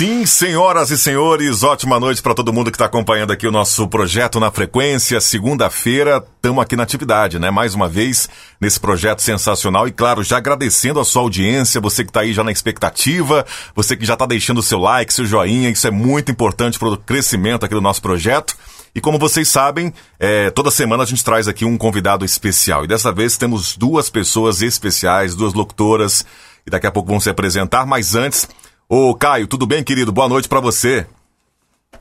[0.00, 3.86] sim, senhoras e senhores, ótima noite para todo mundo que está acompanhando aqui o nosso
[3.86, 5.20] projeto na frequência.
[5.20, 7.50] Segunda-feira, estamos aqui na atividade, né?
[7.50, 8.26] Mais uma vez
[8.58, 12.42] nesse projeto sensacional e, claro, já agradecendo a sua audiência, você que está aí já
[12.42, 13.44] na expectativa,
[13.76, 16.88] você que já está deixando o seu like, seu joinha, isso é muito importante para
[16.88, 18.56] o crescimento aqui do nosso projeto.
[18.94, 22.86] E como vocês sabem, é, toda semana a gente traz aqui um convidado especial.
[22.86, 26.24] E dessa vez temos duas pessoas especiais, duas locutoras,
[26.66, 27.84] e daqui a pouco vão se apresentar.
[27.84, 28.48] Mas antes,
[28.90, 30.10] ô Caio, tudo bem, querido?
[30.10, 31.06] Boa noite para você.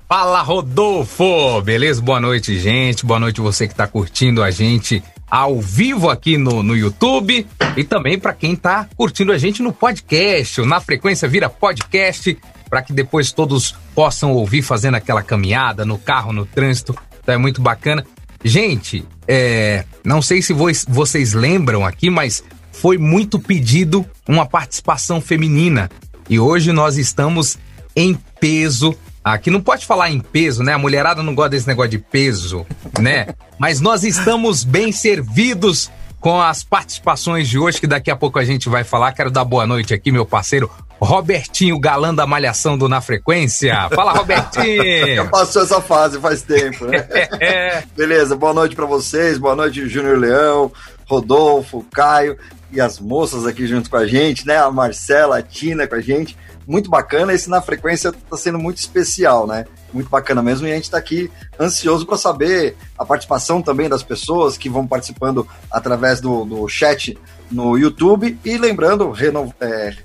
[0.07, 1.62] Fala, Rodolfo!
[1.62, 2.02] Beleza?
[2.02, 3.05] Boa noite, gente.
[3.05, 7.45] Boa noite você que está curtindo a gente ao vivo aqui no, no YouTube
[7.77, 10.62] e também para quem está curtindo a gente no podcast.
[10.63, 12.35] Na frequência vira podcast
[12.67, 16.95] para que depois todos possam ouvir fazendo aquela caminhada no carro, no trânsito.
[17.21, 18.03] Então é muito bacana.
[18.43, 20.53] Gente, é, não sei se
[20.87, 25.87] vocês lembram aqui, mas foi muito pedido uma participação feminina.
[26.30, 27.58] E hoje nós estamos
[27.96, 28.96] em peso.
[29.24, 30.74] Aqui não pode falar em peso, né?
[30.74, 32.66] A mulherada não gosta desse negócio de peso,
[32.99, 33.27] né?
[33.58, 38.46] Mas nós estamos bem servidos com as participações de hoje, que daqui a pouco a
[38.46, 39.12] gente vai falar.
[39.13, 40.70] Quero dar boa noite aqui, meu parceiro
[41.02, 43.90] Robertinho, galã da malhação do Na Frequência.
[43.90, 45.16] Fala, Robertinho!
[45.16, 47.07] Já passou essa fase faz tempo, né?
[47.40, 47.84] é.
[47.96, 50.72] Beleza, boa noite para vocês, boa noite, Júnior Leão,
[51.10, 52.38] Rodolfo, Caio
[52.71, 54.57] e as moças aqui junto com a gente, né?
[54.57, 56.38] A Marcela, a Tina com a gente.
[56.68, 59.66] Muito bacana, esse Na Frequência tá sendo muito especial, né?
[59.91, 64.03] Muito bacana mesmo, e a gente está aqui ansioso para saber a participação também das
[64.03, 67.18] pessoas que vão participando através do, do chat
[67.50, 68.38] no YouTube.
[68.46, 69.96] E lembrando, reno, é,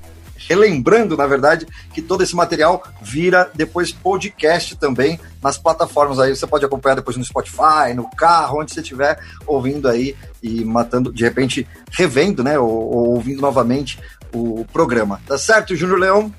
[0.49, 6.35] relembrando, na verdade, que todo esse material vira depois podcast também nas plataformas aí.
[6.35, 11.13] Você pode acompanhar depois no Spotify, no carro, onde você estiver ouvindo aí e matando,
[11.13, 12.59] de repente, revendo, né?
[12.59, 13.99] Ou, ou ouvindo novamente
[14.33, 15.21] o programa.
[15.27, 16.33] Tá certo, Júnior Leão?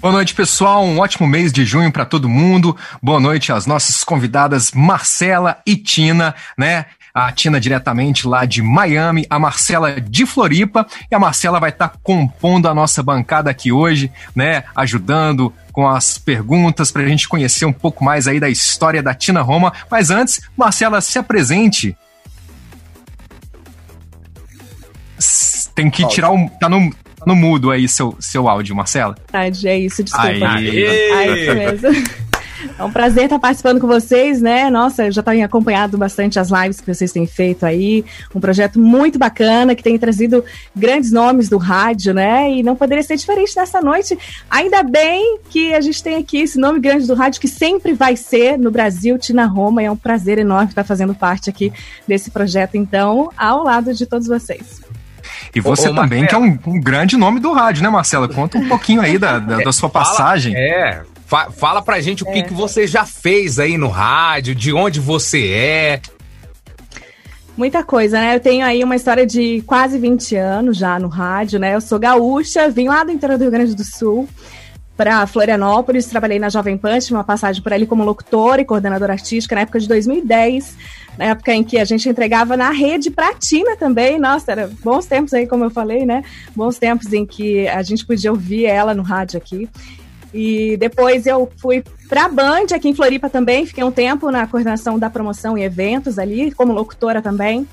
[0.00, 0.84] Boa noite, pessoal.
[0.84, 2.76] Um ótimo mês de junho para todo mundo.
[3.02, 6.86] Boa noite às nossas convidadas Marcela e Tina, né?
[7.14, 11.90] A Tina diretamente lá de Miami, a Marcela de Floripa, e a Marcela vai estar
[11.90, 17.28] tá compondo a nossa bancada aqui hoje, né, ajudando com as perguntas para a gente
[17.28, 19.72] conhecer um pouco mais aí da história da Tina Roma.
[19.88, 21.96] Mas antes, Marcela, se apresente.
[25.74, 26.48] Tem que tirar o.
[26.60, 29.16] Tá no, tá no mudo aí seu, seu áudio, Marcela.
[29.32, 30.28] Verdade, é isso, desculpa.
[30.28, 32.33] Aí, aí mesmo.
[32.78, 34.70] É um prazer estar participando com vocês, né?
[34.70, 38.04] Nossa, eu já tenho acompanhado bastante as lives que vocês têm feito aí.
[38.34, 40.44] Um projeto muito bacana que tem trazido
[40.74, 42.50] grandes nomes do rádio, né?
[42.50, 44.18] E não poderia ser diferente nessa noite.
[44.50, 48.16] Ainda bem que a gente tem aqui esse nome grande do rádio que sempre vai
[48.16, 49.82] ser no Brasil, Tina Roma.
[49.82, 51.72] E é um prazer enorme estar fazendo parte aqui
[52.06, 54.82] desse projeto, então, ao lado de todos vocês.
[55.54, 58.28] E você ô, também, que é um, um, grande nome do rádio, né, Marcela?
[58.28, 60.52] Conta um pouquinho aí da, da, da sua passagem.
[60.52, 62.32] Fala, é, Fa fala pra gente o é.
[62.32, 66.00] que, que você já fez aí no rádio, de onde você é.
[67.56, 68.34] Muita coisa, né?
[68.34, 71.74] Eu tenho aí uma história de quase 20 anos já no rádio, né?
[71.74, 74.28] Eu sou gaúcha, vim lá do interior do Rio Grande do Sul
[74.96, 79.12] para Florianópolis, trabalhei na Jovem Pan, tive uma passagem por ali como locutora e coordenadora
[79.12, 80.76] artística na época de 2010,
[81.18, 84.18] na época em que a gente entregava na rede Pratina também.
[84.20, 86.22] Nossa, era bons tempos aí, como eu falei, né?
[86.54, 89.68] Bons tempos em que a gente podia ouvir ela no rádio aqui.
[90.34, 94.48] E depois eu fui para a Band, aqui em Floripa também, fiquei um tempo na
[94.48, 97.68] coordenação da promoção e eventos ali, como locutora também.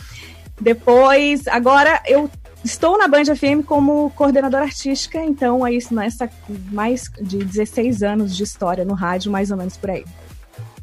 [0.59, 2.29] Depois, agora eu
[2.63, 6.29] estou na Band FM como coordenadora artística, então é isso, nessa
[6.71, 10.05] mais de 16 anos de história no rádio, mais ou menos por aí.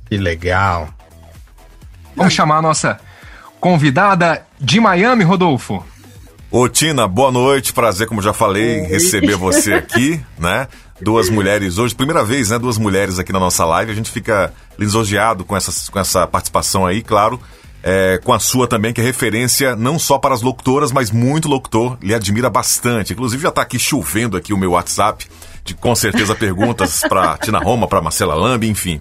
[0.07, 0.89] Que legal.
[2.17, 2.99] Vamos chamar a nossa
[3.61, 5.85] convidada de Miami, Rodolfo.
[6.51, 10.67] Ô Tina, boa noite, prazer, como já falei, receber você aqui, né?
[11.01, 12.59] duas mulheres hoje, primeira vez, né?
[12.59, 13.93] Duas mulheres aqui na nossa live.
[13.93, 17.41] A gente fica lisonjeado com essa, com essa participação aí, claro.
[17.83, 21.49] É, com a sua também, que é referência não só para as locutoras, mas muito
[21.49, 23.13] locutor, lhe admira bastante.
[23.13, 25.27] Inclusive já está aqui chovendo aqui o meu WhatsApp,
[25.65, 29.01] de com certeza perguntas para Tina Roma, para Marcela Lambi, enfim.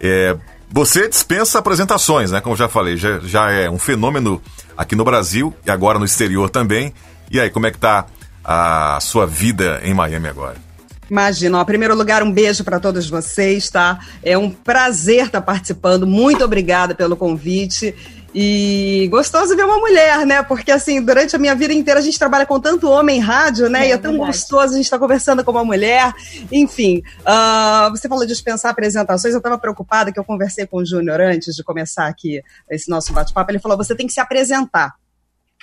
[0.00, 0.36] É,
[0.70, 2.40] você dispensa apresentações, né?
[2.40, 4.42] Como já falei, já, já é um fenômeno
[4.76, 6.92] aqui no Brasil e agora no exterior também.
[7.30, 8.06] E aí, como é que tá
[8.44, 10.66] a sua vida em Miami agora?
[11.10, 14.00] Imagina, em primeiro lugar, um beijo para todos vocês, tá?
[14.22, 16.06] É um prazer estar tá participando.
[16.06, 17.94] Muito obrigada pelo convite.
[18.38, 20.42] E gostoso ver uma mulher, né?
[20.42, 23.70] Porque, assim, durante a minha vida inteira a gente trabalha com tanto homem em rádio,
[23.70, 23.86] né?
[23.86, 24.30] É, e é tão verdade.
[24.30, 26.12] gostoso a gente estar tá conversando com uma mulher.
[26.52, 29.32] Enfim, uh, você falou de dispensar apresentações.
[29.32, 33.10] Eu estava preocupada que eu conversei com o Júnior antes de começar aqui esse nosso
[33.14, 33.50] bate-papo.
[33.50, 34.92] Ele falou: você tem que se apresentar.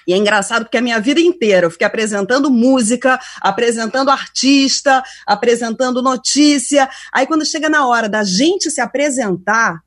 [0.07, 6.01] E é engraçado porque a minha vida inteira eu fiquei apresentando música, apresentando artista, apresentando
[6.01, 6.89] notícia.
[7.13, 9.79] Aí quando chega na hora da gente se apresentar,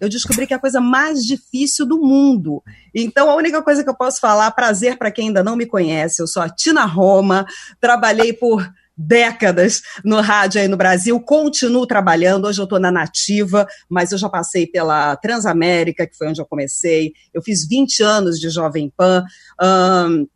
[0.00, 2.62] eu descobri que é a coisa mais difícil do mundo.
[2.94, 6.22] Então, a única coisa que eu posso falar, prazer para quem ainda não me conhece,
[6.22, 7.46] eu sou a Tina Roma,
[7.80, 8.66] trabalhei por
[8.96, 14.18] décadas no rádio aí no Brasil, continuo trabalhando, hoje eu estou na Nativa, mas eu
[14.18, 18.90] já passei pela Transamérica, que foi onde eu comecei, eu fiz 20 anos de Jovem
[18.96, 19.22] Pan,
[19.60, 20.26] um,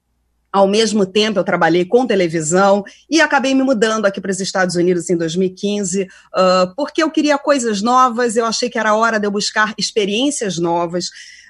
[0.53, 4.75] ao mesmo tempo, eu trabalhei com televisão e acabei me mudando aqui para os Estados
[4.75, 9.27] Unidos em 2015, uh, porque eu queria coisas novas, eu achei que era hora de
[9.27, 11.07] eu buscar experiências novas.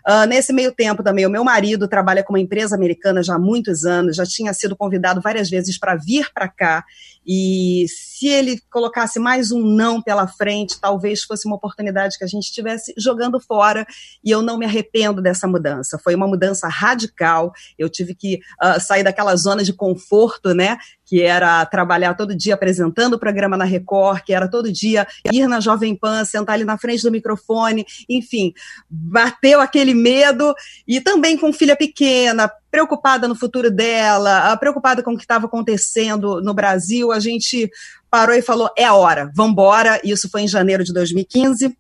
[0.06, 3.38] Uh, nesse meio tempo também, o meu marido trabalha com uma empresa americana já há
[3.38, 6.85] muitos anos, já tinha sido convidado várias vezes para vir para cá.
[7.32, 12.27] E se ele colocasse mais um não pela frente, talvez fosse uma oportunidade que a
[12.27, 13.87] gente estivesse jogando fora.
[14.25, 15.97] E eu não me arrependo dessa mudança.
[16.03, 17.53] Foi uma mudança radical.
[17.79, 20.77] Eu tive que uh, sair daquela zona de conforto, né?
[21.11, 25.49] que era trabalhar todo dia apresentando o programa na Record, que era todo dia ir
[25.49, 28.53] na Jovem Pan, sentar ali na frente do microfone, enfim,
[28.88, 30.55] bateu aquele medo
[30.87, 36.41] e também com filha pequena, preocupada no futuro dela, preocupada com o que estava acontecendo
[36.41, 37.71] no Brasil, a gente
[38.11, 40.01] parou e falou: é a hora, vamos embora.
[40.05, 41.77] Isso foi em janeiro de 2015.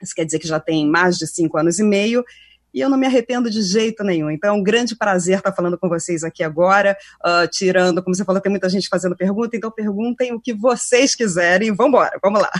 [0.00, 2.24] Isso quer dizer que já tem mais de cinco anos e meio
[2.72, 4.30] e eu não me arrependo de jeito nenhum.
[4.30, 8.24] Então, é um grande prazer estar falando com vocês aqui agora, uh, tirando, como você
[8.24, 11.74] falou, tem muita gente fazendo pergunta, então perguntem o que vocês quiserem.
[11.74, 12.50] Vamos embora, vamos lá.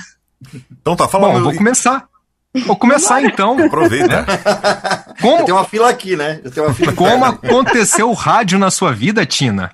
[0.80, 1.34] Então tá falando.
[1.34, 2.08] Bom, vou começar.
[2.66, 3.58] Vou começar então.
[3.64, 4.24] Aproveita.
[5.20, 5.44] Como...
[5.44, 6.40] Tem uma fila aqui, né?
[6.74, 9.70] Fila Como aconteceu o rádio na sua vida, Tina?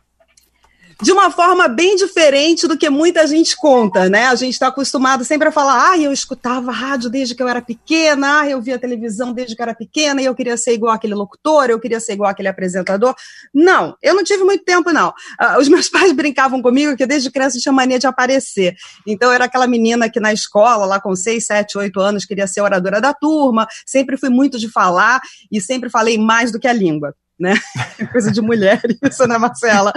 [1.04, 4.24] De uma forma bem diferente do que muita gente conta, né?
[4.28, 7.60] A gente está acostumado sempre a falar, ah, eu escutava rádio desde que eu era
[7.60, 10.94] pequena, ah, eu via televisão desde que eu era pequena e eu queria ser igual
[10.94, 13.14] aquele locutor, eu queria ser igual aquele apresentador.
[13.52, 15.10] Não, eu não tive muito tempo, não.
[15.10, 18.74] Uh, os meus pais brincavam comigo que desde criança tinha mania de aparecer.
[19.06, 22.46] Então, eu era aquela menina que na escola, lá com 6, 7, 8 anos, queria
[22.46, 25.20] ser oradora da turma, sempre fui muito de falar
[25.52, 27.54] e sempre falei mais do que a língua né?
[28.12, 29.92] Coisa de mulher, isso, né, Marcela?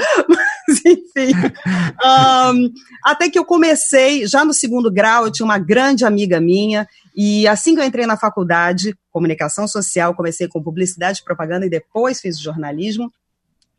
[0.85, 1.33] Enfim.
[2.03, 2.73] Um,
[3.03, 7.47] até que eu comecei, já no segundo grau, eu tinha uma grande amiga minha, e
[7.47, 12.21] assim que eu entrei na faculdade, comunicação social, comecei com publicidade e propaganda e depois
[12.21, 13.11] fiz jornalismo.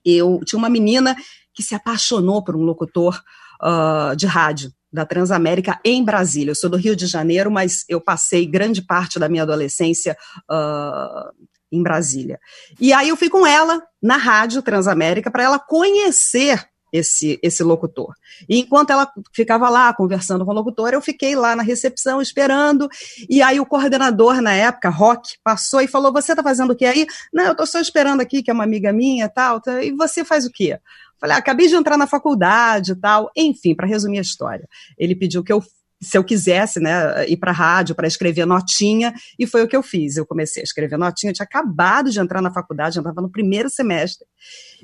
[0.05, 1.15] Eu tinha uma menina
[1.55, 3.23] que se apaixonou por um locutor
[3.63, 6.51] uh, de rádio da Transamérica em Brasília.
[6.51, 10.17] Eu sou do Rio de Janeiro, mas eu passei grande parte da minha adolescência
[10.51, 11.31] uh,
[11.71, 12.41] em Brasília.
[12.81, 18.15] E aí eu fui com ela na rádio Transamérica para ela conhecer esse, esse locutor.
[18.49, 22.89] E enquanto ela ficava lá conversando com o locutor, eu fiquei lá na recepção esperando.
[23.29, 26.85] E aí o coordenador na época, Rock, passou e falou: Você está fazendo o que
[26.85, 27.07] aí?
[27.33, 29.61] Não, eu estou só esperando aqui, que é uma amiga minha e tal.
[29.83, 30.79] E você faz o quê?
[31.21, 33.31] Falei, ah, acabei de entrar na faculdade e tal.
[33.37, 35.63] Enfim, para resumir a história, ele pediu que eu
[36.01, 39.77] se eu quisesse, né, ir para a rádio para escrever notinha, e foi o que
[39.77, 40.17] eu fiz.
[40.17, 43.29] Eu comecei a escrever notinha, eu tinha acabado de entrar na faculdade, já estava no
[43.29, 44.25] primeiro semestre.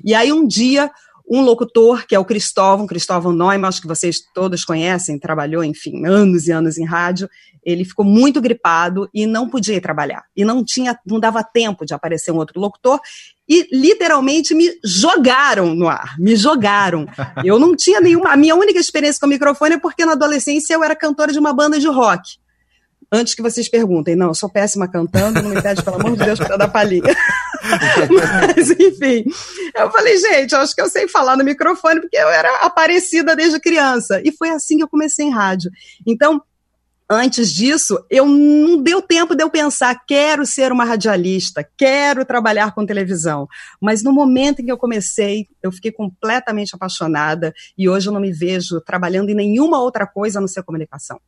[0.03, 0.91] E aí um dia
[1.27, 6.05] um locutor, que é o Cristóvão, Cristóvão Neumann, acho que vocês todos conhecem, trabalhou, enfim,
[6.05, 7.29] anos e anos em rádio,
[7.63, 10.23] ele ficou muito gripado e não podia ir trabalhar.
[10.35, 12.99] E não tinha, não dava tempo de aparecer um outro locutor,
[13.49, 17.05] e literalmente me jogaram no ar, me jogaram.
[17.43, 20.73] Eu não tinha nenhuma, a minha única experiência com o microfone é porque na adolescência
[20.73, 22.37] eu era cantora de uma banda de rock
[23.11, 26.25] antes que vocês perguntem, não, eu sou péssima cantando, não me pede, pelo amor de
[26.25, 27.03] Deus, para dar palhinha.
[28.55, 29.23] Mas, enfim,
[29.75, 33.59] eu falei, gente, acho que eu sei falar no microfone, porque eu era aparecida desde
[33.59, 34.21] criança.
[34.23, 35.71] E foi assim que eu comecei em rádio.
[36.05, 36.41] Então,
[37.09, 42.73] antes disso, eu não deu tempo de eu pensar, quero ser uma radialista, quero trabalhar
[42.73, 43.47] com televisão.
[43.81, 48.21] Mas no momento em que eu comecei, eu fiquei completamente apaixonada e hoje eu não
[48.21, 51.19] me vejo trabalhando em nenhuma outra coisa a não ser comunicação.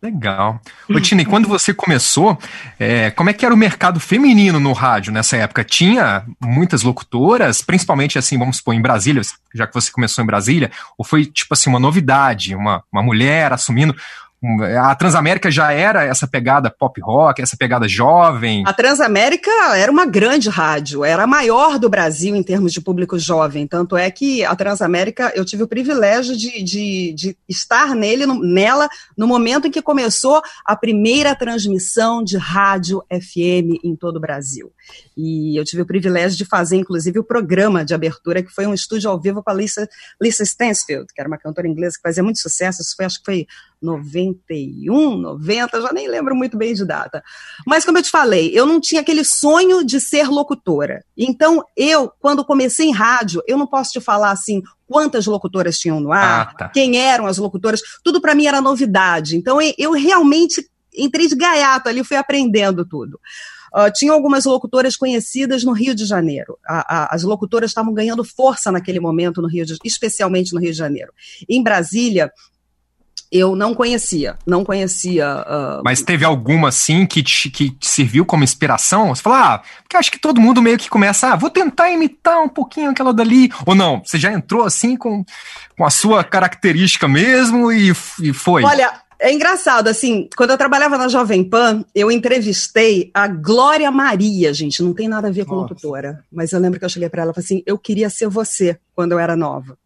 [0.00, 0.60] Legal.
[0.88, 2.38] Ô, Tina, e quando você começou,
[2.78, 5.64] é, como é que era o mercado feminino no rádio nessa época?
[5.64, 10.70] Tinha muitas locutoras, principalmente assim, vamos supor, em Brasília, já que você começou em Brasília,
[10.96, 13.94] ou foi tipo assim, uma novidade, uma, uma mulher assumindo?
[14.80, 18.62] A Transamérica já era essa pegada pop rock, essa pegada jovem?
[18.64, 23.18] A Transamérica era uma grande rádio, era a maior do Brasil em termos de público
[23.18, 23.66] jovem.
[23.66, 28.88] Tanto é que a Transamérica, eu tive o privilégio de, de, de estar nele, nela
[29.16, 34.72] no momento em que começou a primeira transmissão de rádio FM em todo o Brasil.
[35.16, 38.74] E eu tive o privilégio de fazer, inclusive, o programa de abertura, que foi um
[38.74, 39.88] estúdio ao vivo com a Lisa,
[40.22, 42.80] Lisa Stansfield, que era uma cantora inglesa que fazia muito sucesso.
[42.80, 43.46] Isso foi, acho que foi
[43.80, 47.22] 91, 90, já nem lembro muito bem de data.
[47.66, 51.04] Mas como eu te falei, eu não tinha aquele sonho de ser locutora.
[51.16, 56.00] Então, eu, quando comecei em rádio, eu não posso te falar assim quantas locutoras tinham
[56.00, 56.68] no ar, ah, tá.
[56.70, 59.36] quem eram as locutoras, tudo para mim era novidade.
[59.36, 60.66] Então, eu realmente
[60.96, 63.20] entrei de gaiato ali, fui aprendendo tudo.
[63.74, 66.58] Uh, tinha algumas locutoras conhecidas no Rio de Janeiro.
[66.66, 70.72] A, a, as locutoras estavam ganhando força naquele momento, no Rio de, especialmente no Rio
[70.72, 71.12] de Janeiro.
[71.48, 72.32] Em Brasília,
[73.30, 75.44] eu não conhecia, não conhecia.
[75.46, 75.82] Uh...
[75.84, 79.14] Mas teve alguma assim que te, que te serviu como inspiração?
[79.14, 82.40] Você falou, ah, porque acho que todo mundo meio que começa, ah, vou tentar imitar
[82.40, 83.50] um pouquinho aquela dali.
[83.66, 85.24] Ou não, você já entrou assim com,
[85.76, 87.90] com a sua característica mesmo e,
[88.22, 88.64] e foi?
[88.64, 94.54] Olha, é engraçado, assim, quando eu trabalhava na Jovem Pan, eu entrevistei a Glória Maria,
[94.54, 95.74] gente, não tem nada a ver com Nossa.
[95.74, 98.28] locutora, mas eu lembro que eu cheguei para ela e falei assim: eu queria ser
[98.28, 99.76] você quando eu era nova.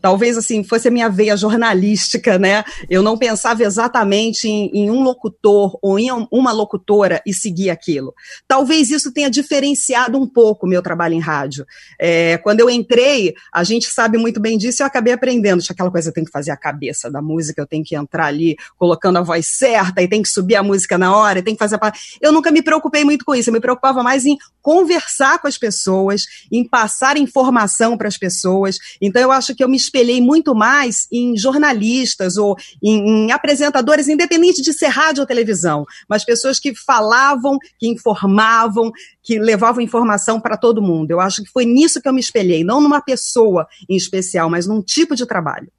[0.00, 2.64] Talvez assim fosse a minha veia jornalística, né?
[2.88, 8.14] Eu não pensava exatamente em, em, um locutor ou em uma locutora e seguir aquilo.
[8.48, 11.66] Talvez isso tenha diferenciado um pouco o meu trabalho em rádio.
[11.98, 15.62] É, quando eu entrei, a gente sabe muito bem disso, eu acabei aprendendo.
[15.62, 18.26] Tinha aquela coisa, eu tenho que fazer a cabeça da música, eu tenho que entrar
[18.26, 21.54] ali colocando a voz certa, e tem que subir a música na hora, e tem
[21.54, 21.92] que fazer a...
[22.20, 25.58] Eu nunca me preocupei muito com isso, eu me preocupava mais em conversar com as
[25.58, 28.78] pessoas, em passar informação para as pessoas.
[29.00, 34.08] Então eu acho que eu me espelhei muito mais em jornalistas ou em, em apresentadores,
[34.08, 38.90] independente de ser rádio ou televisão, mas pessoas que falavam, que informavam,
[39.22, 41.10] que levavam informação para todo mundo.
[41.10, 44.66] Eu acho que foi nisso que eu me espelhei, não numa pessoa em especial, mas
[44.66, 45.70] num tipo de trabalho.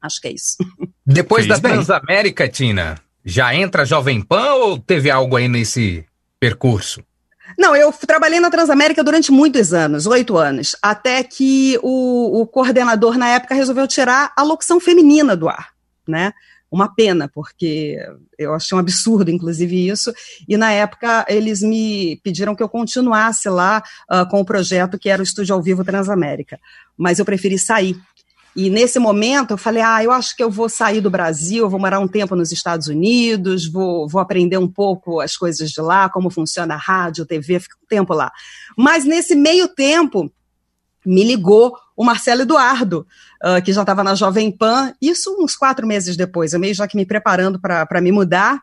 [0.00, 0.56] Acho que é isso.
[1.06, 1.68] Depois Fez da.
[1.68, 6.04] Transamérica, Tina, já entra Jovem Pan ou teve algo aí nesse
[6.38, 7.02] percurso?
[7.58, 13.16] Não, eu trabalhei na Transamérica durante muitos anos, oito anos, até que o, o, coordenador
[13.16, 15.70] na época resolveu tirar a locução feminina do ar,
[16.06, 16.32] né?
[16.70, 17.96] Uma pena, porque
[18.36, 20.12] eu achei um absurdo, inclusive, isso.
[20.48, 23.80] E na época eles me pediram que eu continuasse lá
[24.10, 26.58] uh, com o projeto que era o Estúdio ao Vivo Transamérica.
[26.96, 27.96] Mas eu preferi sair,
[28.56, 31.80] e nesse momento eu falei, ah, eu acho que eu vou sair do Brasil, vou
[31.80, 36.08] morar um tempo nos Estados Unidos, vou, vou aprender um pouco as coisas de lá,
[36.08, 38.30] como funciona a rádio, TV, fica um tempo lá.
[38.76, 40.30] Mas nesse meio tempo,
[41.04, 43.06] me ligou o Marcelo Eduardo,
[43.44, 46.86] uh, que já estava na Jovem Pan, isso uns quatro meses depois, eu meio já
[46.86, 48.62] que me preparando para me mudar.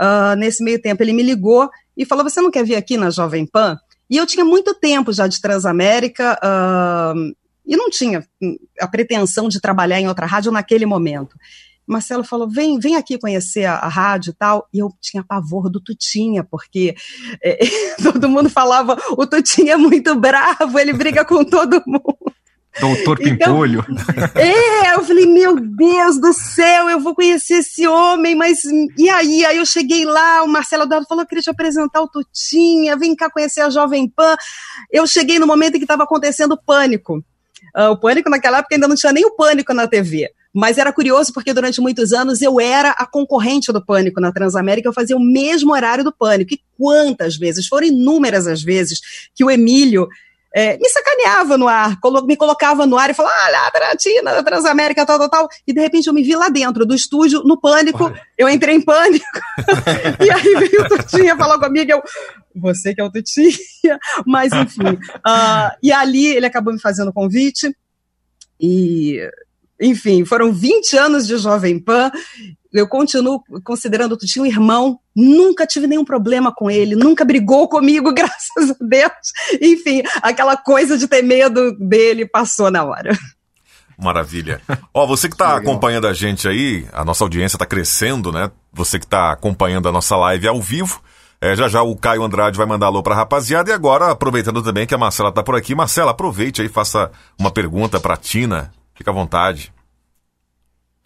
[0.00, 3.10] Uh, nesse meio tempo, ele me ligou e falou: Você não quer vir aqui na
[3.10, 3.76] Jovem Pan?
[4.08, 7.34] E eu tinha muito tempo já de Transamérica, uh,
[7.68, 11.36] e não tinha hum, a pretensão de trabalhar em outra rádio naquele momento.
[11.86, 14.68] Marcelo falou: vem, vem aqui conhecer a, a rádio e tal.
[14.72, 16.94] E eu tinha pavor do Tutinha, porque
[17.42, 17.58] é,
[18.02, 22.32] todo mundo falava: o Tutinha é muito bravo, ele briga com todo mundo.
[22.80, 23.84] Doutor então, Pimpolho.
[24.36, 28.60] É, eu falei, meu Deus do céu, eu vou conhecer esse homem, mas
[28.96, 29.44] e aí?
[29.44, 33.30] Aí eu cheguei lá, o Marcelo Eduardo falou, queria te apresentar o Tutinha, vem cá
[33.30, 34.36] conhecer a Jovem Pan.
[34.92, 37.24] Eu cheguei no momento em que estava acontecendo o pânico.
[37.76, 40.30] Uh, o Pânico naquela época ainda não tinha nem o Pânico na TV.
[40.52, 44.88] Mas era curioso porque durante muitos anos eu era a concorrente do Pânico na Transamérica,
[44.88, 46.54] eu fazia o mesmo horário do Pânico.
[46.54, 49.00] E quantas vezes, foram inúmeras as vezes,
[49.34, 50.08] que o Emílio
[50.54, 55.04] é, me sacaneava no ar, me colocava no ar e falava, ah, Tratina, da Transamérica,
[55.04, 55.48] tal, tal, tal.
[55.66, 58.20] E de repente eu me vi lá dentro do estúdio, no pânico, Olha.
[58.36, 59.24] eu entrei em pânico.
[60.24, 62.02] e aí veio o Tutinha falar comigo, eu,
[62.58, 63.52] você que é o Tutinha.
[64.26, 64.88] Mas enfim.
[64.90, 67.74] Uh, e ali ele acabou me fazendo o convite.
[68.60, 69.20] E
[69.80, 72.10] enfim, foram 20 anos de Jovem Pan
[72.72, 77.68] eu continuo considerando o Tutinho um irmão, nunca tive nenhum problema com ele, nunca brigou
[77.68, 79.12] comigo, graças a Deus.
[79.60, 83.16] Enfim, aquela coisa de ter medo dele passou na hora.
[83.96, 84.60] Maravilha.
[84.94, 88.50] Ó, você que está acompanhando a gente aí, a nossa audiência está crescendo, né?
[88.72, 91.02] Você que está acompanhando a nossa live ao vivo.
[91.40, 93.70] É, já já o Caio Andrade vai mandar alô pra rapaziada.
[93.70, 97.50] E agora, aproveitando também que a Marcela tá por aqui, Marcela, aproveite aí, faça uma
[97.50, 98.72] pergunta pra Tina.
[98.94, 99.72] Fica à vontade.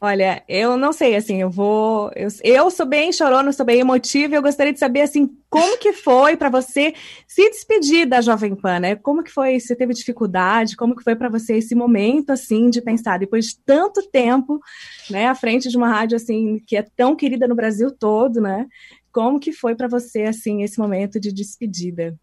[0.05, 2.11] Olha, eu não sei, assim, eu vou.
[2.17, 5.93] Eu, eu sou bem chorona, sou bem emotiva, eu gostaria de saber, assim, como que
[5.93, 6.93] foi para você
[7.29, 8.97] se despedir da Jovem Pan, né?
[8.97, 9.61] Como que foi?
[9.61, 10.77] Você teve dificuldade?
[10.77, 14.59] Como que foi para você esse momento, assim, de pensar, depois de tanto tempo,
[15.09, 18.67] né, à frente de uma rádio, assim, que é tão querida no Brasil todo, né?
[19.13, 22.17] Como que foi para você, assim, esse momento de despedida?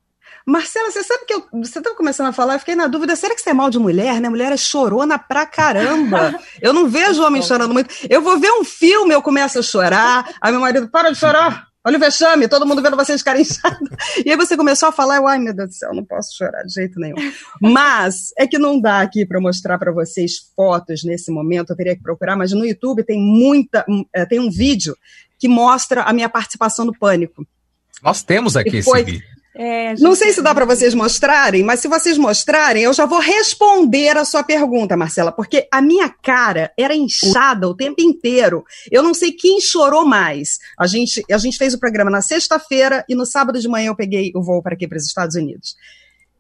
[0.45, 3.35] Marcela, você sabe que eu, você estava começando a falar, eu fiquei na dúvida, será
[3.35, 4.29] que você é mal de mulher, né?
[4.29, 6.39] Mulher é chorona pra caramba.
[6.61, 7.93] Eu não vejo homem chorando muito.
[8.09, 11.69] Eu vou ver um filme, eu começo a chorar, aí meu marido, para de chorar,
[11.85, 13.89] Olha o vexame, todo mundo vendo vocês ficarem inchados.
[14.25, 16.63] E aí você começou a falar, eu, ai meu Deus do céu, não posso chorar
[16.63, 17.15] de jeito nenhum.
[17.61, 21.95] Mas é que não dá aqui para mostrar para vocês fotos nesse momento, eu teria
[21.95, 24.95] que procurar, mas no YouTube tem muita, é, tem um vídeo
[25.39, 27.47] que mostra a minha participação no Pânico.
[28.03, 29.39] Nós temos aqui foi, esse vídeo.
[29.55, 30.01] É, gente...
[30.01, 34.15] Não sei se dá para vocês mostrarem, mas se vocês mostrarem, eu já vou responder
[34.15, 38.63] a sua pergunta, Marcela, porque a minha cara era inchada o tempo inteiro.
[38.91, 40.59] Eu não sei quem chorou mais.
[40.79, 43.95] A gente, a gente fez o programa na sexta-feira e no sábado de manhã eu
[43.95, 45.75] peguei o voo para aqui, para os Estados Unidos.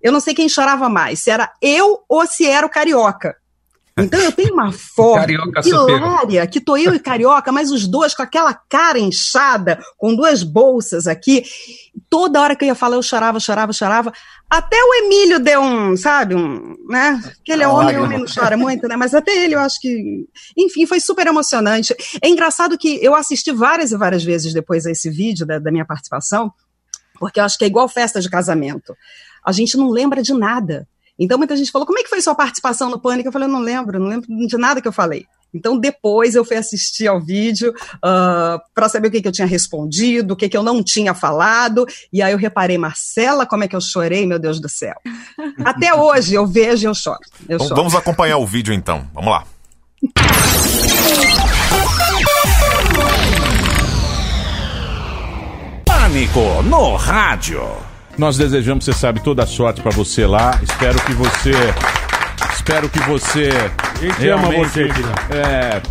[0.01, 3.35] Eu não sei quem chorava mais, se era eu ou se era o carioca.
[4.03, 8.23] Então eu tenho uma foto hilária, que tô eu e Carioca, mas os dois com
[8.23, 11.43] aquela cara inchada, com duas bolsas aqui.
[12.09, 14.11] Toda hora que eu ia falar, eu chorava, chorava, chorava.
[14.49, 17.21] Até o Emílio deu um, sabe, um, né?
[17.45, 18.95] Que ele é homem, homem não chora muito, né?
[18.95, 20.25] Mas até ele eu acho que.
[20.57, 21.95] Enfim, foi super emocionante.
[22.21, 25.71] É engraçado que eu assisti várias e várias vezes depois a esse vídeo da, da
[25.71, 26.51] minha participação,
[27.19, 28.95] porque eu acho que é igual festa de casamento.
[29.45, 30.87] A gente não lembra de nada.
[31.19, 33.27] Então muita gente falou: como é que foi sua participação no Pânico?
[33.27, 35.25] Eu falei: não lembro, não lembro de nada que eu falei.
[35.53, 39.31] Então depois eu fui assistir ao vídeo uh, ah, para saber o que, que eu
[39.31, 41.85] tinha respondido, o que, que eu não tinha falado.
[42.13, 44.95] E aí eu reparei, Marcela, como é que eu chorei, meu Deus do céu.
[45.65, 47.19] Até hoje eu vejo e eu choro.
[47.47, 47.75] Eu então, choro.
[47.75, 49.07] Vamos acompanhar o vídeo então.
[49.13, 49.43] Vamos lá.
[55.85, 57.88] Pânico no rádio.
[58.19, 60.59] Nós desejamos, você sabe, toda a sorte para você lá.
[60.61, 61.51] Espero que você.
[62.53, 63.49] Espero que você.
[63.79, 65.13] A gente ama você, filha.
[65.31, 65.81] É,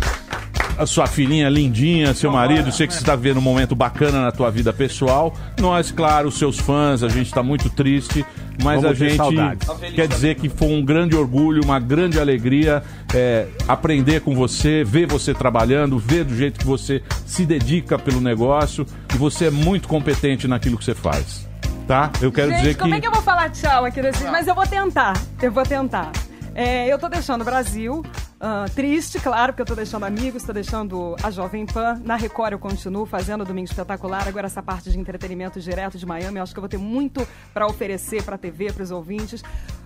[0.77, 4.31] a sua filhinha lindinha, seu marido, sei que você está vivendo um momento bacana na
[4.31, 5.35] tua vida pessoal.
[5.59, 8.23] Nós, claro, seus fãs, a gente está muito triste,
[8.63, 13.47] mas Vamos a gente quer dizer que foi um grande orgulho, uma grande alegria é,
[13.67, 18.85] aprender com você, ver você trabalhando, ver do jeito que você se dedica pelo negócio
[19.15, 21.48] e você é muito competente naquilo que você faz
[21.89, 22.11] tá?
[22.21, 22.81] Eu quero Gente, dizer que.
[22.81, 24.23] Como é que eu vou falar tchau aqui desse.
[24.25, 25.13] Mas eu vou tentar.
[25.41, 26.11] Eu vou tentar.
[26.53, 28.03] É, eu tô deixando o Brasil,
[28.39, 31.99] uh, triste, claro, porque eu tô deixando amigos, tô deixando a Jovem Pan.
[32.03, 34.27] Na Record eu continuo fazendo Domingo Espetacular.
[34.27, 37.27] Agora essa parte de entretenimento direto de Miami, eu acho que eu vou ter muito
[37.55, 39.43] para oferecer pra TV, pros ouvintes.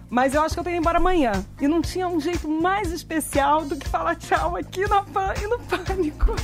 [0.10, 1.32] Mas eu acho que eu tenho que ir embora amanhã.
[1.62, 5.48] E não tinha um jeito mais especial do que falar tchau aqui na Pan e
[5.48, 6.36] no Pânico.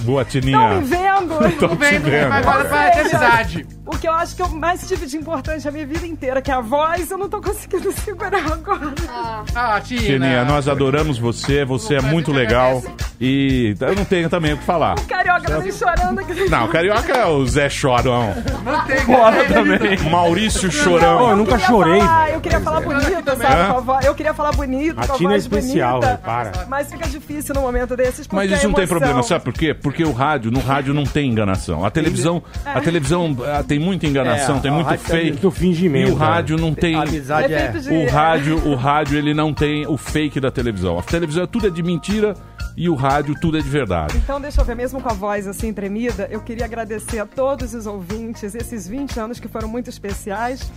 [0.00, 0.58] Boa, Tininha.
[0.58, 1.48] Estão me vendo?
[1.48, 2.04] Estão vendo.
[2.04, 2.32] vendo.
[2.32, 3.66] Agora pra eternidade.
[3.84, 6.50] O que eu acho que eu mais tive de importante a minha vida inteira, que
[6.50, 8.94] é a voz, eu não tô conseguindo segurar agora.
[9.08, 10.00] Ah, ah Tina.
[10.02, 12.82] Tininha, nós adoramos você, você é muito legal.
[13.20, 14.96] E eu não tenho também o que falar.
[14.96, 16.48] O Carioca tá me chorando aqui.
[16.48, 18.32] Não, o Carioca é o Zé Chorão.
[18.64, 19.98] Não tem Foda também.
[20.10, 21.20] Maurício Chorão.
[21.20, 21.98] Não, eu nunca chorei.
[21.98, 24.06] Falar, eu queria falar bonito, sabe?
[24.06, 26.66] Eu queria falar bonito, a Tina é especial, bonita, para.
[26.68, 29.76] Mas fica difícil no momento desses, Mas isso não tem problema, sabe por quê?
[29.82, 31.84] Porque o rádio, no rádio não tem enganação.
[31.84, 35.38] A televisão, a televisão ah, tem muita enganação, é, tem muito fake.
[35.38, 36.94] Tem fingimento, e o rádio não tem.
[36.94, 37.72] A amizade é.
[37.90, 40.98] O rádio, o rádio ele não tem o fake da televisão.
[40.98, 42.34] A televisão tudo é de mentira
[42.76, 44.16] e o rádio tudo é de verdade.
[44.16, 47.74] Então, deixa eu ver, mesmo com a voz assim tremida, eu queria agradecer a todos
[47.74, 50.70] os ouvintes esses 20 anos que foram muito especiais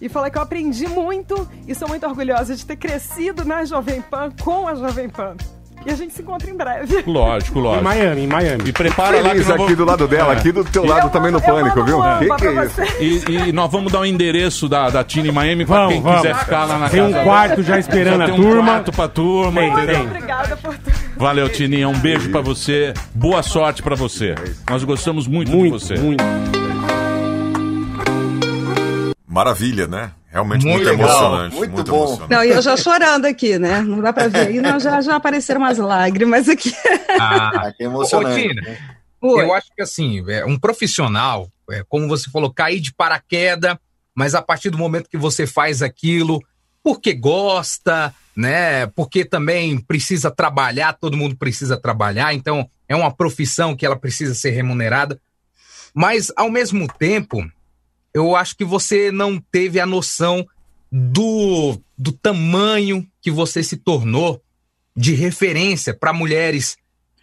[0.00, 4.00] e falar que eu aprendi muito e sou muito orgulhosa de ter crescido na Jovem
[4.00, 5.36] Pan com a Jovem Pan.
[5.84, 7.02] E a gente se encontra em breve.
[7.06, 7.80] Lógico, lógico.
[7.80, 8.64] Em Miami, em Miami.
[8.68, 9.76] E prepara Feliz lá que aqui vou...
[9.76, 10.36] do lado dela, é.
[10.36, 11.98] aqui do teu lado eu também no pânico, viu?
[12.18, 13.30] Que que é isso?
[13.30, 15.92] E, e, nós vamos dar o um endereço da, da Tina em Miami pra vamos,
[15.92, 16.20] quem vamos.
[16.20, 17.12] quiser ficar lá na tem casa.
[17.12, 18.42] Tem um quarto já esperando já a turma.
[18.44, 19.60] Tem um quarto pra turma.
[19.60, 20.02] Tem, Muito tem.
[20.02, 20.92] obrigada por tudo.
[21.16, 21.88] Valeu, Tininha.
[21.88, 22.94] Um beijo pra você.
[23.14, 24.34] Boa sorte pra você.
[24.68, 25.98] Nós gostamos muito, muito de você.
[25.98, 26.61] Muito.
[29.32, 30.12] Maravilha, né?
[30.30, 31.56] Realmente muito, muito emocionante.
[31.56, 32.04] Muito, muito bom.
[32.04, 32.30] Emocionante.
[32.30, 33.80] Não, e eu já chorando aqui, né?
[33.80, 34.54] Não dá pra ver.
[34.54, 36.70] E não, já, já apareceram umas lágrimas aqui.
[37.18, 38.46] Ah, que emocionante.
[38.46, 38.78] Ô, Tina,
[39.42, 43.76] eu acho que assim, é, um profissional, é, como você falou, cair de paraquedas,
[44.14, 46.38] mas a partir do momento que você faz aquilo,
[46.82, 48.86] porque gosta, né?
[48.88, 54.34] Porque também precisa trabalhar, todo mundo precisa trabalhar, então é uma profissão que ela precisa
[54.34, 55.18] ser remunerada.
[55.94, 57.42] Mas, ao mesmo tempo,
[58.14, 60.46] eu acho que você não teve a noção
[60.90, 64.42] do, do tamanho que você se tornou
[64.94, 66.76] de referência para mulheres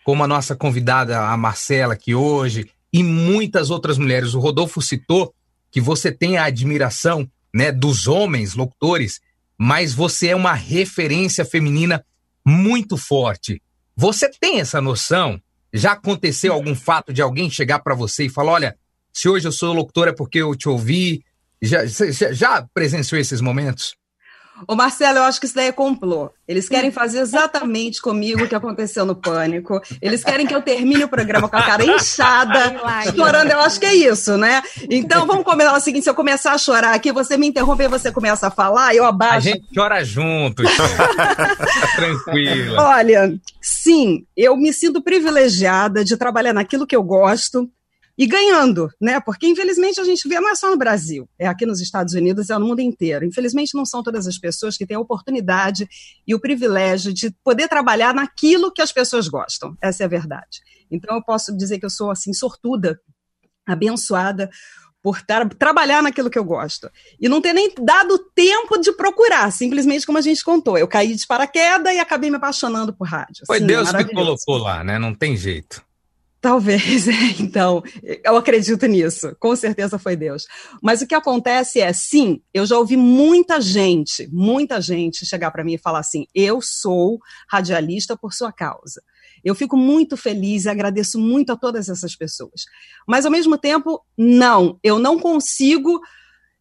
[0.04, 4.34] como a nossa convidada, a Marcela, aqui hoje, e muitas outras mulheres.
[4.34, 5.34] O Rodolfo citou
[5.70, 9.22] que você tem a admiração né, dos homens locutores,
[9.56, 12.04] mas você é uma referência feminina
[12.44, 13.62] muito forte.
[13.96, 15.40] Você tem essa noção?
[15.72, 18.78] Já aconteceu algum fato de alguém chegar para você e falar: olha,
[19.20, 21.22] se hoje eu sou locutor é porque eu te ouvi.
[21.62, 23.94] Já, já, já presenciou esses momentos?
[24.66, 26.32] Ô Marcelo, eu acho que isso daí é complô.
[26.48, 29.82] Eles querem fazer exatamente comigo o que aconteceu no Pânico.
[30.02, 32.80] Eles querem que eu termine o programa com a cara inchada,
[33.14, 33.52] chorando.
[33.52, 34.62] Eu acho que é isso, né?
[34.90, 37.90] Então vamos combinar o seguinte: se eu começar a chorar aqui, você me interrompe e
[37.90, 39.50] você começa a falar, eu abaixo.
[39.50, 40.64] A gente chora junto.
[41.98, 42.84] Tranquila.
[42.84, 47.70] Olha, sim, eu me sinto privilegiada de trabalhar naquilo que eu gosto
[48.20, 49.18] e ganhando, né?
[49.22, 52.50] Porque infelizmente a gente vê não é só no Brasil, é aqui nos Estados Unidos,
[52.50, 53.24] é no mundo inteiro.
[53.24, 55.88] Infelizmente não são todas as pessoas que têm a oportunidade
[56.28, 59.74] e o privilégio de poder trabalhar naquilo que as pessoas gostam.
[59.82, 60.60] Essa é a verdade.
[60.92, 63.00] Então eu posso dizer que eu sou assim sortuda,
[63.66, 64.50] abençoada
[65.02, 66.92] por tra trabalhar naquilo que eu gosto.
[67.22, 70.78] E não ter nem dado tempo de procurar, simplesmente como a gente contou.
[70.78, 73.46] Eu caí de paraquedas e acabei me apaixonando por rádio.
[73.48, 75.00] Foi Sim, Deus que colocou lá, né?
[75.00, 75.88] Não tem jeito.
[76.42, 77.84] Talvez, é, então,
[78.24, 80.46] eu acredito nisso, com certeza foi Deus.
[80.82, 85.64] Mas o que acontece é, sim, eu já ouvi muita gente, muita gente chegar para
[85.64, 89.02] mim e falar assim: eu sou radialista por sua causa.
[89.44, 92.66] Eu fico muito feliz e agradeço muito a todas essas pessoas.
[93.08, 96.00] Mas, ao mesmo tempo, não, eu não consigo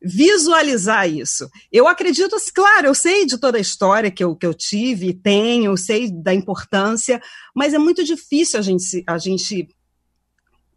[0.02, 1.48] visualizar isso.
[1.72, 5.76] Eu acredito, claro, eu sei de toda a história que eu, que eu tive, tenho,
[5.76, 7.20] sei da importância,
[7.54, 9.68] mas é muito difícil a gente, a gente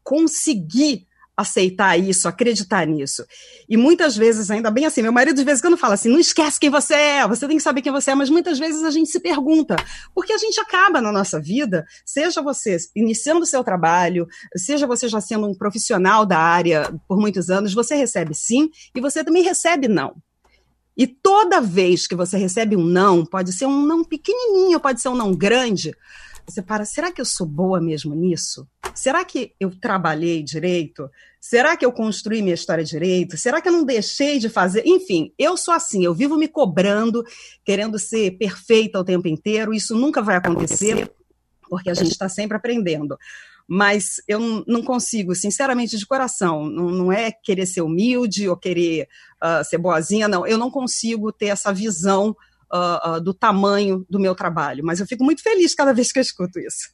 [0.03, 1.07] conseguir
[1.41, 3.25] aceitar isso, acreditar nisso.
[3.67, 6.19] E muitas vezes, ainda bem assim, meu marido de vez em quando fala assim: não
[6.19, 8.91] esquece quem você é, você tem que saber quem você é, mas muitas vezes a
[8.91, 9.75] gente se pergunta,
[10.13, 15.07] porque a gente acaba na nossa vida, seja você iniciando o seu trabalho, seja você
[15.07, 19.43] já sendo um profissional da área por muitos anos, você recebe sim e você também
[19.43, 20.15] recebe não.
[20.95, 25.09] E toda vez que você recebe um não, pode ser um não pequenininho, pode ser
[25.09, 25.95] um não grande,
[26.47, 28.67] você para, será que eu sou boa mesmo nisso?
[28.93, 31.09] Será que eu trabalhei direito?
[31.39, 33.37] Será que eu construí minha história direito?
[33.37, 34.83] Será que eu não deixei de fazer?
[34.85, 37.23] Enfim, eu sou assim, eu vivo me cobrando,
[37.63, 39.73] querendo ser perfeita o tempo inteiro.
[39.73, 41.11] Isso nunca vai acontecer,
[41.69, 43.17] porque a gente está sempre aprendendo.
[43.67, 49.07] Mas eu não consigo, sinceramente, de coração, não, não é querer ser humilde ou querer
[49.41, 50.45] uh, ser boazinha, não.
[50.45, 52.35] Eu não consigo ter essa visão
[52.73, 54.83] uh, uh, do tamanho do meu trabalho.
[54.83, 56.89] Mas eu fico muito feliz cada vez que eu escuto isso.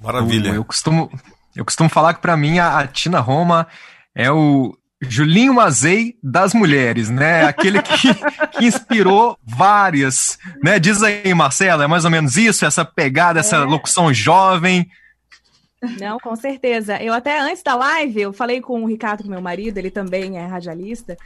[0.00, 0.50] Maravilha.
[0.50, 1.10] Eu, eu costumo,
[1.54, 3.66] eu costumo falar que para mim a, a, Tina Roma
[4.14, 7.44] é o Julinho Mazei das mulheres, né?
[7.44, 8.14] Aquele que,
[8.58, 10.78] que inspirou várias, né?
[10.78, 13.64] Diz aí, Marcela, é mais ou menos isso, essa pegada, essa é.
[13.64, 14.88] locução jovem.
[16.00, 17.02] Não, com certeza.
[17.02, 20.46] Eu até antes da live, eu falei com o Ricardo, meu marido, ele também é
[20.46, 21.16] radialista,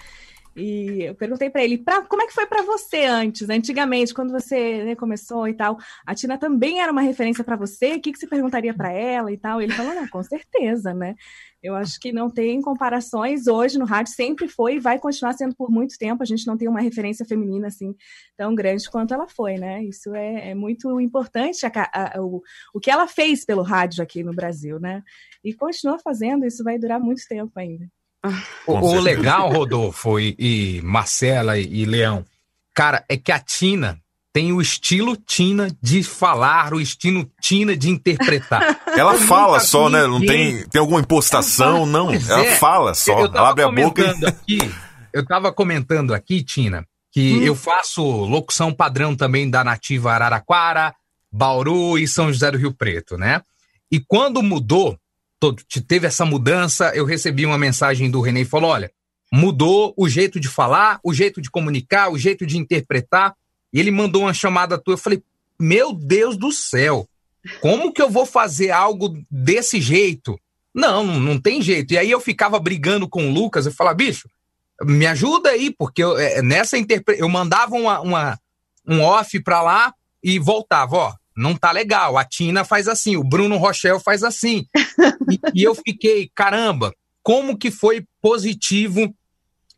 [0.56, 4.32] e eu perguntei para ele, pra, como é que foi para você antes, antigamente, quando
[4.32, 5.76] você né, começou e tal?
[6.06, 7.94] A Tina também era uma referência para você?
[7.94, 9.60] O que, que você perguntaria para ela e tal?
[9.60, 11.14] Ele falou, não, com certeza, né?
[11.62, 15.54] Eu acho que não tem comparações hoje no rádio, sempre foi e vai continuar sendo
[15.54, 16.22] por muito tempo.
[16.22, 17.94] A gente não tem uma referência feminina assim
[18.34, 19.84] tão grande quanto ela foi, né?
[19.84, 22.42] Isso é, é muito importante, a, a, o,
[22.72, 25.02] o que ela fez pelo rádio aqui no Brasil, né?
[25.44, 27.86] E continua fazendo, isso vai durar muito tempo ainda.
[28.66, 32.24] O, o, legal, Rodolfo e, e Marcela e, e, Leão,
[32.74, 33.98] cara, é que a Tina
[34.32, 38.80] tem o estilo Tina de falar, o estilo Tina de interpretar.
[38.96, 40.06] Ela eu fala só, né?
[40.06, 42.10] Não tem, tem alguma impostação, não.
[42.12, 42.56] Ela é.
[42.56, 44.26] fala só, ela abre a boca e...
[44.26, 44.58] Aqui,
[45.12, 47.42] eu tava comentando aqui, Tina, que hum.
[47.42, 50.94] eu faço locução padrão também da Nativa Araraquara,
[51.32, 53.40] Bauru e São José do Rio Preto, né?
[53.90, 54.98] E quando mudou,
[55.86, 58.90] teve essa mudança, eu recebi uma mensagem do René e falou: olha,
[59.32, 63.34] mudou o jeito de falar, o jeito de comunicar, o jeito de interpretar.
[63.72, 64.94] E ele mandou uma chamada tua.
[64.94, 65.22] Eu falei:
[65.58, 67.08] meu Deus do céu,
[67.60, 70.38] como que eu vou fazer algo desse jeito?
[70.74, 71.94] Não, não tem jeito.
[71.94, 74.28] E aí eu ficava brigando com o Lucas, eu falava, bicho,
[74.82, 78.38] me ajuda aí, porque eu, é, nessa interpretação, eu mandava uma, uma,
[78.86, 82.16] um off pra lá e voltava, ó, não tá legal.
[82.16, 84.66] A Tina faz assim, o Bruno Rochelle faz assim.
[85.30, 89.14] e, e, eu fiquei, caramba, como que foi positivo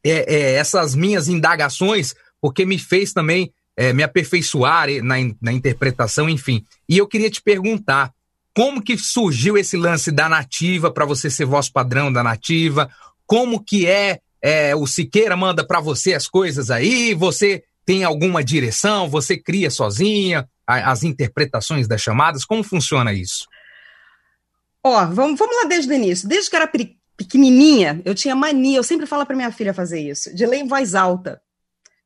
[0.04, 6.28] é, é, essas minhas indagações, porque me fez também é, me aperfeiçoar na, na interpretação,
[6.28, 6.64] enfim.
[6.88, 8.12] E eu queria te perguntar,
[8.54, 12.90] como que surgiu esse lance da nativa para você ser voz padrão da nativa?
[13.24, 17.14] Como que é, é o Siqueira manda para você as coisas aí?
[17.14, 19.08] Você tem alguma direção?
[19.08, 20.48] Você cria sozinha?
[20.68, 22.44] As interpretações das chamadas?
[22.44, 23.46] Como funciona isso?
[24.84, 26.28] Ó, vamos, vamos lá desde o início.
[26.28, 26.70] Desde que era
[27.16, 30.68] pequenininha, eu tinha mania, eu sempre falo para minha filha fazer isso, de ler em
[30.68, 31.40] voz alta.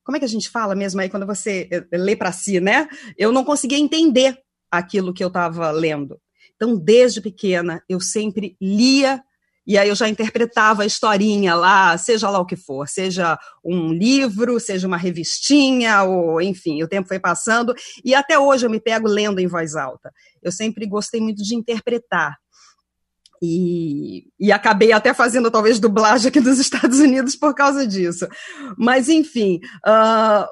[0.05, 2.89] Como é que a gente fala mesmo aí quando você eh, lê para si, né?
[3.17, 4.39] Eu não conseguia entender
[4.71, 6.21] aquilo que eu estava lendo.
[6.57, 9.23] Então, desde pequena, eu sempre lia
[9.67, 13.93] E aí eu já interpretava a historinha lá, seja lá o que for, seja um
[13.93, 18.81] livro, seja uma revistinha, ou enfim, o tempo foi passando, e até hoje eu me
[18.81, 20.13] pego lendo em voz alta.
[20.43, 22.37] Eu sempre gostei muito de interpretar.
[23.45, 28.27] E, e acabei até fazendo talvez dublagem aqui dos Estados Unidos por causa disso.
[28.79, 30.47] Mas, enfim, uh,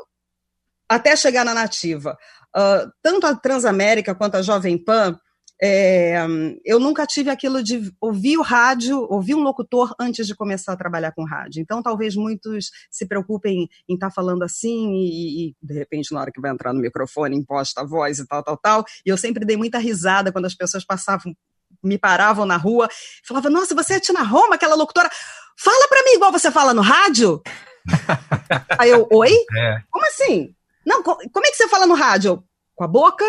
[0.88, 2.16] até chegar na nativa.
[2.57, 5.16] Uh, tanto a Transamérica quanto a Jovem Pan
[5.62, 6.16] é,
[6.64, 10.77] eu nunca tive aquilo de ouvir o rádio, ouvir um locutor antes de começar a
[10.77, 11.61] trabalhar com rádio.
[11.61, 16.20] Então, talvez muitos se preocupem em estar tá falando assim e, e, de repente, na
[16.23, 18.85] hora que vai entrar no microfone, imposta a voz e tal, tal, tal.
[19.05, 21.37] E eu sempre dei muita risada quando as pessoas passavam,
[21.85, 22.88] me paravam na rua,
[23.23, 25.11] falavam: Nossa, você é Tina Roma, aquela locutora.
[25.59, 27.42] Fala para mim igual você fala no rádio.
[28.79, 29.33] Aí eu, oi?
[29.55, 29.83] É.
[29.90, 30.55] Como assim?
[30.87, 32.42] Não, como é que você fala no rádio?
[32.81, 33.27] Com a boca.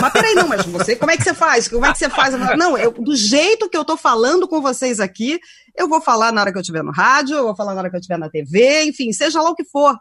[0.00, 1.68] Mas peraí, não, mas você, como é que você faz?
[1.68, 2.34] Como é que você faz?
[2.56, 5.38] Não, eu, do jeito que eu tô falando com vocês aqui,
[5.76, 7.90] eu vou falar na hora que eu estiver no rádio, eu vou falar na hora
[7.90, 9.94] que eu estiver na TV, enfim, seja lá o que for.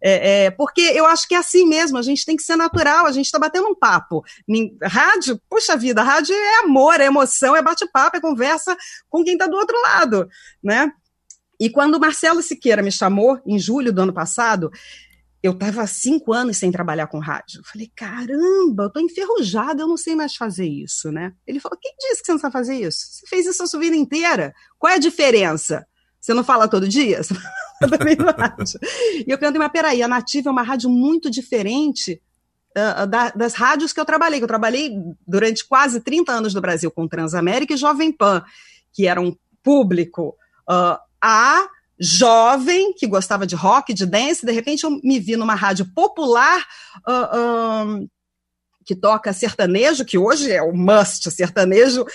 [0.00, 3.06] É, é, porque eu acho que é assim mesmo, a gente tem que ser natural,
[3.06, 4.22] a gente está batendo um papo.
[4.84, 8.76] Rádio, puxa vida, rádio é amor, é emoção, é bate-papo, é conversa
[9.08, 10.28] com quem está do outro lado,
[10.62, 10.92] né?
[11.58, 14.70] E quando o Marcelo Siqueira me chamou, em julho do ano passado,
[15.46, 17.60] eu estava cinco anos sem trabalhar com rádio.
[17.60, 21.32] Eu falei, caramba, eu tô enferrujada, eu não sei mais fazer isso, né?
[21.46, 22.98] Ele falou, quem disse que você não sabe fazer isso?
[22.98, 24.52] Você fez isso a sua vida inteira.
[24.78, 25.86] Qual é a diferença?
[26.20, 27.22] Você não fala todo dia?
[27.22, 27.34] Você
[29.26, 32.20] e eu perguntei, mas peraí, a Nativa é uma rádio muito diferente
[32.76, 34.40] uh, da, das rádios que eu trabalhei.
[34.40, 34.90] Que eu trabalhei
[35.26, 38.42] durante quase 30 anos no Brasil com Transamérica e Jovem Pan,
[38.92, 40.36] que era um público
[40.68, 45.54] uh, a jovem que gostava de rock, de dance, de repente eu me vi numa
[45.54, 46.66] rádio popular
[47.06, 48.08] uh, um,
[48.84, 52.06] que toca sertanejo, que hoje é o must, sertanejo uh,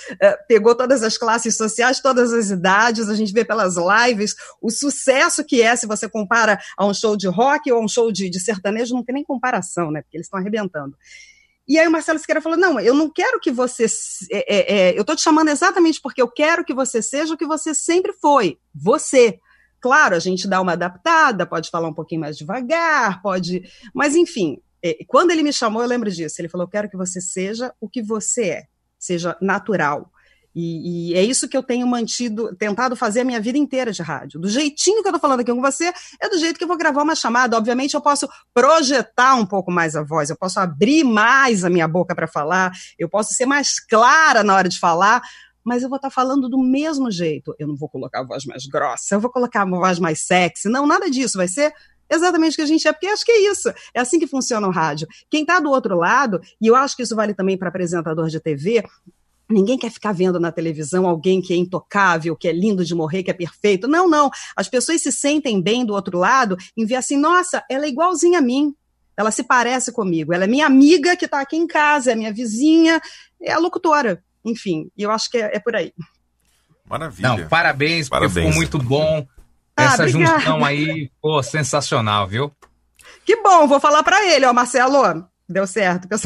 [0.47, 5.43] pegou todas as classes sociais, todas as idades, a gente vê pelas lives o sucesso
[5.43, 8.29] que é se você compara a um show de rock ou a um show de,
[8.29, 10.01] de sertanejo, não tem nem comparação, né?
[10.01, 10.95] Porque eles estão arrebentando.
[11.67, 13.85] E aí o Marcelo Siqueira falou: não, eu não quero que você.
[14.29, 17.37] É, é, é, eu estou te chamando exatamente porque eu quero que você seja o
[17.37, 18.57] que você sempre foi.
[18.75, 19.39] Você.
[19.81, 23.63] Claro, a gente dá uma adaptada, pode falar um pouquinho mais devagar, pode.
[23.93, 24.61] Mas, enfim,
[25.07, 26.39] quando ele me chamou, eu lembro disso.
[26.39, 28.63] Ele falou: quero que você seja o que você é,
[28.99, 30.11] seja natural.
[30.53, 34.01] E, e, é isso que eu tenho mantido, tentado fazer a minha vida inteira de
[34.01, 34.39] rádio.
[34.39, 36.77] Do jeitinho que eu tô falando aqui com você, é do jeito que eu vou
[36.77, 37.57] gravar uma chamada.
[37.57, 41.87] Obviamente, eu posso projetar um pouco mais a voz, eu posso abrir mais a minha
[41.87, 45.21] boca para falar, eu posso ser mais clara na hora de falar,
[45.63, 47.55] mas eu vou estar tá falando do mesmo jeito.
[47.57, 50.69] Eu não vou colocar a voz mais grossa, eu vou colocar uma voz mais sexy.
[50.69, 51.37] Não, nada disso.
[51.37, 51.73] Vai ser
[52.09, 53.69] exatamente o que a gente é, porque acho que é isso.
[53.93, 55.07] É assim que funciona o rádio.
[55.29, 58.39] Quem está do outro lado, e eu acho que isso vale também para apresentador de
[58.39, 58.83] TV,
[59.51, 63.21] Ninguém quer ficar vendo na televisão alguém que é intocável, que é lindo de morrer,
[63.21, 63.87] que é perfeito.
[63.87, 64.29] Não, não.
[64.55, 68.39] As pessoas se sentem bem do outro lado em ver assim, nossa, ela é igualzinha
[68.39, 68.73] a mim.
[69.15, 70.33] Ela se parece comigo.
[70.33, 73.01] Ela é minha amiga que está aqui em casa, é minha vizinha,
[73.41, 75.93] é a locutora enfim, e eu acho que é, é, por aí.
[76.89, 77.29] Maravilha.
[77.29, 78.33] Não, parabéns, parabéns.
[78.33, 79.25] ficou muito bom.
[79.77, 80.39] Ah, Essa obrigada.
[80.39, 82.51] junção aí, pô, sensacional, viu?
[83.25, 86.07] Que bom, vou falar para ele, ó, Marcelo, deu certo.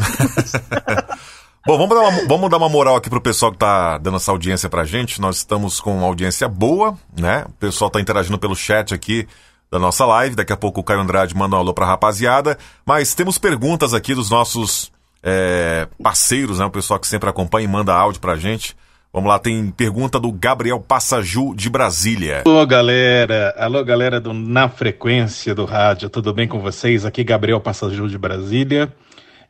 [1.68, 4.30] Bom, vamos dar, uma, vamos dar uma moral aqui pro pessoal que tá dando essa
[4.30, 5.20] audiência pra gente.
[5.20, 7.44] Nós estamos com uma audiência boa, né?
[7.50, 9.28] O pessoal tá interagindo pelo chat aqui
[9.72, 10.36] da nossa live.
[10.36, 12.56] Daqui a pouco o Caio Andrade manda um alô pra rapaziada.
[12.86, 14.92] Mas temos perguntas aqui dos nossos
[15.26, 16.66] é, parceiros, né?
[16.66, 18.76] O pessoal que sempre acompanha e manda áudio pra gente.
[19.12, 22.44] Vamos lá, tem pergunta do Gabriel Passaju de Brasília.
[22.46, 23.56] Alô, galera.
[23.58, 26.10] Alô, galera do Na Frequência do Rádio.
[26.10, 27.06] Tudo bem com vocês?
[27.06, 28.94] Aqui Gabriel Passaju de Brasília.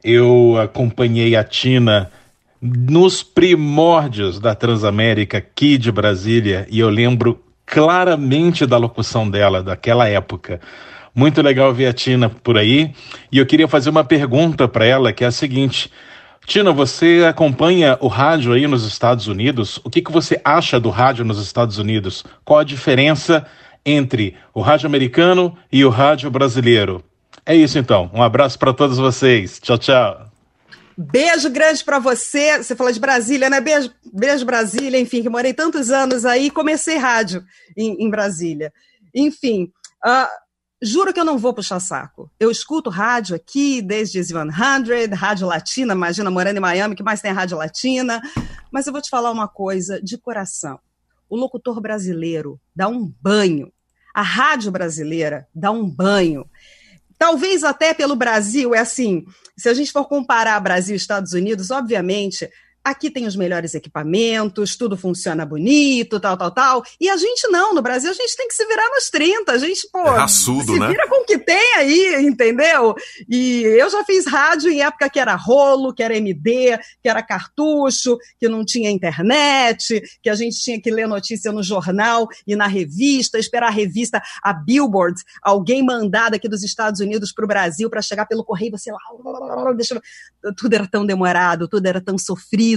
[0.04, 2.12] Eu acompanhei a Tina
[2.62, 10.08] nos primórdios da Transamérica aqui de Brasília e eu lembro claramente da locução dela daquela
[10.08, 10.62] época.
[11.16, 12.94] Muito legal ver a Tina por aí.
[13.32, 15.90] E eu queria fazer uma pergunta para ela, que é a seguinte.
[16.46, 19.80] Tina, você acompanha o rádio aí nos Estados Unidos?
[19.84, 22.24] O que, que você acha do rádio nos Estados Unidos?
[22.44, 23.48] Qual a diferença
[23.86, 27.02] entre o rádio americano e o rádio brasileiro?
[27.46, 28.12] É isso então.
[28.14, 29.60] Um abraço para todos vocês.
[29.60, 30.30] Tchau, tchau.
[30.98, 32.58] Beijo grande para você.
[32.62, 33.62] Você falou de Brasília, né?
[33.62, 35.00] Beijo, beijo Brasília.
[35.00, 37.44] Enfim, que morei tantos anos aí, comecei rádio
[37.76, 38.74] em, em Brasília.
[39.14, 39.72] Enfim,
[40.06, 40.28] uh,
[40.82, 42.30] Juro que eu não vou puxar saco.
[42.40, 47.32] Eu escuto rádio aqui desde Z100, rádio latina, imagina, morando em Miami, que mais tem
[47.32, 48.22] rádio latina.
[48.72, 50.80] Mas eu vou te falar uma coisa de coração.
[51.30, 53.72] O locutor brasileiro dá um banho.
[54.14, 56.46] A rádio brasileira dá um banho.
[57.18, 59.26] Talvez até pelo Brasil, é assim,
[59.58, 62.50] se a gente for comparar Brasil e Estados Unidos, obviamente,
[62.86, 66.84] aqui tem os melhores equipamentos, tudo funciona bonito, tal, tal, tal.
[67.02, 69.52] E a gente não, no Brasil a gente tem que se virar nos 30.
[69.52, 70.88] A gente, pô, é raçudo, se né?
[70.88, 72.94] vira com o que tem aí, entendeu?
[73.28, 77.24] E eu já fiz rádio em época que era rolo, que era MD, que era
[77.24, 82.56] cartucho, que não tinha internet, que a gente tinha que ler notícia no jornal e
[82.56, 87.48] na revista, esperar a revista, a Billboard, alguém mandar daqui dos Estados Unidos para o
[87.48, 90.00] Brasil para chegar pelo correio, você lá, deixa,
[90.56, 92.75] tudo era tão demorado, tudo era tão sofrido.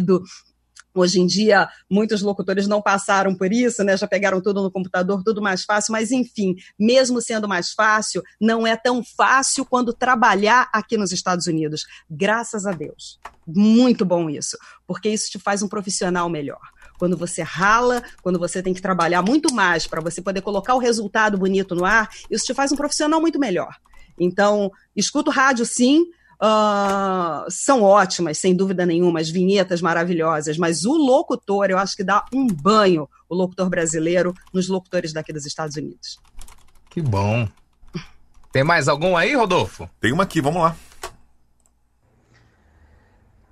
[0.94, 3.96] Hoje em dia, muitos locutores não passaram por isso, né?
[3.96, 8.66] Já pegaram tudo no computador, tudo mais fácil, mas enfim, mesmo sendo mais fácil, não
[8.66, 11.82] é tão fácil quando trabalhar aqui nos Estados Unidos.
[12.10, 13.20] Graças a Deus.
[13.46, 16.58] Muito bom isso, porque isso te faz um profissional melhor
[16.98, 20.78] quando você rala, quando você tem que trabalhar muito mais para você poder colocar o
[20.78, 23.76] resultado bonito no ar, isso te faz um profissional muito melhor.
[24.18, 26.06] Então, escuto rádio sim,
[26.40, 32.04] Uh, são ótimas, sem dúvida nenhuma, as vinhetas maravilhosas, mas o locutor, eu acho que
[32.04, 36.18] dá um banho, o locutor brasileiro, nos locutores daqui dos Estados Unidos.
[36.88, 37.48] Que bom.
[38.52, 39.90] Tem mais algum aí, Rodolfo?
[40.00, 40.76] Tem uma aqui, vamos lá.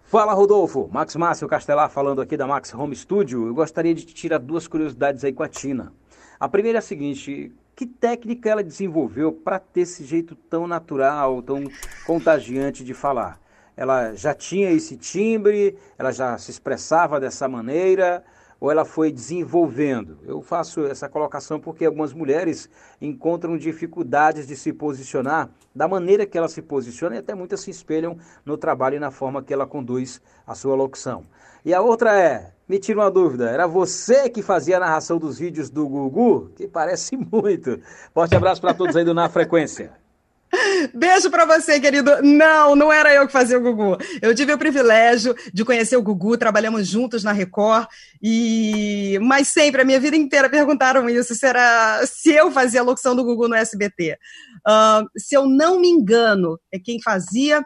[0.04, 0.88] Fala, Rodolfo.
[0.92, 3.48] Max Márcio Castelar falando aqui da Max Home Studio.
[3.48, 5.92] Eu gostaria de te tirar duas curiosidades aí com a Tina.
[6.38, 11.42] A primeira é a seguinte: que técnica ela desenvolveu para ter esse jeito tão natural,
[11.42, 11.62] tão
[12.06, 13.38] contagiante de falar?
[13.76, 18.24] Ela já tinha esse timbre, ela já se expressava dessa maneira,
[18.60, 20.18] ou ela foi desenvolvendo?
[20.24, 22.68] Eu faço essa colocação porque algumas mulheres
[23.00, 27.70] encontram dificuldades de se posicionar da maneira que ela se posiciona e até muitas se
[27.70, 31.24] espelham no trabalho e na forma que ela conduz a sua locução.
[31.64, 35.38] E a outra é, me tira uma dúvida, era você que fazia a narração dos
[35.38, 36.50] vídeos do Gugu?
[36.56, 37.80] Que parece muito.
[38.14, 40.05] Forte abraço para todos aí do Na Frequência.
[40.94, 42.22] Beijo para você, querido.
[42.22, 43.96] Não, não era eu que fazia o Gugu.
[44.22, 47.88] Eu tive o privilégio de conhecer o Gugu, trabalhamos juntos na Record,
[48.22, 52.02] e mas sempre, a minha vida inteira, perguntaram isso: se, era...
[52.06, 54.18] se eu fazia a locução do Gugu no SBT.
[54.66, 57.64] Uh, se eu não me engano, é quem fazia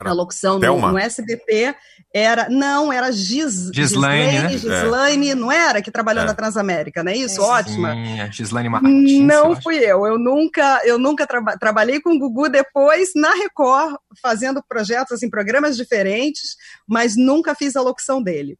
[0.00, 1.74] a locução no, no, SBT
[2.14, 2.48] era.
[2.48, 4.48] Não, era Gis, Gislaine, Gislaine, né?
[4.50, 5.34] Gislaine é.
[5.34, 5.82] não era?
[5.82, 6.26] Que trabalhou é.
[6.26, 7.40] na Transamérica, não é isso?
[7.40, 7.44] É.
[7.44, 7.92] Ótima.
[7.94, 9.20] Sim, a Gislaine Martins.
[9.20, 10.06] Não eu fui eu.
[10.06, 15.28] Eu nunca, eu nunca tra trabalhei com o Gugu depois na Record, fazendo projetos, assim,
[15.28, 16.56] programas diferentes,
[16.86, 18.56] mas nunca fiz a locução dele.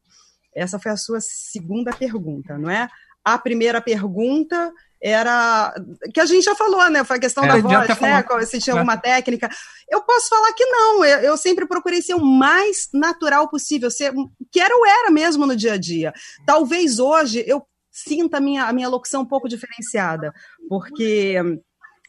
[0.54, 2.88] Essa foi a sua segunda pergunta, não é?
[3.24, 5.74] A primeira pergunta era
[6.12, 7.04] que a gente já falou, né?
[7.04, 8.46] Foi a questão é, da voz, né?
[8.46, 9.48] Se tinha alguma técnica.
[9.88, 11.04] Eu posso falar que não.
[11.04, 14.12] Eu, eu, sempre procurei ser o mais natural possível, ser
[14.50, 16.12] que era o era mesmo no dia a dia.
[16.46, 20.32] Talvez hoje eu sinta a minha, a minha locução um pouco diferenciada,
[20.68, 21.36] porque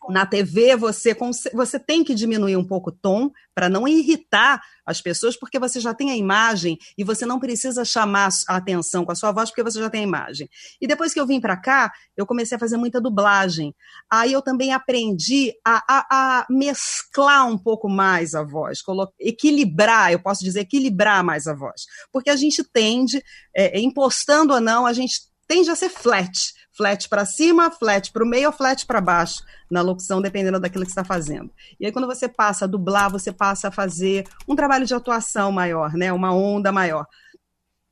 [0.08, 1.16] na TV você,
[1.54, 5.80] você tem que diminuir um pouco o tom para não irritar as pessoas, porque você
[5.80, 9.50] já tem a imagem e você não precisa chamar a atenção com a sua voz,
[9.50, 10.50] porque você já tem a imagem.
[10.80, 13.76] E depois que eu vim para cá, eu comecei a fazer muita dublagem.
[14.10, 16.06] Aí eu também aprendi a, a,
[16.40, 18.80] a mesclar um pouco mais a voz,
[19.20, 21.84] equilibrar, eu posso dizer, equilibrar mais a voz.
[22.12, 23.22] Porque a gente tende,
[23.56, 28.24] é, impostando ou não, a gente tende a ser flat flat para cima, flat para
[28.24, 31.52] o meio ou flat para baixo na locução, dependendo daquilo que está fazendo.
[31.78, 35.52] E aí, quando você passa a dublar, você passa a fazer um trabalho de atuação
[35.52, 36.13] maior, né?
[36.13, 37.06] Uma onda maior.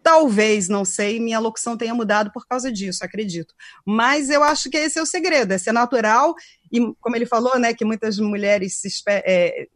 [0.02, 3.54] Talvez, não sei, minha locução tenha mudado por causa disso, acredito.
[3.86, 6.34] Mas eu acho que esse é o segredo, é ser natural
[6.72, 9.68] e, como ele falou, né, que muitas mulheres se, é,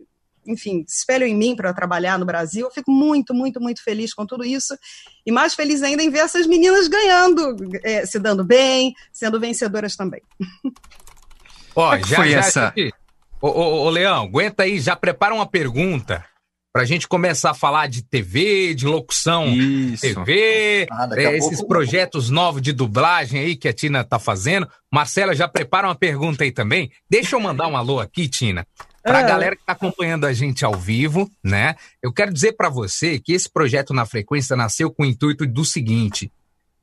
[0.46, 2.66] enfim, se espelham em mim para trabalhar no Brasil.
[2.66, 4.78] Eu fico muito, muito, muito feliz com tudo isso.
[5.26, 9.96] E mais feliz ainda em ver essas meninas ganhando, é, se dando bem, sendo vencedoras
[9.96, 10.22] também.
[11.76, 12.74] Ó, já, foi já, essa?
[13.42, 16.26] Ô, ô, ô, Leão, aguenta aí, já prepara uma pergunta
[16.74, 20.02] para a gente começar a falar de TV, de locução Isso.
[20.02, 21.68] TV, ah, é, esses pouco...
[21.68, 24.68] projetos novos de dublagem aí que a Tina tá fazendo.
[24.92, 26.90] Marcela, já prepara uma pergunta aí também.
[27.10, 28.66] Deixa eu mandar um alô aqui, Tina.
[29.04, 29.28] Para a ah.
[29.28, 31.76] galera que está acompanhando a gente ao vivo, né?
[32.02, 35.66] Eu quero dizer para você que esse projeto na frequência nasceu com o intuito do
[35.66, 36.32] seguinte: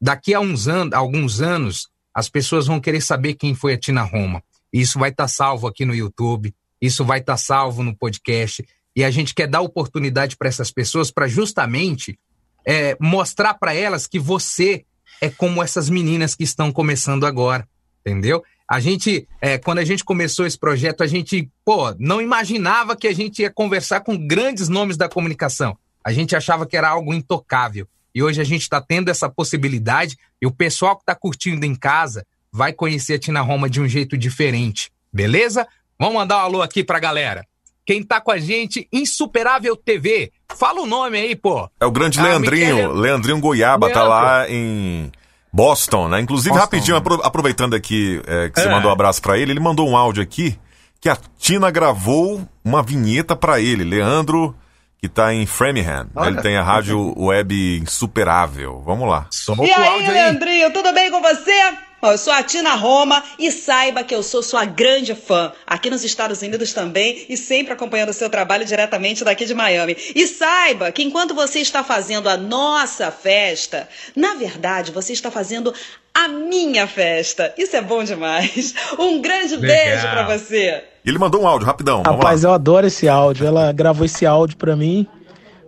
[0.00, 4.02] daqui a uns anos, alguns anos, as pessoas vão querer saber quem foi a Tina
[4.02, 4.42] Roma.
[4.72, 8.66] Isso vai estar tá salvo aqui no YouTube, isso vai estar tá salvo no podcast.
[8.96, 12.18] E a gente quer dar oportunidade para essas pessoas para justamente
[12.66, 14.84] é, mostrar para elas que você
[15.20, 17.66] é como essas meninas que estão começando agora,
[18.00, 18.42] entendeu?
[18.68, 23.08] A gente, é, quando a gente começou esse projeto, a gente, pô, não imaginava que
[23.08, 25.76] a gente ia conversar com grandes nomes da comunicação.
[26.04, 27.88] A gente achava que era algo intocável.
[28.14, 31.74] E hoje a gente está tendo essa possibilidade e o pessoal que está curtindo em
[31.74, 34.90] casa vai conhecer a Tina Roma de um jeito diferente.
[35.10, 35.66] Beleza?
[35.98, 37.46] Vamos mandar um alô aqui para a galera.
[37.86, 40.30] Quem tá com a gente, Insuperável TV.
[40.54, 41.70] Fala o nome aí, pô.
[41.80, 42.92] É o grande ah, Leandrinho.
[42.92, 44.02] Leandrinho Goiaba, Leandro.
[44.02, 45.10] tá lá em
[45.52, 46.20] Boston, né?
[46.20, 46.64] Inclusive, Boston.
[46.64, 48.62] rapidinho, aproveitando aqui é, que é.
[48.62, 50.58] você mandou um abraço para ele, ele mandou um áudio aqui
[51.00, 54.54] que a Tina gravou uma vinheta para ele, Leandro,
[54.98, 56.08] que tá em Framingham.
[56.14, 56.28] Olha.
[56.28, 58.82] Ele tem a rádio web insuperável.
[58.84, 59.28] Vamos lá.
[59.64, 61.87] e aí, Leandrinho, tudo bem com você?
[62.00, 66.04] Eu sou a Tina Roma e saiba que eu sou sua grande fã aqui nos
[66.04, 69.96] Estados Unidos também e sempre acompanhando o seu trabalho diretamente daqui de Miami.
[70.14, 75.74] E saiba que enquanto você está fazendo a nossa festa, na verdade você está fazendo
[76.14, 77.52] a minha festa.
[77.58, 78.74] Isso é bom demais.
[78.96, 79.76] Um grande Legal.
[79.76, 80.84] beijo para você.
[81.04, 82.02] Ele mandou um áudio rapidão.
[82.02, 83.44] Rapaz, eu adoro esse áudio.
[83.44, 85.04] Ela gravou esse áudio para mim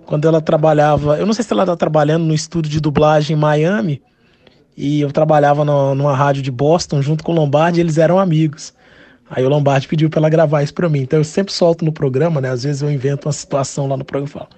[0.07, 1.19] quando ela trabalhava.
[1.19, 4.01] Eu não sei se ela tá trabalhando no estúdio de dublagem em Miami
[4.81, 8.19] e eu trabalhava no, numa rádio de Boston junto com o Lombardi, e eles eram
[8.19, 8.73] amigos.
[9.31, 11.01] Aí o Lombardi pediu para ela gravar isso para mim.
[11.03, 12.51] Então eu sempre solto no programa, né?
[12.51, 14.49] Às vezes eu invento uma situação lá no programa e falo: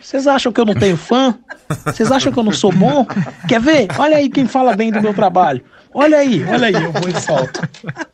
[0.00, 1.38] Vocês acham que eu não tenho fã?
[1.84, 3.06] Vocês acham que eu não sou bom?
[3.46, 3.86] Quer ver?
[3.98, 5.62] Olha aí quem fala bem do meu trabalho.
[5.92, 7.68] Olha aí, olha aí, eu vou e solto.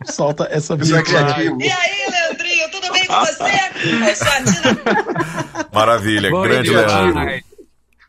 [0.04, 1.02] Solta essa é vida.
[1.60, 3.66] E aí, Leandrinho, tudo bem com você?
[3.82, 5.68] Tina.
[5.72, 7.44] Maravilha, Bom grande Leandro.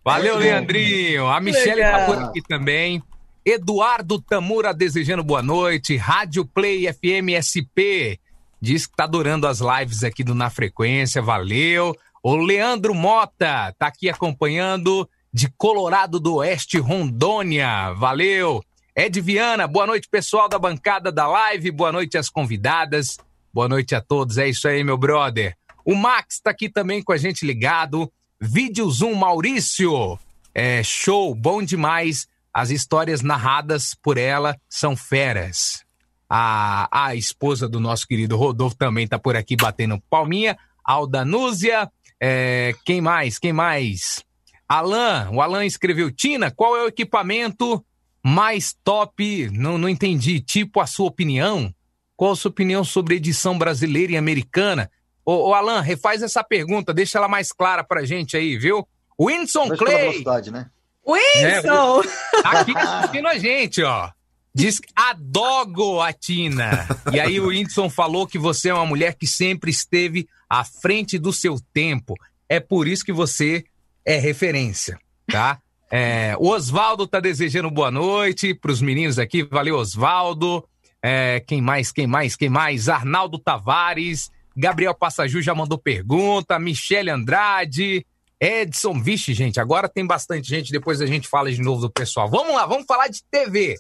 [0.04, 1.28] Valeu, Leandrinho.
[1.28, 3.04] A Michelle tá por aqui também.
[3.50, 5.96] Eduardo Tamura desejando boa noite.
[5.96, 8.20] Rádio Play FM SP.
[8.60, 11.22] Diz que tá adorando as lives aqui do Na Frequência.
[11.22, 11.96] Valeu.
[12.22, 17.94] O Leandro Mota tá aqui acompanhando de Colorado do Oeste, Rondônia.
[17.94, 18.62] Valeu.
[18.94, 21.72] Ed Viana, boa noite, pessoal da bancada da live.
[21.72, 23.18] Boa noite às convidadas.
[23.54, 24.38] Boa noite a todos.
[24.38, 25.56] É isso aí, meu brother.
[25.86, 28.12] O Max tá aqui também com a gente ligado.
[28.42, 30.20] Vídeo Zoom Maurício.
[30.54, 32.28] É show, bom demais.
[32.58, 35.86] As histórias narradas por ela são feras.
[36.28, 40.58] A, a esposa do nosso querido Rodolfo também está por aqui batendo palminha.
[40.84, 41.88] Aldanúzia.
[42.20, 43.38] É, quem mais?
[43.38, 44.26] Quem mais?
[44.68, 45.30] Alan.
[45.34, 47.86] O Alan escreveu: Tina, qual é o equipamento
[48.24, 49.52] mais top?
[49.52, 50.40] Não, não entendi.
[50.40, 51.72] Tipo, a sua opinião?
[52.16, 54.90] Qual a sua opinião sobre edição brasileira e americana?
[55.24, 58.88] Ô, ô Alan, refaz essa pergunta, deixa ela mais clara pra gente aí, viu?
[59.20, 60.24] Winson Clay.
[60.52, 60.72] Né?
[61.08, 62.02] Wilson!
[62.02, 64.10] É, tá aqui assistindo a gente, ó.
[64.54, 66.88] Diz que adogo a Tina.
[67.14, 71.20] E aí o Whindersson falou que você é uma mulher que sempre esteve à frente
[71.20, 72.16] do seu tempo.
[72.50, 73.64] É por isso que você
[74.04, 74.98] é referência,
[75.32, 75.60] tá?
[75.92, 79.44] É, o Oswaldo tá desejando boa noite para os meninos aqui.
[79.44, 80.68] Valeu, Oswaldo.
[81.04, 81.92] É, quem mais?
[81.92, 82.36] Quem mais?
[82.36, 82.90] Quem mais?
[82.90, 84.30] Arnaldo Tavares.
[84.56, 86.58] Gabriel Passaju já mandou pergunta.
[86.58, 88.06] Michele Andrade.
[88.40, 92.30] Edson, vixe, gente, agora tem bastante gente, depois a gente fala de novo do pessoal.
[92.30, 93.76] Vamos lá, vamos falar de TV.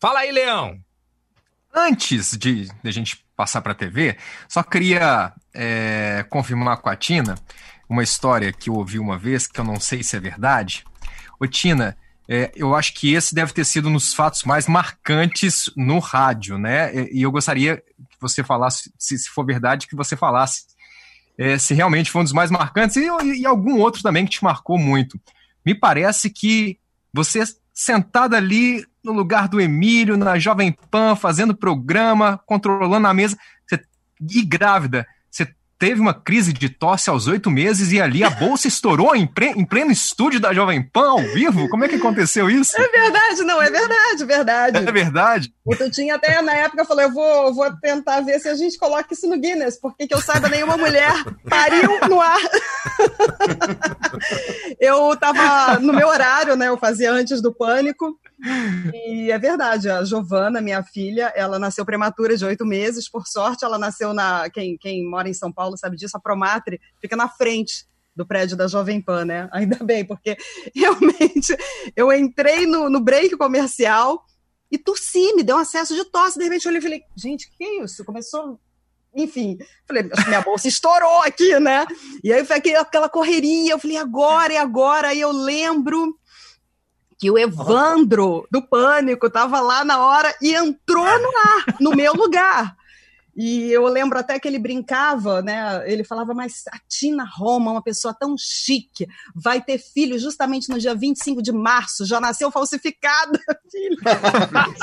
[0.00, 0.78] Fala aí, Leão.
[1.74, 4.16] Antes de, de a gente passar para a TV,
[4.48, 7.34] só queria é, confirmar com a Tina
[7.88, 10.84] uma história que eu ouvi uma vez, que eu não sei se é verdade.
[11.38, 11.96] Ô, Tina,
[12.28, 16.58] é, eu acho que esse deve ter sido um dos fatos mais marcantes no rádio,
[16.58, 16.92] né?
[17.12, 20.64] E eu gostaria que você falasse, se, se for verdade, que você falasse
[21.38, 23.06] é, se realmente foi um dos mais marcantes e,
[23.40, 25.20] e, algum outro também que te marcou muito.
[25.64, 26.78] Me parece que
[27.12, 27.42] você
[27.74, 33.36] sentada ali no lugar do Emílio, na Jovem Pan, fazendo programa, controlando a mesa,
[33.68, 33.82] você,
[34.20, 35.06] e grávida,
[35.78, 39.64] teve uma crise de tosse aos oito meses e ali a bolsa estourou em, em,
[39.64, 41.68] pleno estúdio da Jovem Pan ao vivo?
[41.68, 42.80] Como é que aconteceu isso?
[42.80, 44.78] É verdade, não, é verdade, verdade.
[44.78, 45.52] É verdade.
[45.78, 48.78] Eu tinha até na época, eu falei, eu vou, vou tentar ver se a gente
[48.78, 51.12] coloca isso no Guinness, porque que eu saiba, nenhuma mulher
[51.48, 52.40] pariu no ar.
[54.80, 56.68] eu tava no meu horário, né?
[56.68, 58.18] Eu fazia antes do pânico.
[58.92, 63.08] E é verdade, a Giovana, minha filha, ela nasceu prematura de oito meses.
[63.08, 64.48] Por sorte, ela nasceu na.
[64.50, 68.56] Quem, quem mora em São Paulo sabe disso, a Promatre fica na frente do prédio
[68.56, 69.48] da Jovem Pan, né?
[69.52, 70.36] Ainda bem, porque
[70.74, 71.56] realmente
[71.94, 74.24] eu entrei no, no break comercial
[74.70, 76.38] e tossi, me deu um acesso de tosse.
[76.38, 78.04] De repente eu olhei e falei, gente, que é isso?
[78.04, 78.60] Começou
[79.18, 79.56] enfim,
[79.88, 81.86] falei, minha bolsa estourou aqui, né?
[82.22, 85.08] E aí foi aquela correria, eu falei, agora, e agora?
[85.08, 86.14] Aí eu lembro
[87.18, 92.12] que o Evandro do Pânico estava lá na hora e entrou no ar, no meu
[92.12, 92.76] lugar.
[93.36, 95.82] E eu lembro até que ele brincava, né?
[95.90, 100.78] Ele falava, mas a Tina Roma, uma pessoa tão chique, vai ter filho justamente no
[100.78, 103.38] dia 25 de março, já nasceu falsificada.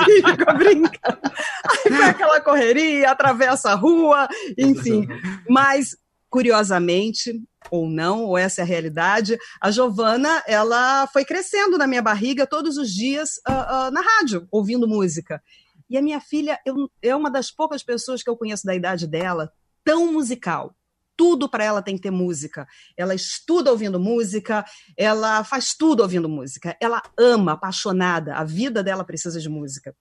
[0.06, 1.20] Filho, ficou brincando.
[1.24, 5.08] Aí foi aquela correria, atravessa a rua, enfim.
[5.50, 5.98] Mas,
[6.30, 7.42] curiosamente,
[7.74, 12.46] ou não, ou essa é a realidade, a Giovana, ela foi crescendo na minha barriga
[12.46, 15.42] todos os dias uh, uh, na rádio, ouvindo música.
[15.90, 19.08] E a minha filha eu, é uma das poucas pessoas que eu conheço da idade
[19.08, 19.52] dela
[19.84, 20.76] tão musical.
[21.18, 22.68] tudo para ela tem que ter música.
[22.96, 24.64] Ela estuda ouvindo música,
[24.96, 26.78] ela faz tudo ouvindo música.
[26.80, 28.36] Ela ama, apaixonada.
[28.36, 29.96] A vida dela precisa de música.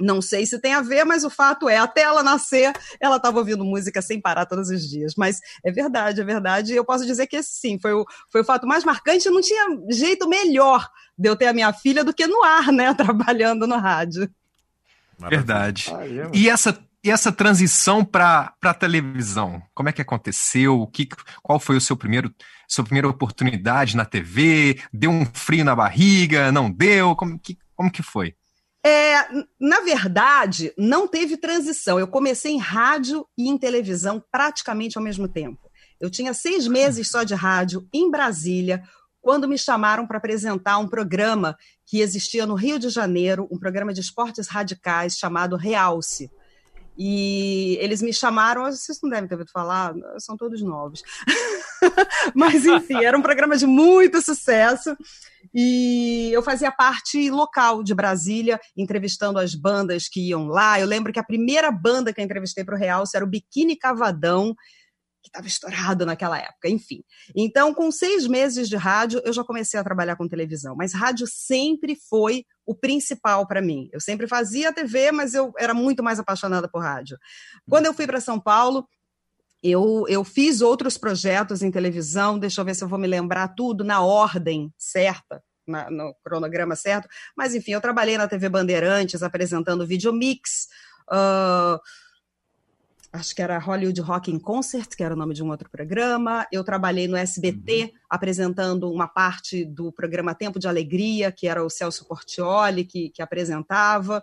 [0.00, 3.38] Não sei se tem a ver, mas o fato é, até ela nascer, ela estava
[3.38, 5.14] ouvindo música sem parar todos os dias.
[5.16, 6.74] Mas é verdade, é verdade.
[6.74, 9.30] Eu posso dizer que esse sim, foi o, foi o fato mais marcante.
[9.30, 12.92] Não tinha jeito melhor de eu ter a minha filha do que no ar, né?
[12.94, 14.28] Trabalhando no rádio.
[15.18, 15.92] Verdade.
[16.32, 20.80] E essa e essa transição para a televisão, como é que aconteceu?
[20.80, 21.06] O que,
[21.42, 22.34] qual foi o seu primeiro,
[22.66, 24.80] sua primeira oportunidade na TV?
[24.90, 26.50] Deu um frio na barriga?
[26.50, 27.14] Não deu?
[27.14, 28.34] Como que, como que foi?
[28.86, 29.26] É,
[29.58, 31.98] na verdade, não teve transição.
[31.98, 35.70] Eu comecei em rádio e em televisão praticamente ao mesmo tempo.
[35.98, 38.82] Eu tinha seis meses só de rádio em Brasília,
[39.22, 41.56] quando me chamaram para apresentar um programa
[41.86, 46.30] que existia no Rio de Janeiro, um programa de esportes radicais chamado Realce.
[46.96, 51.02] E eles me chamaram, vocês não devem ter ouvido falar, são todos novos.
[52.34, 54.94] Mas, enfim, era um programa de muito sucesso.
[55.54, 60.80] E eu fazia parte local de Brasília, entrevistando as bandas que iam lá.
[60.80, 63.76] Eu lembro que a primeira banda que eu entrevistei para o Real era o Biquíni
[63.76, 64.54] Cavadão,
[65.22, 67.02] que estava estourado naquela época, enfim.
[67.34, 71.26] Então, com seis meses de rádio, eu já comecei a trabalhar com televisão, mas rádio
[71.26, 73.88] sempre foi o principal para mim.
[73.92, 77.16] Eu sempre fazia TV, mas eu era muito mais apaixonada por rádio.
[77.68, 78.86] Quando eu fui para São Paulo,
[79.64, 83.48] eu, eu fiz outros projetos em televisão, deixa eu ver se eu vou me lembrar
[83.48, 85.42] tudo na ordem certa.
[85.66, 90.68] Na, no cronograma certo, mas enfim, eu trabalhei na TV Bandeirantes apresentando Videomix,
[91.10, 91.80] uh,
[93.10, 96.46] acho que era Hollywood Rock in Concert, que era o nome de um outro programa.
[96.52, 97.98] Eu trabalhei no SBT, uhum.
[98.10, 103.22] apresentando uma parte do programa Tempo de Alegria, que era o Celso Portioli que, que
[103.22, 104.22] apresentava.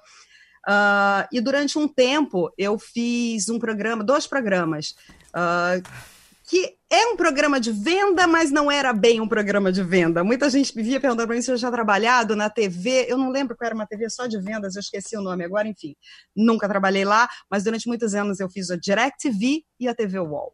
[0.68, 4.96] Uh, e durante um tempo eu fiz um programa, dois programas,
[5.30, 5.82] uh,
[6.44, 10.24] que é um programa de venda, mas não era bem um programa de venda.
[10.24, 13.06] Muita gente me via perguntando para mim se eu já tinha trabalhado na TV.
[13.08, 15.68] Eu não lembro qual era uma TV só de vendas, eu esqueci o nome agora,
[15.68, 15.96] enfim.
[16.36, 20.54] Nunca trabalhei lá, mas durante muitos anos eu fiz a DirecTV e a TV Wall.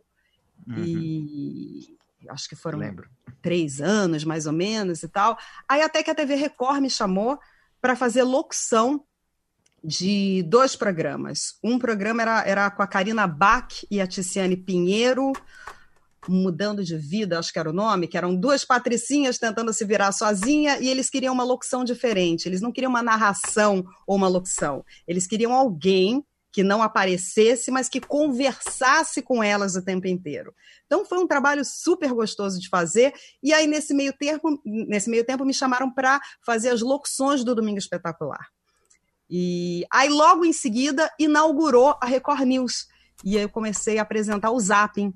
[0.68, 0.84] Uhum.
[0.84, 1.98] E
[2.30, 3.10] acho que foram lembro.
[3.42, 5.38] três anos, mais ou menos, e tal.
[5.68, 7.40] Aí até que a TV Record me chamou
[7.82, 9.04] para fazer locução
[9.88, 11.54] de dois programas.
[11.64, 15.32] Um programa era, era com a Karina Bach e a Ticiane Pinheiro,
[16.28, 20.12] Mudando de Vida, acho que era o nome, que eram duas patricinhas tentando se virar
[20.12, 22.50] sozinha e eles queriam uma locução diferente.
[22.50, 24.84] Eles não queriam uma narração ou uma locução.
[25.08, 26.22] Eles queriam alguém
[26.52, 30.54] que não aparecesse, mas que conversasse com elas o tempo inteiro.
[30.86, 33.14] Então foi um trabalho super gostoso de fazer.
[33.42, 37.56] E aí nesse meio tempo, nesse meio tempo me chamaram para fazer as locuções do
[37.56, 38.50] Domingo Espetacular.
[39.30, 42.88] E aí logo em seguida inaugurou a Record News.
[43.24, 45.14] E aí eu comecei a apresentar o Zapping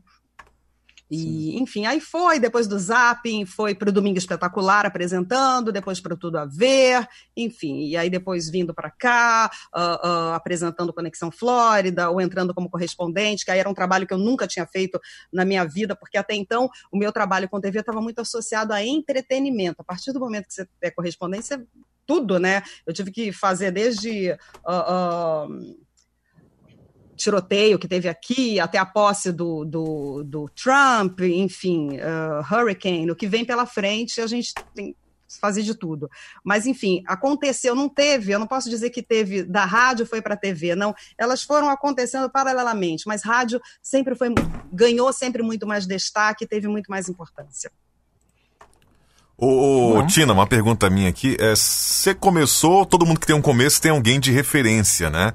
[1.12, 6.16] e, enfim, aí foi, depois do Zapping, foi para o Domingo Espetacular apresentando, depois para
[6.16, 7.06] Tudo a Ver,
[7.36, 12.70] enfim, e aí depois vindo para cá, uh, uh, apresentando Conexão Flórida, ou entrando como
[12.70, 14.98] correspondente, que aí era um trabalho que eu nunca tinha feito
[15.34, 18.82] na minha vida, porque até então o meu trabalho com TV estava muito associado a
[18.82, 19.82] entretenimento.
[19.82, 21.62] A partir do momento que você é correspondente, você,
[22.12, 22.62] tudo, né?
[22.86, 24.34] Eu tive que fazer desde.
[24.68, 25.80] Uh,
[27.16, 33.16] tiroteio que teve aqui, até a posse do, do, do Trump, enfim, uh, Hurricane, o
[33.16, 36.10] que vem pela frente, a gente tem que fazer de tudo.
[36.44, 40.34] Mas, enfim, aconteceu, não teve, eu não posso dizer que teve da rádio foi para
[40.34, 40.96] a TV, não.
[41.16, 44.30] Elas foram acontecendo paralelamente, mas rádio sempre foi,
[44.74, 47.72] ganhou sempre muito mais destaque, teve muito mais importância.
[49.44, 51.36] Ô, ô Tina, uma pergunta minha aqui.
[51.40, 55.34] É, você começou, todo mundo que tem um começo tem alguém de referência, né?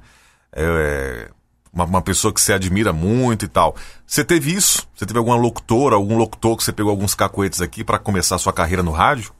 [0.52, 1.28] É,
[1.72, 3.74] uma, uma, pessoa que você admira muito e tal.
[4.06, 4.86] Você teve isso?
[4.94, 8.38] Você teve alguma locutora, algum locutor que você pegou alguns cacoetes aqui para começar a
[8.38, 9.34] sua carreira no rádio?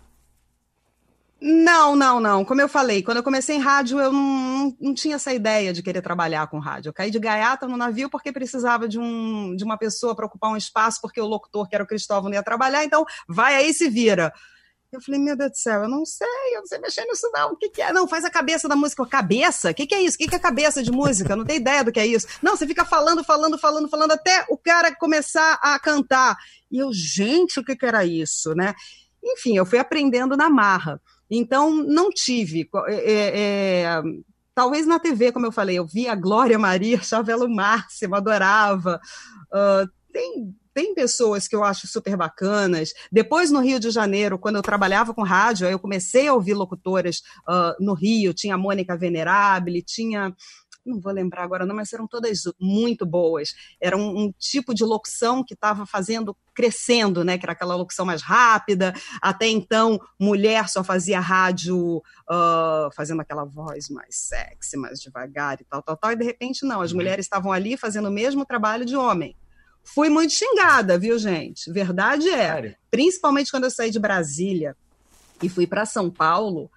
[1.41, 2.45] Não, não, não.
[2.45, 5.81] Como eu falei, quando eu comecei em rádio, eu não, não tinha essa ideia de
[5.81, 6.89] querer trabalhar com rádio.
[6.89, 10.51] Eu caí de gaiata no navio porque precisava de, um, de uma pessoa para ocupar
[10.51, 13.73] um espaço, porque o locutor, que era o Cristóvão, não ia trabalhar, então vai aí
[13.73, 14.33] se vira.
[14.93, 17.53] Eu falei, meu Deus do céu, eu não sei, eu não sei mexer nisso não.
[17.53, 17.93] O que, que é?
[17.93, 19.05] Não, faz a cabeça da música.
[19.07, 19.71] Cabeça?
[19.71, 20.17] O que, que é isso?
[20.17, 21.33] O que, que é cabeça de música?
[21.33, 22.27] Eu não tenho ideia do que é isso.
[22.43, 26.37] Não, você fica falando, falando, falando, falando, até o cara começar a cantar.
[26.71, 28.75] E eu, gente, o que, que era isso, né?
[29.23, 31.01] Enfim, eu fui aprendendo na marra.
[31.31, 32.69] Então, não tive.
[32.87, 34.03] É, é,
[34.55, 38.15] talvez na TV, como eu falei, eu vi a Glória Maria, achava ela o máximo,
[38.15, 39.01] adorava.
[39.53, 42.93] Uh, tem tem pessoas que eu acho super bacanas.
[43.11, 47.23] Depois, no Rio de Janeiro, quando eu trabalhava com rádio, eu comecei a ouvir locutoras
[47.49, 48.35] uh, no Rio.
[48.35, 50.37] Tinha a Mônica Venerabile, tinha
[50.85, 53.55] não vou lembrar agora não, mas eram todas muito boas.
[53.81, 57.39] Era um, um tipo de locução que estava fazendo, crescendo, né?
[57.39, 58.95] Que era aquela locução mais rápida.
[59.21, 65.65] Até então, mulher só fazia rádio uh, fazendo aquela voz mais sexy, mais devagar e
[65.65, 66.13] tal, tal, tal.
[66.13, 66.99] E de repente, não, as uhum.
[66.99, 69.35] mulheres estavam ali fazendo o mesmo trabalho de homem.
[69.87, 71.71] Fui muito xingada, viu, gente?
[71.73, 72.75] Verdade é.
[72.91, 74.77] Principalmente quando eu saí de Brasília
[75.43, 76.71] e fui para São Paulo,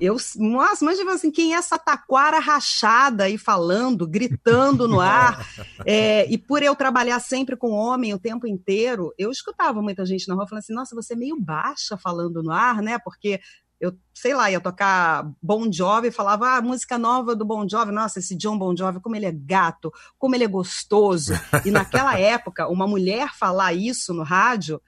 [0.00, 5.46] eu, nossa, mas assim, quem é essa taquara rachada aí falando, gritando no ar?
[5.86, 10.26] é, e por eu trabalhar sempre com homem o tempo inteiro, eu escutava muita gente
[10.26, 12.98] na rua falando assim: nossa, você é meio baixa falando no ar, né?
[12.98, 13.40] Porque
[13.82, 17.90] eu, sei lá, ia tocar Bon Jovi e falava, ah, música nova do Bon Jovi,
[17.90, 21.32] nossa, esse John Bon Jovi, como ele é gato, como ele é gostoso.
[21.64, 24.80] E naquela época, uma mulher falar isso no rádio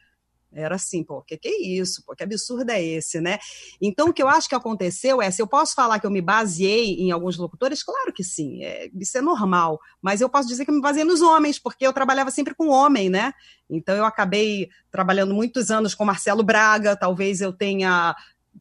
[0.52, 2.04] era assim, pô, que que é isso?
[2.06, 3.38] Pô, que absurdo é esse, né?
[3.82, 6.22] Então, o que eu acho que aconteceu é, se eu posso falar que eu me
[6.22, 10.64] baseei em alguns locutores, claro que sim, é, isso é normal, mas eu posso dizer
[10.64, 13.32] que eu me baseei nos homens, porque eu trabalhava sempre com homem, né?
[13.68, 18.14] Então, eu acabei trabalhando muitos anos com Marcelo Braga, talvez eu tenha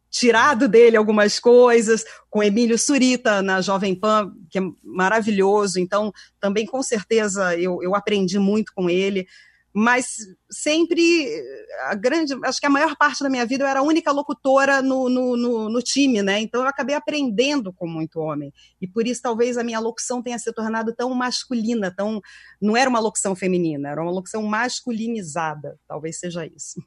[0.09, 6.65] tirado dele algumas coisas, com Emílio Surita na Jovem Pan, que é maravilhoso, então, também,
[6.65, 9.27] com certeza, eu, eu aprendi muito com ele,
[9.73, 10.17] mas
[10.51, 11.43] sempre
[11.87, 14.83] a grande, acho que a maior parte da minha vida eu era a única locutora
[14.83, 16.39] no, no, no, no, time, né?
[16.39, 20.37] Então eu acabei aprendendo com muito homem e por isso talvez a minha locução tenha
[20.37, 22.21] se tornado tão masculina, tão
[22.61, 26.79] não era uma locução feminina, era uma locução masculinizada, talvez seja isso.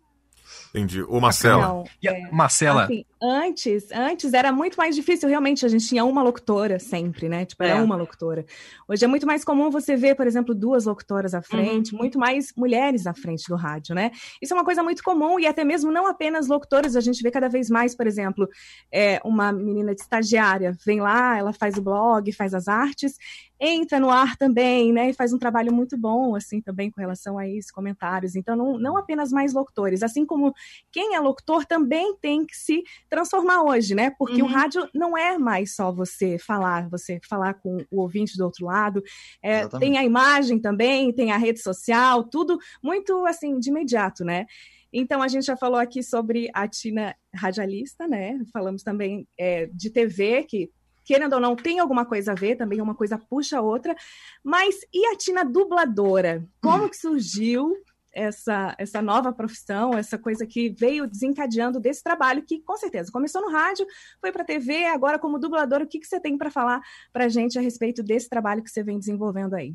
[0.70, 1.02] Entendi.
[1.02, 1.68] O Marcela.
[1.68, 2.84] Não, é, Marcela.
[2.84, 7.44] Assim, antes, antes era muito mais difícil, realmente, a gente tinha uma locutora sempre, né?
[7.44, 7.82] Tipo, era é.
[7.82, 8.44] uma locutora.
[8.88, 11.98] Hoje é muito mais comum você ver, por exemplo, duas locutoras à frente, uhum.
[11.98, 14.10] muito mais mulheres à frente do rádio, né?
[14.40, 17.30] Isso é uma coisa muito comum e até mesmo não apenas locutoras, a gente vê
[17.30, 18.48] cada vez mais, por exemplo,
[18.92, 23.16] é, uma menina de estagiária vem lá, ela faz o blog, faz as artes,
[23.58, 25.10] entra no ar também, né?
[25.10, 28.36] E faz um trabalho muito bom, assim, também com relação a isso, comentários.
[28.36, 30.54] Então, não, não apenas mais locutores, assim como
[30.92, 34.10] quem é locutor também tem que se transformar hoje, né?
[34.18, 34.48] Porque uhum.
[34.48, 38.66] o rádio não é mais só você falar, você falar com o ouvinte do outro
[38.66, 39.02] lado.
[39.42, 44.46] É, tem a imagem também, tem a rede social, tudo muito assim de imediato, né?
[44.92, 48.40] Então, a gente já falou aqui sobre a Tina radialista, né?
[48.52, 50.70] Falamos também é, de TV, que,
[51.04, 53.94] querendo ou não, tem alguma coisa a ver, também uma coisa puxa a outra.
[54.42, 56.46] Mas e a Tina dubladora?
[56.62, 57.74] Como que surgiu?
[58.16, 63.42] Essa, essa nova profissão, essa coisa que veio desencadeando desse trabalho que, com certeza, começou
[63.42, 63.86] no rádio,
[64.20, 66.80] foi para a TV, agora como dublador, o que, que você tem para falar
[67.12, 69.74] para a gente a respeito desse trabalho que você vem desenvolvendo aí?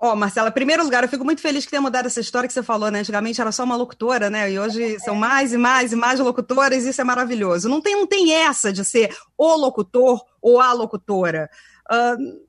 [0.00, 2.46] Ó, oh, Marcela, em primeiro lugar, eu fico muito feliz que tenha mudado essa história
[2.46, 3.00] que você falou, né?
[3.00, 4.50] Antigamente era só uma locutora, né?
[4.50, 4.98] E hoje é.
[5.00, 7.68] são mais e mais e mais locutoras, e isso é maravilhoso.
[7.68, 11.50] Não tem, não tem essa de ser o locutor ou a locutora.
[11.90, 12.47] Uh,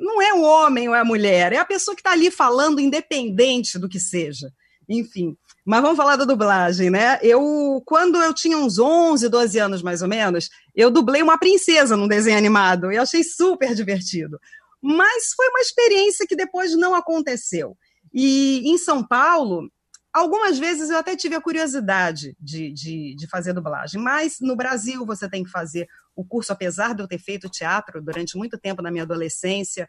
[0.00, 2.80] não é o homem ou é a mulher, é a pessoa que está ali falando,
[2.80, 4.52] independente do que seja.
[4.88, 5.36] Enfim.
[5.64, 7.18] Mas vamos falar da dublagem, né?
[7.22, 11.96] Eu, quando eu tinha uns 11, 12 anos mais ou menos, eu dublei uma princesa
[11.96, 14.38] num desenho animado e achei super divertido.
[14.82, 17.76] Mas foi uma experiência que depois não aconteceu.
[18.12, 19.70] E em São Paulo,
[20.14, 25.04] algumas vezes eu até tive a curiosidade de, de, de fazer dublagem, mas no Brasil
[25.04, 28.80] você tem que fazer o curso, apesar de eu ter feito teatro durante muito tempo
[28.80, 29.88] na minha adolescência,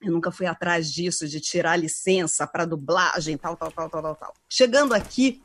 [0.00, 4.14] eu nunca fui atrás disso, de tirar licença para dublagem, tal, tal, tal, tal, tal,
[4.14, 4.34] tal.
[4.48, 5.42] Chegando aqui,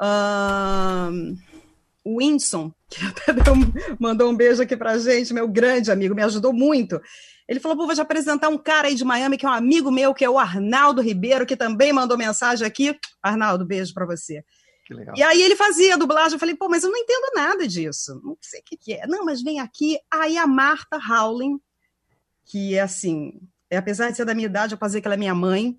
[0.00, 1.36] um,
[2.04, 3.54] o Winson, que até deu,
[3.98, 7.00] mandou um beijo aqui pra gente, meu grande amigo, me ajudou muito.
[7.50, 10.14] Ele falou: vou te apresentar um cara aí de Miami, que é um amigo meu,
[10.14, 12.96] que é o Arnaldo Ribeiro, que também mandou mensagem aqui.
[13.20, 14.44] Arnaldo, beijo para você.
[14.86, 15.16] Que legal.
[15.18, 18.20] E aí ele fazia a dublagem, eu falei, pô, mas eu não entendo nada disso.
[18.22, 19.04] Não sei o que, que é.
[19.08, 19.98] Não, mas vem aqui.
[20.08, 21.60] Aí a Marta Howling,
[22.44, 25.16] que é assim, é, apesar de ser da minha idade, eu posso dizer que ela
[25.16, 25.76] é minha mãe,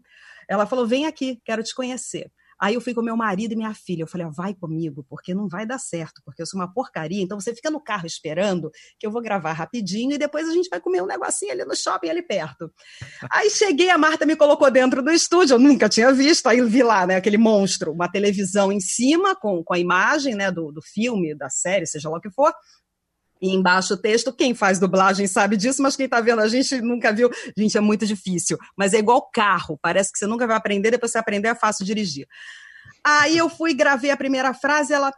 [0.49, 2.30] ela falou, vem aqui, quero te conhecer.
[2.62, 4.03] Aí eu fui com meu marido e minha filha.
[4.03, 7.22] Eu falei, ah, vai comigo, porque não vai dar certo, porque eu sou uma porcaria.
[7.24, 10.70] Então você fica no carro esperando que eu vou gravar rapidinho e depois a gente
[10.70, 12.72] vai comer um negocinho ali no shopping, ali perto.
[13.32, 16.47] Aí cheguei, a Marta me colocou dentro do estúdio, eu nunca tinha visto.
[16.47, 20.51] Aí vi lá, né, aquele monstro, uma televisão em cima com, com a imagem, né,
[20.51, 22.53] do, do filme, da série, seja lá o que for.
[23.42, 26.80] E embaixo o texto, quem faz dublagem sabe disso, mas quem tá vendo a gente
[26.82, 27.30] nunca viu.
[27.58, 28.58] Gente, é muito difícil.
[28.78, 31.84] Mas é igual carro, parece que você nunca vai aprender, depois você aprender é fácil
[31.84, 32.28] dirigir.
[33.04, 35.12] Aí eu fui, gravei a primeira frase, ela,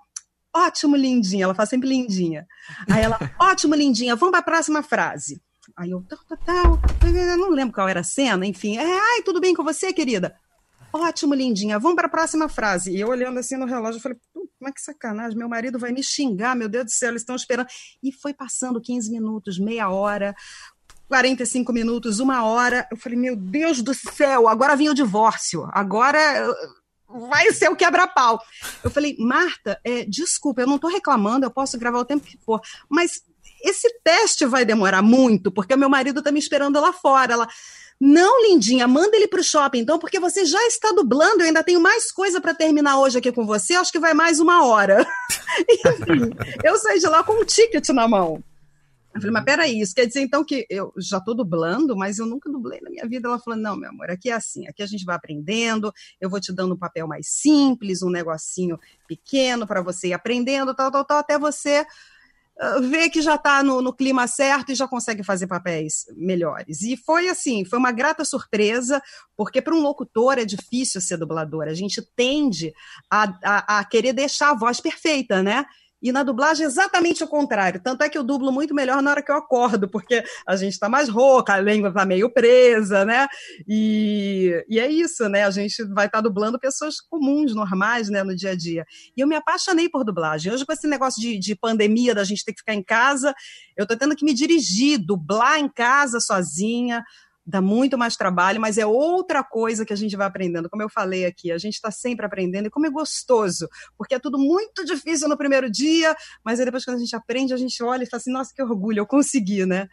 [0.56, 2.48] ótimo, lindinha, ela faz sempre lindinha.
[2.90, 5.42] Aí ela, ótimo, lindinha, vamos para a próxima frase.
[5.76, 8.78] Aí eu, tal, tal, tal, eu não lembro qual era a cena, enfim.
[8.78, 10.34] É, ai, tudo bem com você, querida?
[10.94, 11.80] Ótimo, lindinha.
[11.80, 12.92] Vamos para a próxima frase.
[12.92, 15.36] E eu olhando assim no relógio, eu falei, como é que sacanagem?
[15.36, 17.68] Meu marido vai me xingar, meu Deus do céu, eles estão esperando.
[18.04, 20.36] E foi passando 15 minutos, meia hora.
[21.08, 22.88] 45 minutos, uma hora.
[22.92, 25.68] Eu falei, meu Deus do céu, agora vinha o divórcio.
[25.74, 26.20] Agora
[27.08, 28.40] vai ser o quebra-pau.
[28.84, 32.38] Eu falei, Marta, é, desculpa, eu não estou reclamando, eu posso gravar o tempo que
[32.38, 33.22] for, mas
[33.64, 37.34] esse teste vai demorar muito, porque meu marido está me esperando lá fora.
[37.34, 37.48] Ela,
[38.06, 41.40] não, lindinha, manda ele para o shopping, então, porque você já está dublando.
[41.40, 43.76] Eu ainda tenho mais coisa para terminar hoje aqui com você.
[43.76, 45.08] Acho que vai mais uma hora.
[45.72, 46.36] Enfim,
[46.66, 48.44] eu saí de lá com um ticket na mão.
[49.16, 52.26] Eu falei, mas peraí, isso quer dizer então que eu já estou dublando, mas eu
[52.26, 53.30] nunca dublei na minha vida.
[53.30, 56.42] Ela falou, não, meu amor, aqui é assim, aqui a gente vai aprendendo, eu vou
[56.42, 58.78] te dando um papel mais simples, um negocinho
[59.08, 61.86] pequeno para você ir aprendendo, tal, tal, tal, até você
[62.62, 66.82] uh, ver que já está no, no, clima certo e já consegue fazer papéis melhores.
[66.82, 69.02] E foi assim, foi uma grata surpresa,
[69.36, 72.74] porque para um locutor é difícil ser dublador, a gente tende
[73.10, 75.66] a, a, a querer deixar a voz perfeita, né?
[76.04, 77.82] E na dublagem, exatamente o contrário.
[77.82, 80.74] Tanto é que eu dublo muito melhor na hora que eu acordo, porque a gente
[80.74, 83.26] está mais rouca, a língua está meio presa, né?
[83.66, 85.46] E, e é isso, né?
[85.46, 88.86] A gente vai estar tá dublando pessoas comuns, normais, né, no dia a dia.
[89.16, 90.52] E eu me apaixonei por dublagem.
[90.52, 93.34] Hoje, com esse negócio de, de pandemia, da gente ter que ficar em casa,
[93.78, 97.02] eu estou tendo que me dirigir, dublar em casa sozinha
[97.46, 100.70] dá muito mais trabalho, mas é outra coisa que a gente vai aprendendo.
[100.70, 103.68] Como eu falei aqui, a gente está sempre aprendendo e como é gostoso,
[103.98, 107.58] porque é tudo muito difícil no primeiro dia, mas depois quando a gente aprende, a
[107.58, 109.88] gente olha e fala assim, nossa, que orgulho, eu consegui, né?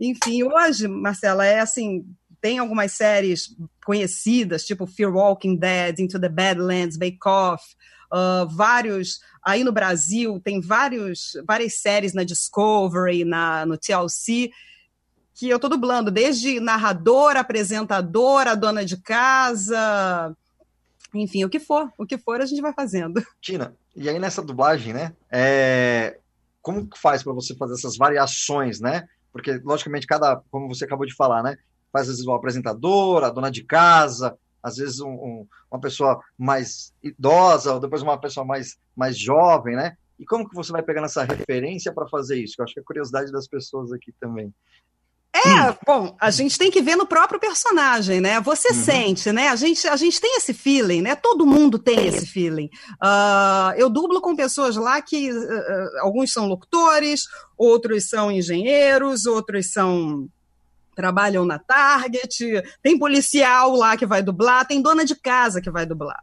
[0.00, 2.04] Enfim, hoje, Marcela, é assim,
[2.40, 7.64] tem algumas séries conhecidas, tipo Fear Walking Dead, Into the Badlands, Bake Off,
[8.12, 9.20] uh, vários.
[9.44, 14.50] Aí no Brasil tem vários, várias séries na Discovery, na, no TLC,
[15.34, 20.36] que eu tô dublando, desde narradora, apresentadora, dona de casa,
[21.14, 23.22] enfim, o que for, o que for a gente vai fazendo.
[23.40, 25.14] Tina, e aí nessa dublagem, né?
[25.30, 26.18] É...
[26.60, 29.06] Como que faz para você fazer essas variações, né?
[29.32, 31.56] Porque, logicamente, cada, como você acabou de falar, né?
[31.92, 36.94] Faz às vezes uma apresentadora, dona de casa, às vezes um, um, uma pessoa mais
[37.02, 39.96] idosa, ou depois uma pessoa mais, mais jovem, né?
[40.18, 42.54] E como que você vai pegando essa referência para fazer isso?
[42.58, 44.54] Eu acho que é a curiosidade das pessoas aqui também.
[45.34, 45.74] É, hum.
[45.86, 48.38] bom, a gente tem que ver no próprio personagem, né?
[48.42, 48.74] Você uhum.
[48.74, 49.48] sente, né?
[49.48, 51.16] A gente, a gente tem esse feeling, né?
[51.16, 52.68] Todo mundo tem esse feeling.
[53.02, 57.22] Uh, eu dublo com pessoas lá que uh, alguns são locutores,
[57.56, 60.28] outros são engenheiros, outros são
[60.94, 65.86] trabalham na Target, tem policial lá que vai dublar, tem dona de casa que vai
[65.86, 66.22] dublar.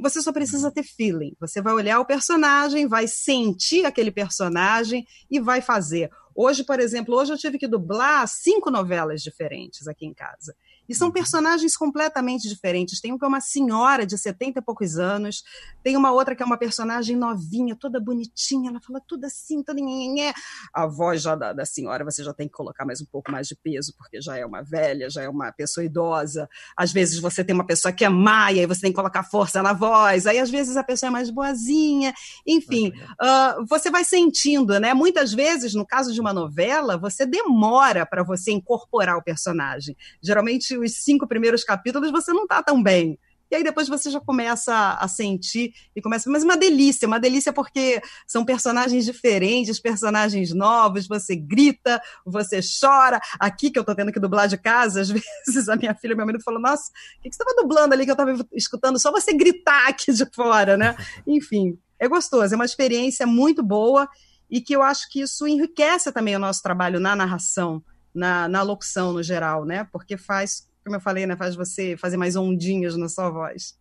[0.00, 1.34] Você só precisa ter feeling.
[1.40, 6.08] Você vai olhar o personagem, vai sentir aquele personagem e vai fazer.
[6.40, 10.54] Hoje, por exemplo, hoje eu tive que dublar cinco novelas diferentes aqui em casa.
[10.88, 13.00] E são personagens completamente diferentes.
[13.00, 15.42] Tem uma que é uma senhora de 70 e poucos anos,
[15.82, 19.80] tem uma outra que é uma personagem novinha, toda bonitinha, ela fala tudo assim, toda
[19.80, 20.32] nhenhenhé.
[20.72, 23.46] A voz já da, da senhora você já tem que colocar mais um pouco mais
[23.46, 26.48] de peso, porque já é uma velha, já é uma pessoa idosa.
[26.76, 29.62] Às vezes você tem uma pessoa que é maia e você tem que colocar força
[29.62, 30.26] na voz.
[30.26, 32.14] Aí às vezes a pessoa é mais boazinha.
[32.46, 34.94] Enfim, uh, você vai sentindo, né?
[34.94, 39.96] Muitas vezes, no caso de uma novela, você demora para você incorporar o personagem.
[40.22, 43.18] Geralmente os cinco primeiros capítulos você não tá tão bem.
[43.50, 46.30] E aí depois você já começa a sentir e começa.
[46.30, 53.18] Mas uma delícia, uma delícia porque são personagens diferentes, personagens novos, você grita, você chora.
[53.40, 56.26] Aqui que eu tô tendo que dublar de casa, às vezes a minha filha, meu
[56.26, 58.98] marido falou: Nossa, o que, que você estava dublando ali que eu estava escutando?
[58.98, 60.94] Só você gritar aqui de fora, né?
[61.26, 64.08] Enfim, é gostoso, é uma experiência muito boa
[64.50, 67.82] e que eu acho que isso enriquece também o nosso trabalho na narração,
[68.14, 69.88] na, na locução no geral, né?
[69.90, 71.36] Porque faz como eu falei, né?
[71.36, 73.74] Faz você fazer mais ondinhas na sua voz.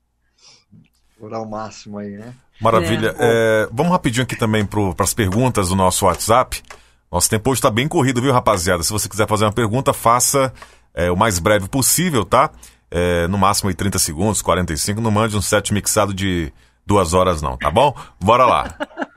[1.19, 2.33] Orar o máximo aí, né?
[2.61, 3.15] Maravilha.
[3.17, 3.63] É.
[3.63, 6.61] É, vamos rapidinho aqui também para as perguntas do nosso WhatsApp.
[7.11, 8.83] Nosso tempo hoje está bem corrido, viu, rapaziada?
[8.83, 10.53] Se você quiser fazer uma pergunta, faça
[10.93, 12.51] é, o mais breve possível, tá?
[12.91, 14.99] É, no máximo aí 30 segundos, 45.
[14.99, 16.51] Não mande um set mixado de
[16.85, 17.95] duas horas, não, tá bom?
[18.19, 18.75] Bora lá.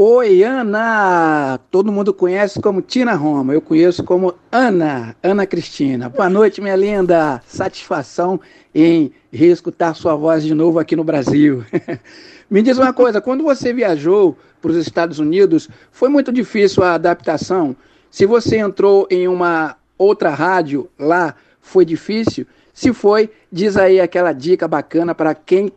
[0.00, 1.58] Oi, Ana!
[1.72, 6.08] Todo mundo conhece como Tina Roma, eu conheço como Ana, Ana Cristina.
[6.08, 7.42] Boa noite, minha linda!
[7.48, 8.40] Satisfação
[8.72, 11.64] em reescutar sua voz de novo aqui no Brasil.
[12.48, 16.94] Me diz uma coisa, quando você viajou para os Estados Unidos, foi muito difícil a
[16.94, 17.74] adaptação?
[18.08, 22.46] Se você entrou em uma outra rádio lá, foi difícil?
[22.72, 25.72] Se foi, diz aí aquela dica bacana para quem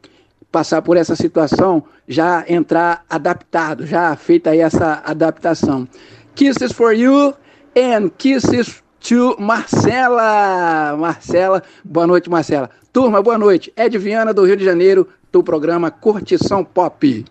[0.52, 5.88] passar por essa situação, já entrar adaptado, já feita aí essa adaptação.
[6.36, 7.34] Kisses for you
[7.76, 10.95] and kisses to Marcela.
[10.97, 12.70] Marcela, boa noite, Marcela.
[12.91, 13.72] Turma, boa noite.
[13.78, 17.26] Ed Viana, do Rio de Janeiro, do programa Curtição Pop.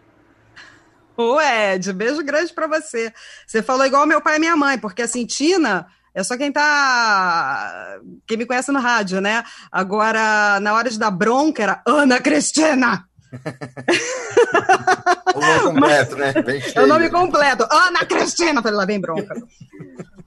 [1.16, 3.12] Ô, Ed, beijo grande para você.
[3.46, 7.98] Você falou igual meu pai e minha mãe, porque assim, Tina É só quem tá.
[8.26, 9.44] Quem me conhece no rádio, né?
[9.70, 13.09] Agora, na hora de dar bronca, era Ana Cristina!
[15.34, 16.32] o nome completo, né?
[16.42, 17.66] Bem é o nome completo.
[17.70, 18.62] Ana Cristina!
[18.62, 19.34] Falei, lá vem bronca.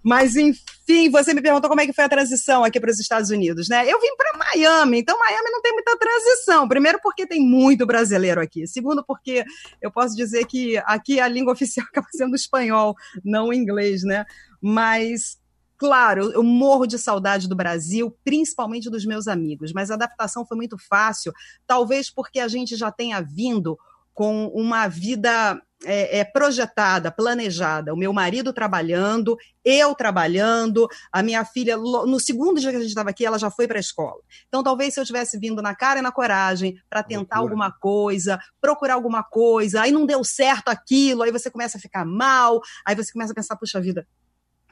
[0.03, 3.29] Mas, enfim, você me perguntou como é que foi a transição aqui para os Estados
[3.29, 3.87] Unidos, né?
[3.87, 6.67] Eu vim para Miami, então Miami não tem muita transição.
[6.67, 8.67] Primeiro, porque tem muito brasileiro aqui.
[8.67, 9.45] Segundo, porque
[9.81, 14.25] eu posso dizer que aqui a língua oficial acaba sendo espanhol, não o inglês, né?
[14.61, 15.37] Mas
[15.83, 20.55] Claro, eu morro de saudade do Brasil, principalmente dos meus amigos, mas a adaptação foi
[20.55, 21.33] muito fácil,
[21.67, 23.77] talvez porque a gente já tenha vindo
[24.13, 27.93] com uma vida é, é, projetada, planejada.
[27.93, 32.87] O meu marido trabalhando, eu trabalhando, a minha filha, no segundo dia que a gente
[32.87, 34.21] estava aqui, ela já foi para a escola.
[34.47, 37.55] Então, talvez se eu tivesse vindo na cara e na coragem para tentar Loucura.
[37.55, 42.05] alguma coisa, procurar alguma coisa, aí não deu certo aquilo, aí você começa a ficar
[42.05, 44.07] mal, aí você começa a pensar, puxa vida,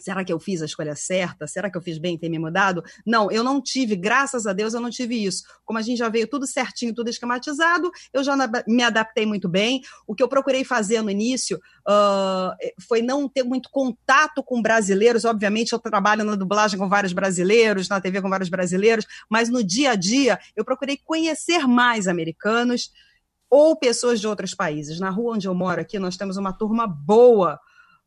[0.01, 1.45] Será que eu fiz a escolha certa?
[1.45, 2.83] Será que eu fiz bem em ter me mudado?
[3.05, 5.43] Não, eu não tive, graças a Deus, eu não tive isso.
[5.63, 8.35] Como a gente já veio tudo certinho, tudo esquematizado, eu já
[8.67, 9.81] me adaptei muito bem.
[10.07, 12.55] O que eu procurei fazer no início uh,
[12.87, 15.23] foi não ter muito contato com brasileiros.
[15.23, 19.63] Obviamente, eu trabalho na dublagem com vários brasileiros, na TV com vários brasileiros, mas no
[19.63, 22.91] dia a dia eu procurei conhecer mais americanos
[23.49, 24.99] ou pessoas de outros países.
[24.99, 27.59] Na rua onde eu moro aqui, nós temos uma turma boa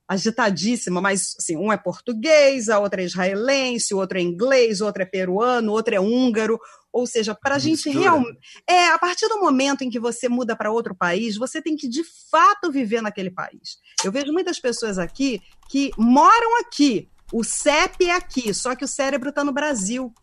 [0.06, 4.86] agitadíssima, mas assim, um é português, a outra é israelense, o outro é inglês, o
[4.86, 6.58] outro é peruano, o outro é húngaro.
[6.92, 8.38] Ou seja, para a gente realmente.
[8.68, 11.88] É, a partir do momento em que você muda para outro país, você tem que
[11.88, 13.78] de fato viver naquele país.
[14.04, 18.88] Eu vejo muitas pessoas aqui que moram aqui, o CEP é aqui, só que o
[18.88, 20.14] cérebro está no Brasil.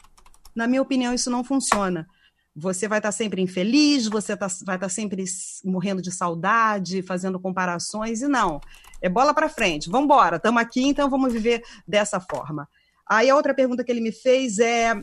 [0.55, 2.07] Na minha opinião, isso não funciona
[2.55, 5.23] você vai estar sempre infeliz, você tá, vai estar sempre
[5.63, 8.59] morrendo de saudade, fazendo comparações, e não.
[9.01, 12.67] É bola para frente, vamos embora, estamos aqui, então vamos viver dessa forma.
[13.09, 15.01] Aí a outra pergunta que ele me fez é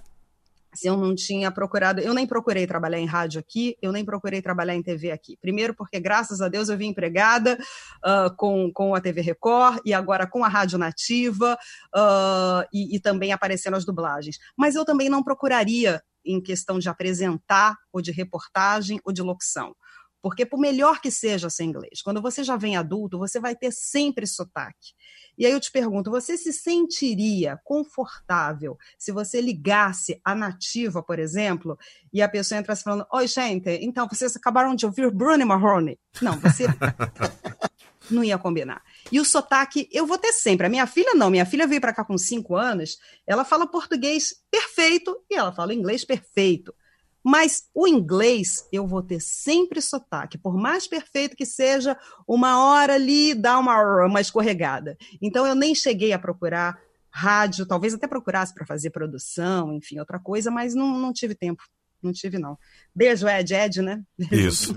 [0.75, 4.43] se eu não tinha procurado, eu nem procurei trabalhar em rádio aqui, eu nem procurei
[4.43, 5.37] trabalhar em TV aqui.
[5.41, 7.59] Primeiro, porque graças a Deus eu vim empregada
[8.05, 11.59] uh, com, com a TV Record e agora com a Rádio Nativa
[11.95, 14.39] uh, e, e também aparecendo as dublagens.
[14.57, 19.75] Mas eu também não procuraria em questão de apresentar, ou de reportagem, ou de locução.
[20.21, 23.73] Porque, por melhor que seja ser inglês, quando você já vem adulto, você vai ter
[23.73, 24.93] sempre sotaque.
[25.37, 31.21] E aí eu te pergunto: você se sentiria confortável se você ligasse a nativa, por
[31.21, 31.79] exemplo,
[32.13, 35.99] e a pessoa entrasse falando: Oi, gente, então vocês acabaram de ouvir Bruno Mahoney?
[36.21, 36.65] Não, você.
[38.11, 38.83] não ia combinar.
[39.11, 40.67] E o sotaque, eu vou ter sempre.
[40.67, 41.31] A minha filha não.
[41.31, 45.75] Minha filha veio para cá com cinco anos, ela fala português perfeito e ela fala
[45.75, 46.75] inglês perfeito.
[47.23, 50.39] Mas o inglês, eu vou ter sempre sotaque.
[50.39, 51.97] Por mais perfeito que seja,
[52.27, 54.97] uma hora ali dá uma, uma escorregada.
[55.21, 56.79] Então, eu nem cheguei a procurar
[57.11, 61.63] rádio, talvez até procurasse para fazer produção, enfim, outra coisa, mas não, não tive tempo.
[62.03, 62.57] Não tive, não.
[62.95, 64.03] Beijo, Ed, Ed, né?
[64.31, 64.73] Isso.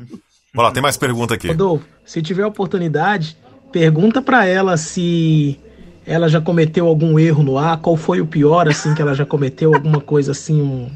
[0.53, 1.47] Vamos lá, tem mais pergunta aqui.
[1.47, 3.37] Rodolfo, se tiver oportunidade,
[3.71, 5.59] pergunta para ela se
[6.05, 9.25] ela já cometeu algum erro no ar, qual foi o pior, assim, que ela já
[9.25, 10.89] cometeu, alguma coisa assim, um,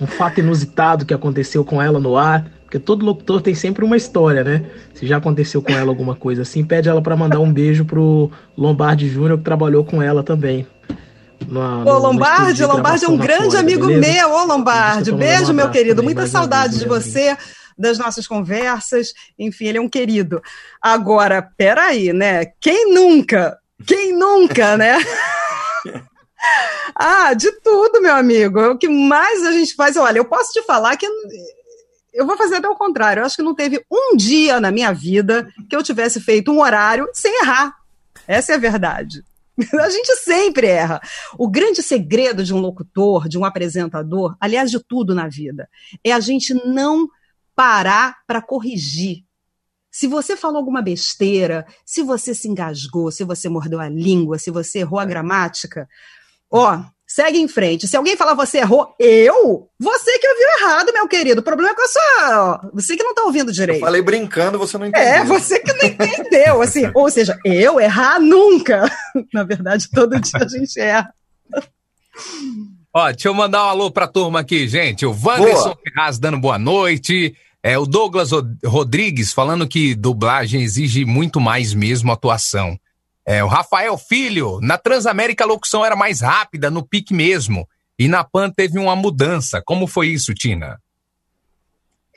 [0.00, 2.46] um fato inusitado que aconteceu com ela no ar.
[2.64, 4.64] Porque todo locutor tem sempre uma história, né?
[4.94, 8.30] Se já aconteceu com ela alguma coisa assim, pede ela para mandar um beijo pro
[8.56, 10.66] Lombardi Júnior, que trabalhou com ela também.
[11.46, 14.12] Na, ô, Lombardi, Lombardi é um grande amigo beleza?
[14.12, 15.12] meu, ô Lombardi.
[15.12, 16.02] Beijo, meu querido.
[16.02, 17.36] Muita saudade de você
[17.76, 19.12] das nossas conversas.
[19.38, 20.42] Enfim, ele é um querido.
[20.80, 22.46] Agora, peraí, né?
[22.60, 23.58] Quem nunca?
[23.86, 24.96] Quem nunca, né?
[26.94, 28.60] ah, de tudo, meu amigo.
[28.60, 29.96] O que mais a gente faz?
[29.96, 31.06] Olha, eu posso te falar que
[32.12, 33.20] eu vou fazer até o contrário.
[33.20, 36.60] Eu acho que não teve um dia na minha vida que eu tivesse feito um
[36.60, 37.74] horário sem errar.
[38.26, 39.22] Essa é a verdade.
[39.80, 41.00] A gente sempre erra.
[41.38, 45.68] O grande segredo de um locutor, de um apresentador, aliás, de tudo na vida,
[46.02, 47.08] é a gente não
[47.54, 49.24] parar para corrigir.
[49.90, 54.50] Se você falou alguma besteira, se você se engasgou, se você mordeu a língua, se
[54.50, 55.88] você errou a gramática,
[56.50, 57.86] ó, segue em frente.
[57.86, 59.68] Se alguém falar você errou, eu?
[59.78, 61.40] Você que ouviu errado, meu querido.
[61.40, 62.70] O problema é com a sua.
[62.74, 63.82] Você que não está ouvindo direito.
[63.82, 65.08] Eu falei brincando, você não entendeu.
[65.08, 66.60] É, você que não entendeu.
[66.60, 68.90] Assim, ou seja, eu errar nunca.
[69.32, 71.14] Na verdade, todo dia a gente erra.
[72.96, 75.04] Ó, deixa eu mandar um alô pra turma aqui, gente.
[75.04, 77.34] O Wanderson Ferraz dando boa noite.
[77.60, 78.30] É, o Douglas
[78.64, 82.78] Rodrigues falando que dublagem exige muito mais mesmo atuação.
[83.26, 87.68] É, o Rafael Filho, na Transamérica a locução era mais rápida, no pique mesmo.
[87.98, 89.60] E na PAN teve uma mudança.
[89.64, 90.78] Como foi isso, Tina?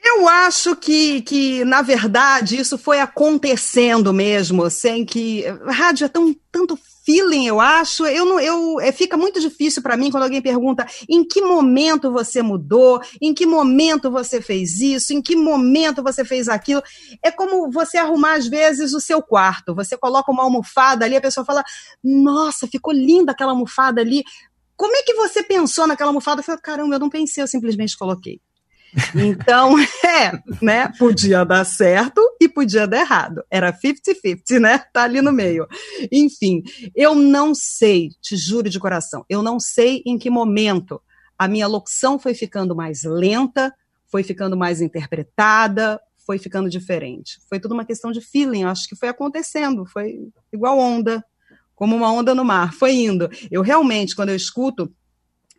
[0.04, 5.44] Eu acho que, que, na verdade, isso foi acontecendo mesmo, sem que.
[5.66, 8.06] Rádio é tão, tanto feeling, eu acho.
[8.06, 12.12] Eu não, eu, é, fica muito difícil para mim quando alguém pergunta em que momento
[12.12, 16.84] você mudou, em que momento você fez isso, em que momento você fez aquilo.
[17.24, 19.74] É como você arrumar, às vezes, o seu quarto.
[19.74, 21.64] Você coloca uma almofada ali, a pessoa fala:
[22.04, 24.26] Nossa, ficou linda aquela almofada ali.
[24.76, 26.42] Como é que você pensou naquela almofada?
[26.42, 28.40] Eu falei, caramba, eu não pensei, eu simplesmente coloquei.
[29.16, 30.32] Então, é,
[30.62, 30.92] né?
[30.98, 33.44] Podia dar certo e podia dar errado.
[33.50, 34.80] Era 50-50, né?
[34.92, 35.68] Tá ali no meio.
[36.12, 36.64] Enfim,
[36.96, 41.02] eu não sei, te juro de coração, eu não sei em que momento
[41.38, 43.74] a minha locução foi ficando mais lenta,
[44.08, 47.40] foi ficando mais interpretada, foi ficando diferente.
[47.48, 51.24] Foi tudo uma questão de feeling, acho que foi acontecendo, foi igual onda,
[51.76, 53.30] como uma onda no mar, foi indo.
[53.52, 54.92] Eu realmente, quando eu escuto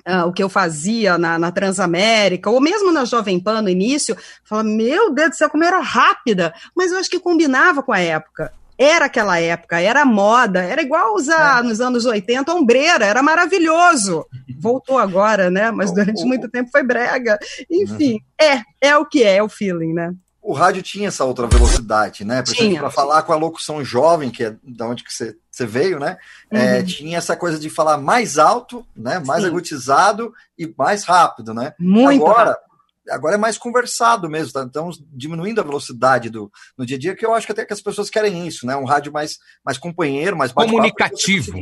[0.08, 4.16] Uh, o que eu fazia na, na, Transamérica, ou mesmo na Jovem Pan no início,
[4.42, 8.00] falava, meu Deus do céu, como era rápida, mas eu acho que combinava com a
[8.00, 8.50] época.
[8.78, 11.66] Era aquela época, era moda, era igual usar é.
[11.66, 14.24] nos anos 80 ombreira, era maravilhoso.
[14.58, 15.70] Voltou agora, né?
[15.72, 17.38] Mas durante muito tempo foi brega.
[17.68, 18.46] Enfim, uhum.
[18.46, 20.14] é, é o que é, é o feeling, né?
[20.48, 22.42] o rádio tinha essa outra velocidade, né?
[22.78, 26.16] Para falar com a locução jovem, que é da onde que você, você veio, né?
[26.50, 26.64] É, uhum.
[26.64, 29.18] É, tinha essa coisa de falar mais alto, né?
[29.18, 29.48] Mais Sim.
[29.48, 31.74] agudizado e mais rápido, né?
[31.78, 32.64] Muito agora, rápido.
[33.10, 34.62] agora é mais conversado mesmo, tá?
[34.62, 37.72] Então, diminuindo a velocidade do no dia a dia, que eu acho que até que
[37.72, 38.76] as pessoas querem isso, né?
[38.76, 41.58] Um rádio mais, mais companheiro, mais comunicativo.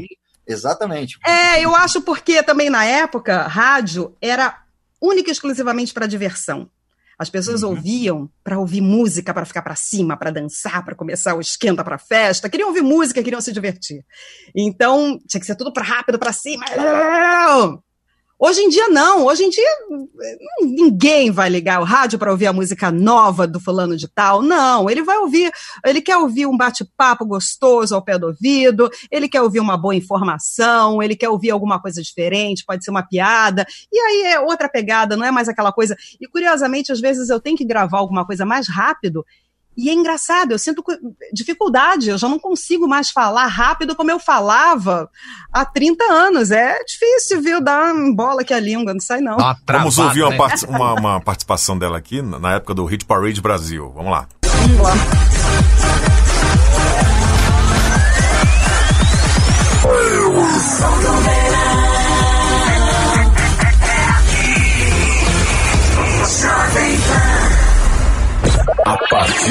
[0.46, 1.18] Exatamente.
[1.26, 4.62] É, eu acho porque também na época, rádio era
[5.00, 6.70] única e exclusivamente para diversão.
[7.18, 7.70] As pessoas uhum.
[7.70, 11.96] ouviam para ouvir música, para ficar para cima, para dançar, para começar o esquenta para
[11.98, 12.48] festa.
[12.48, 14.04] Queriam ouvir música, queriam se divertir.
[14.54, 16.64] Então, tinha que ser tudo para rápido, para cima.
[18.38, 19.24] Hoje em dia, não.
[19.24, 19.68] Hoje em dia,
[20.60, 24.42] ninguém vai ligar o rádio para ouvir a música nova do fulano de tal.
[24.42, 25.50] Não, ele vai ouvir,
[25.84, 29.94] ele quer ouvir um bate-papo gostoso ao pé do ouvido, ele quer ouvir uma boa
[29.94, 33.66] informação, ele quer ouvir alguma coisa diferente, pode ser uma piada.
[33.90, 35.96] E aí é outra pegada, não é mais aquela coisa.
[36.20, 39.24] E curiosamente, às vezes eu tenho que gravar alguma coisa mais rápido
[39.76, 40.82] e é engraçado, eu sinto
[41.32, 45.10] dificuldade, eu já não consigo mais falar rápido como eu falava
[45.52, 46.50] há 30 anos.
[46.50, 47.60] É difícil, viu?
[47.60, 49.36] Dar uma bola aqui a língua, não sai não.
[49.36, 50.36] Travada, Vamos ouvir uma, né?
[50.36, 53.92] part uma, uma, participação dela aqui na época do Hit Parade Brasil.
[53.94, 54.26] Vamos lá.
[54.44, 54.94] Vamos lá.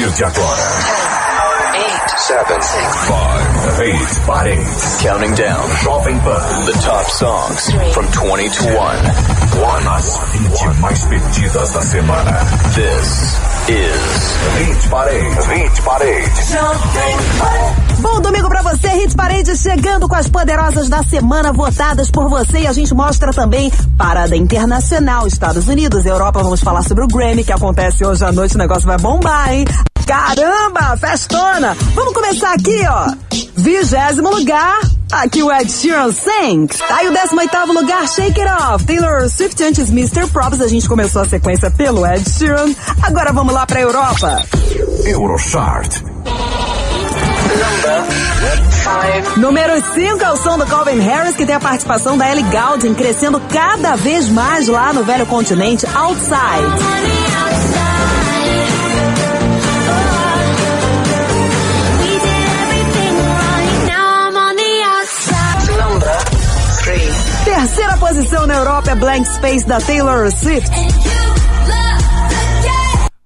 [0.06, 0.62] Partir de agora.
[1.76, 4.66] 8, 7, 6, 5, 8, parade.
[5.02, 5.76] Counting down.
[5.82, 6.66] Jovem Pan.
[6.66, 9.36] The top songs from 20 to 1.
[9.88, 12.40] As 20 mais pedidas da semana.
[12.74, 13.36] This
[13.68, 15.46] is Hit Parade.
[15.48, 16.30] Hit Parade.
[16.50, 17.86] Jovem Pan.
[17.98, 22.60] Bom domingo para você, Hit Parade chegando com as poderosas da semana votadas por você
[22.60, 27.42] e a gente mostra também parada internacional, Estados Unidos, Europa, vamos falar sobre o Grammy
[27.42, 29.64] que acontece hoje à noite, o negócio vai bombar, hein?
[30.06, 31.76] Caramba, festona!
[31.94, 33.12] Vamos começar aqui, ó.
[33.56, 34.78] Vigésimo lugar,
[35.10, 36.78] aqui o Ed Sheeran Sings.
[36.78, 38.84] Tá aí o 18 lugar, Shake It Off.
[38.84, 40.28] Taylor Swift antes Mr.
[40.28, 40.60] Props.
[40.60, 42.72] A gente começou a sequência pelo Ed Sheeran.
[43.02, 44.44] Agora vamos lá pra Europa.
[45.04, 46.02] Eurochart.
[49.36, 52.94] Número 5 é o som do Calvin Harris, que tem a participação da Ellie Goulding,
[52.94, 57.65] crescendo cada vez mais lá no velho continente, Outside.
[67.66, 70.70] Terceira posição na Europa é Blank Space da Taylor Swift.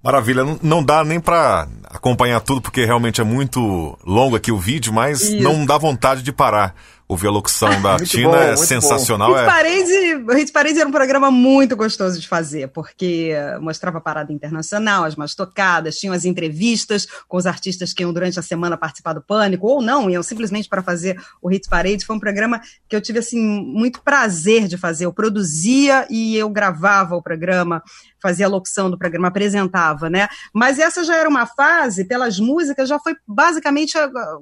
[0.02, 4.94] Maravilha, não dá nem pra acompanhar tudo, porque realmente é muito longo aqui o vídeo,
[4.94, 5.42] mas Isso.
[5.42, 6.74] não dá vontade de parar.
[7.10, 9.32] Ouvir a locução da Tina bom, é sensacional.
[9.32, 9.46] Hit, é...
[9.46, 15.02] Parade, Hit Parade era um programa muito gostoso de fazer, porque mostrava a parada internacional,
[15.02, 19.14] as mais tocadas, tinham as entrevistas com os artistas que iam durante a semana participar
[19.14, 22.06] do Pânico, ou não, iam simplesmente para fazer o Hit Parade.
[22.06, 25.06] Foi um programa que eu tive, assim, muito prazer de fazer.
[25.06, 27.82] Eu produzia e eu gravava o programa
[28.22, 30.28] fazia a locução do programa, apresentava, né?
[30.52, 33.94] Mas essa já era uma fase, pelas músicas, já foi basicamente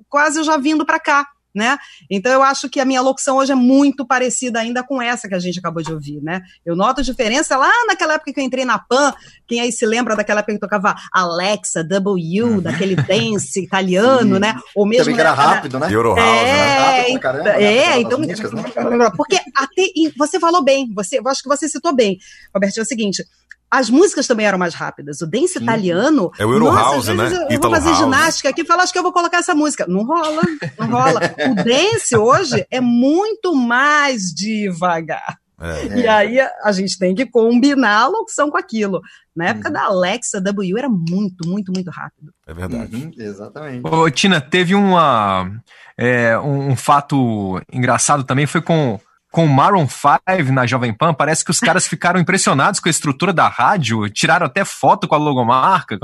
[0.09, 1.25] quase já vindo para cá
[1.59, 1.77] né?
[2.09, 5.35] Então eu acho que a minha locução hoje é muito parecida ainda com essa que
[5.35, 6.41] a gente acabou de ouvir, né?
[6.65, 9.13] Eu noto a diferença lá naquela época que eu entrei na PAN,
[9.47, 12.61] quem aí se lembra daquela época que tocava Alexa, W, uhum.
[12.61, 14.41] daquele dance italiano, Sim.
[14.41, 14.55] né?
[14.75, 15.89] Ou mesmo Também que era rápido, né?
[15.91, 17.19] Euro House, é, né?
[17.19, 18.63] Caramba, é, então, músicas, né?
[19.17, 19.83] porque até
[20.17, 22.19] você falou bem, você, eu acho que você citou bem,
[22.55, 23.25] Roberto, é o seguinte,
[23.71, 25.21] as músicas também eram mais rápidas.
[25.21, 26.31] O dance italiano.
[26.39, 27.27] É o Euro nossa, House, né?
[27.27, 27.99] Eu vou Italo fazer House.
[27.99, 29.87] ginástica aqui e falar, acho que eu vou colocar essa música.
[29.87, 30.43] Não rola,
[30.79, 31.21] não rola.
[31.51, 35.39] O dance hoje é muito mais devagar.
[35.61, 35.99] É.
[35.99, 39.01] E aí a, gente tem que combinar a locução com aquilo.
[39.35, 42.33] Na época da Alexa W era muito, muito, muito rápido.
[42.47, 42.95] É verdade.
[42.95, 43.83] Uhum, exatamente.
[43.85, 45.51] Ô, Tina, teve uma,
[45.97, 49.01] é, um, um fato engraçado também, foi com,
[49.31, 51.13] com o Maroon 5 na Jovem Pan.
[51.15, 55.15] Parece que os caras ficaram impressionados com a estrutura da rádio, tiraram até foto com
[55.15, 55.99] a logomarca.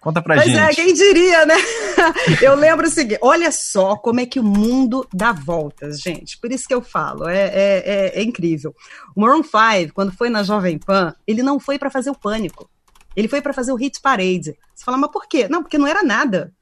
[0.00, 0.58] Conta pra Pois gente.
[0.58, 1.56] é, quem diria, né?
[2.40, 6.38] Eu lembro o seguinte: olha só como é que o mundo dá voltas, gente.
[6.38, 8.72] Por isso que eu falo, é, é, é- é incrível.
[9.16, 12.70] O Maroon 5, quando foi na Jovem Pan, ele não foi para fazer o pânico.
[13.16, 14.54] Ele foi para fazer o Hit Parade.
[14.72, 15.48] Você fala, mas por quê?
[15.50, 16.52] Não, porque não era nada.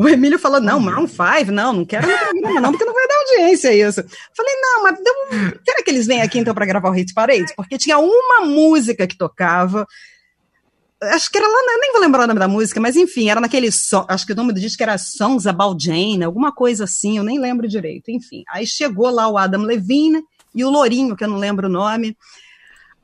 [0.00, 2.92] O Emílio falou: não, Maroon 5, não, não quero no programa, não, porque não
[3.36, 4.02] audiência isso.
[4.36, 5.14] Falei, não, mas então,
[5.64, 7.54] será que eles vêm aqui então para gravar o Hit Parade?
[7.54, 9.86] Porque tinha uma música que tocava.
[11.02, 13.70] Acho que era lá, nem vou lembrar o nome da música, mas enfim, era naquele
[13.70, 17.22] som, acho que o nome do disco era Songs About Jane, alguma coisa assim, eu
[17.22, 18.10] nem lembro direito.
[18.10, 20.22] Enfim, aí chegou lá o Adam Levine
[20.54, 22.16] e o Lourinho, que eu não lembro o nome.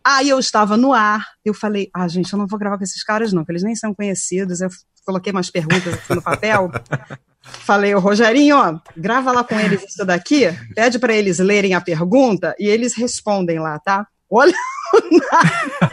[0.05, 3.05] Aí eu estava no ar, eu falei, ah, gente, eu não vou gravar com esses
[3.05, 4.63] caras, não, porque eles nem são conhecidos.
[4.63, 4.71] Eu
[5.05, 6.71] coloquei umas perguntas aqui no papel.
[7.43, 11.81] Falei, ô Rogerinho, ó, grava lá com eles isso daqui, pede para eles lerem a
[11.81, 14.07] pergunta e eles respondem lá, tá?
[14.31, 14.55] Olha,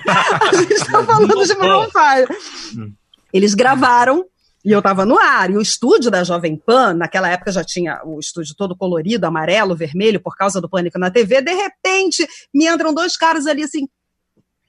[0.08, 2.94] a gente tá falando de Maroon 5.
[3.34, 4.26] Eles gravaram
[4.64, 5.50] e eu tava no ar.
[5.50, 9.76] E o estúdio da Jovem Pan, naquela época já tinha o estúdio todo colorido, amarelo,
[9.76, 11.42] vermelho, por causa do pânico na TV.
[11.42, 13.88] De repente, me entram dois caras ali assim.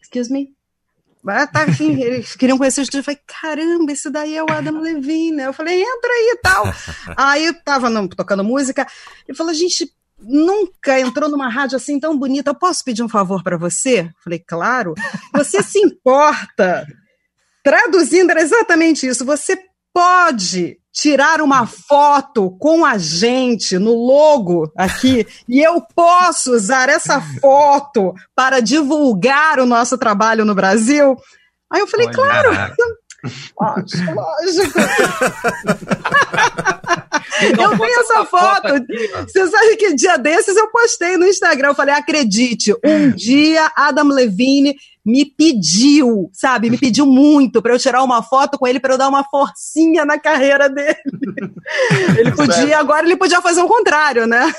[0.02, 0.48] Excuse me?
[1.26, 3.00] Ah, tá, eles queriam conhecer o estúdio.
[3.00, 5.42] Eu falei, caramba, esse daí é o Adam Levine.
[5.42, 6.64] Eu falei, entra aí e tal.
[7.16, 8.86] aí eu tava no- tocando música
[9.28, 12.50] e falou, gente, nunca entrou numa rádio assim tão bonita.
[12.50, 14.00] Eu posso pedir um favor para você?
[14.00, 14.94] Eu falei, claro.
[15.34, 16.86] Você se importa?
[17.62, 19.24] Traduzindo, era exatamente isso.
[19.24, 19.58] Você
[19.92, 27.20] pode tirar uma foto com a gente no logo aqui e eu posso usar essa
[27.40, 31.16] foto para divulgar o nosso trabalho no Brasil?
[31.72, 32.16] Aí eu falei, Olha.
[32.16, 32.50] claro.
[33.60, 34.80] Lógico, lógico.
[37.42, 38.68] Eu tenho essa foto.
[39.26, 41.68] Você sabe que dia desses eu postei no Instagram.
[41.68, 44.74] Eu falei, acredite, um dia Adam Levine
[45.04, 46.68] me pediu, sabe?
[46.68, 50.04] Me pediu muito para eu tirar uma foto com ele para eu dar uma forcinha
[50.04, 50.96] na carreira dele.
[52.18, 54.52] Ele podia, agora ele podia fazer o contrário, né?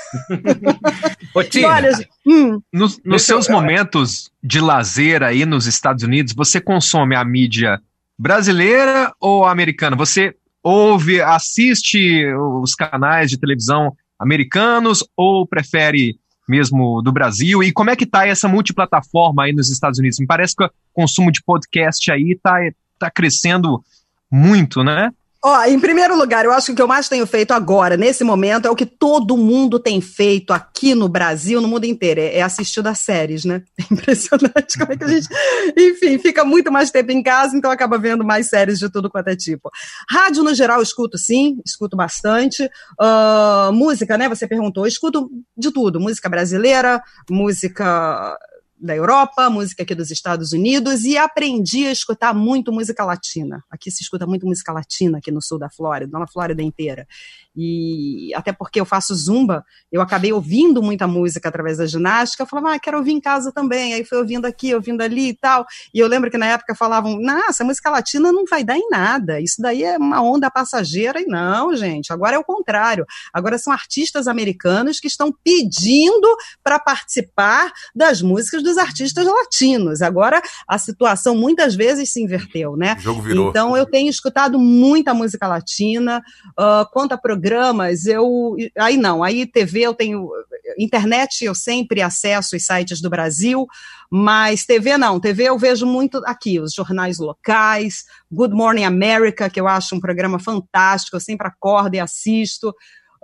[1.34, 5.66] Ô, Tina, E olha, hum, nos, nos Deixa eu- seus momentos de lazer aí nos
[5.66, 7.80] Estados Unidos, você consome a mídia
[8.18, 9.96] brasileira ou americana?
[9.96, 16.16] Você ouve, assiste os canais de televisão americanos ou prefere
[16.48, 17.62] mesmo do Brasil?
[17.62, 20.18] E como é que tá essa multiplataforma aí nos Estados Unidos?
[20.18, 22.58] Me parece que o consumo de podcast aí tá,
[22.98, 23.82] tá crescendo
[24.30, 25.10] muito, né?
[25.44, 28.22] Ó, em primeiro lugar, eu acho que o que eu mais tenho feito agora, nesse
[28.22, 32.36] momento, é o que todo mundo tem feito aqui no Brasil, no mundo inteiro, é,
[32.36, 33.62] é assistir as séries, né?
[33.82, 35.28] É impressionante como é que a gente,
[35.76, 39.28] enfim, fica muito mais tempo em casa, então acaba vendo mais séries de tudo quanto
[39.28, 39.68] é tipo.
[40.08, 42.68] Rádio, no geral, eu escuto sim, escuto bastante.
[43.00, 44.28] Ah, música, né?
[44.28, 48.38] Você perguntou, eu escuto de tudo, música brasileira, música
[48.82, 53.62] da Europa, música aqui dos Estados Unidos e aprendi a escutar muito música latina.
[53.70, 57.06] Aqui se escuta muito música latina aqui no sul da Flórida, na Flórida inteira.
[57.54, 62.42] E até porque eu faço zumba, eu acabei ouvindo muita música através da ginástica.
[62.42, 63.94] Eu falava, ah, quero ouvir em casa também.
[63.94, 65.66] Aí fui ouvindo aqui, ouvindo ali e tal.
[65.92, 69.40] E eu lembro que na época falavam, nossa, música latina não vai dar em nada.
[69.40, 71.20] Isso daí é uma onda passageira.
[71.20, 73.04] E não, gente, agora é o contrário.
[73.32, 80.00] Agora são artistas americanos que estão pedindo para participar das músicas dos artistas latinos.
[80.00, 82.96] Agora a situação muitas vezes se inverteu, né?
[82.98, 83.50] O jogo virou.
[83.50, 86.22] Então eu tenho escutado muita música latina.
[86.56, 90.30] ah, quanto a programas, eu aí não, aí TV eu tenho
[90.78, 93.66] internet eu sempre acesso os sites do Brasil,
[94.08, 99.60] mas TV não, TV eu vejo muito aqui os jornais locais, Good Morning America que
[99.60, 102.72] eu acho um programa fantástico, eu sempre acordo e assisto.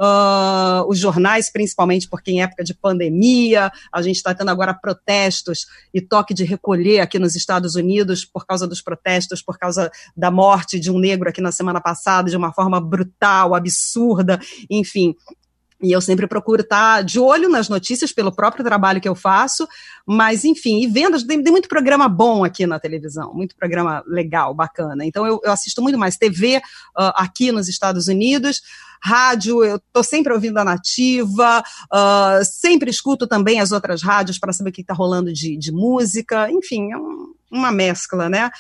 [0.01, 5.67] Ah, os jornais, principalmente porque em época de pandemia, a gente está tendo agora protestos
[5.93, 10.31] e toque de recolher aqui nos Estados Unidos por causa dos protestos, por causa da
[10.31, 14.39] morte de um negro aqui na semana passada, de uma forma brutal, absurda,
[14.71, 15.17] enfim.
[15.81, 19.67] E eu sempre procuro estar de olho nas notícias pelo próprio trabalho que eu faço,
[20.05, 24.53] mas enfim, e vendo, tem, tem muito programa bom aqui na televisão, muito programa legal,
[24.53, 25.05] bacana.
[25.05, 28.61] Então eu, eu assisto muito mais TV uh, aqui nos Estados Unidos,
[29.01, 34.53] rádio, eu estou sempre ouvindo a nativa, uh, sempre escuto também as outras rádios para
[34.53, 38.51] saber o que está rolando de, de música, enfim, é um, uma mescla, né?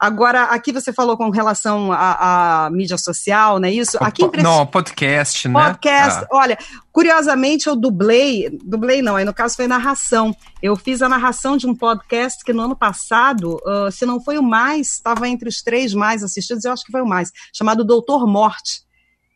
[0.00, 3.98] Agora, aqui você falou com relação à, à mídia social, não é isso?
[4.00, 5.52] Aqui po Não, podcast, né?
[5.52, 6.24] Podcast.
[6.24, 6.28] Ah.
[6.32, 6.58] Olha,
[6.90, 10.34] curiosamente eu dublei, dublei não, aí no caso foi narração.
[10.62, 14.38] Eu fiz a narração de um podcast que no ano passado, uh, se não foi
[14.38, 17.84] o mais, estava entre os três mais assistidos, eu acho que foi o mais, chamado
[17.84, 18.88] Doutor Morte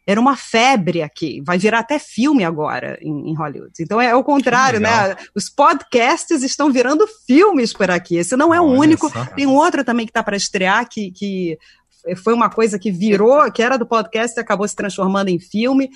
[0.06, 3.72] era uma febre aqui, vai virar até filme agora em, em Hollywood.
[3.80, 5.16] Então é o contrário, né?
[5.34, 8.16] Os podcasts estão virando filmes por aqui.
[8.16, 9.08] Esse não é o único.
[9.10, 9.24] Só.
[9.26, 11.58] Tem um outro também que está para estrear que, que
[12.22, 15.88] foi uma coisa que virou, que era do podcast e acabou se transformando em filme.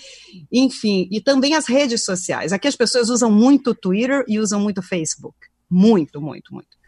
[0.51, 2.53] Enfim, e também as redes sociais.
[2.53, 5.37] Aqui as pessoas usam muito Twitter e usam muito Facebook.
[5.71, 6.79] Muito, muito, muito.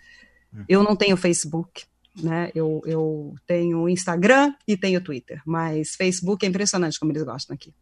[0.55, 0.65] Hum.
[0.67, 1.85] Eu não tenho Facebook
[2.23, 2.51] né?
[2.55, 7.73] Eu, eu tenho Instagram e tenho Twitter, mas Facebook é impressionante como eles gostam aqui.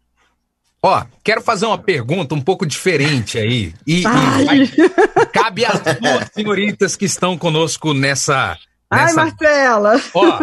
[0.83, 3.75] Ó, quero fazer uma pergunta um pouco diferente aí.
[3.87, 4.69] E, e vai,
[5.33, 8.57] cabe às duas senhoritas que estão conosco nessa.
[8.93, 9.21] nessa...
[9.21, 10.01] Ai, Marcela!
[10.15, 10.39] Ó,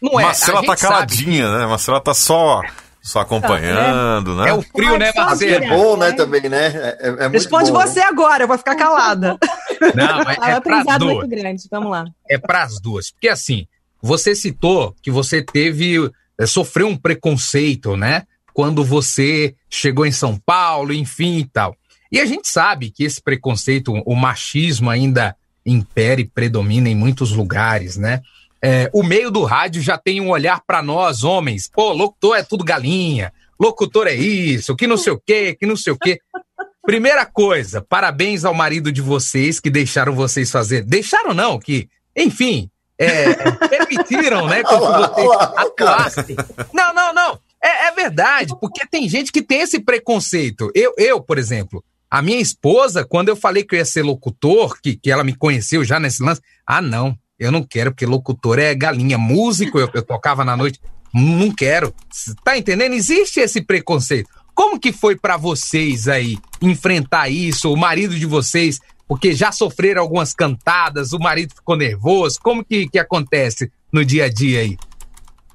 [0.00, 0.24] não é.
[0.24, 1.58] Marcela tá caladinha, sabe.
[1.58, 1.66] né?
[1.66, 2.62] Marcela tá só
[3.04, 4.48] só acompanhando, né?
[4.48, 5.62] É o frio, né, Marcelo?
[5.62, 6.68] É bom, né, também, né?
[6.98, 8.06] É, é Responde bom, você né?
[8.06, 9.36] agora, eu vou ficar calada.
[9.94, 11.14] Não, é, é para duas.
[11.16, 12.06] muito grande, vamos lá.
[12.30, 13.10] É para as duas.
[13.10, 13.66] Porque assim,
[14.00, 18.22] você citou que você teve, é, sofreu um preconceito, né?
[18.54, 21.76] Quando você chegou em São Paulo, enfim e tal.
[22.10, 25.36] E a gente sabe que esse preconceito, o machismo ainda
[25.66, 28.22] impera e predomina em muitos lugares, né?
[28.64, 31.68] É, o meio do rádio já tem um olhar para nós, homens.
[31.68, 33.30] Pô, locutor é tudo galinha,
[33.60, 36.18] locutor é isso, que não sei o quê, que não sei o quê.
[36.82, 40.82] Primeira coisa, parabéns ao marido de vocês que deixaram vocês fazer.
[40.82, 43.34] Deixaram não, que, enfim, é,
[43.68, 46.36] permitiram, né, que vocês atuassem.
[46.72, 47.38] Não, não, não.
[47.62, 50.70] É, é, verdade, porque tem gente que tem esse preconceito.
[50.74, 54.80] Eu, eu, por exemplo, a minha esposa, quando eu falei que eu ia ser locutor,
[54.80, 58.58] que, que ela me conheceu já nesse lance, ah, não, eu não quero, porque locutor
[58.58, 59.18] é galinha.
[59.18, 60.80] Músico, eu, eu tocava na noite.
[61.12, 61.94] Não quero.
[62.44, 62.94] Tá entendendo?
[62.94, 64.28] Existe esse preconceito.
[64.54, 67.72] Como que foi para vocês aí enfrentar isso?
[67.72, 72.38] O marido de vocês, porque já sofreram algumas cantadas, o marido ficou nervoso.
[72.40, 74.76] Como que, que acontece no dia a dia aí?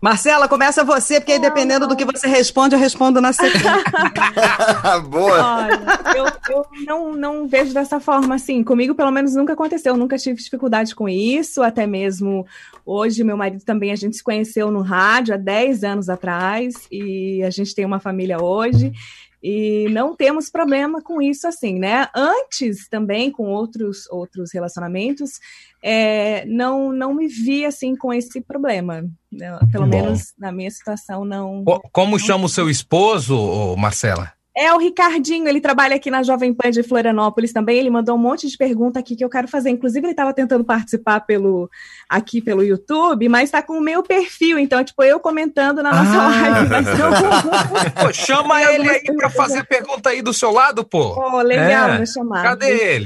[0.02, 3.84] Marcela, começa você, porque aí dependendo do que você responde, eu respondo na sequência.
[5.10, 5.66] Boa!
[5.66, 8.64] Olha, eu, eu não, não vejo dessa forma, assim.
[8.64, 9.98] Comigo, pelo menos, nunca aconteceu.
[9.98, 11.62] nunca tive dificuldade com isso.
[11.62, 12.48] Até mesmo
[12.86, 16.76] hoje, meu marido também, a gente se conheceu no rádio há 10 anos atrás.
[16.90, 18.94] E a gente tem uma família hoje.
[19.42, 22.10] E não temos problema com isso assim, né?
[22.14, 25.40] Antes também com outros outros relacionamentos,
[25.82, 29.04] é, não não me vi assim com esse problema.
[29.32, 29.60] Né?
[29.72, 29.90] Pelo Bom.
[29.90, 31.64] menos na minha situação não.
[31.92, 32.20] Como não...
[32.20, 34.34] chama o seu esposo, Marcela?
[34.58, 37.78] É o Ricardinho, ele trabalha aqui na Jovem Pan de Florianópolis também.
[37.78, 39.70] Ele mandou um monte de pergunta aqui que eu quero fazer.
[39.70, 41.70] Inclusive, ele estava tentando participar pelo
[42.10, 44.60] aqui pelo YouTube, mas está com o meu perfil.
[44.60, 46.28] Então, tipo, eu comentando na nossa ah.
[46.28, 46.70] live.
[48.04, 51.16] Pô, chama ele aí para fazer pergunta aí do seu lado, pô.
[51.16, 51.98] Pô, legal, é.
[51.98, 52.44] vou chamar.
[52.44, 53.06] Cadê ele?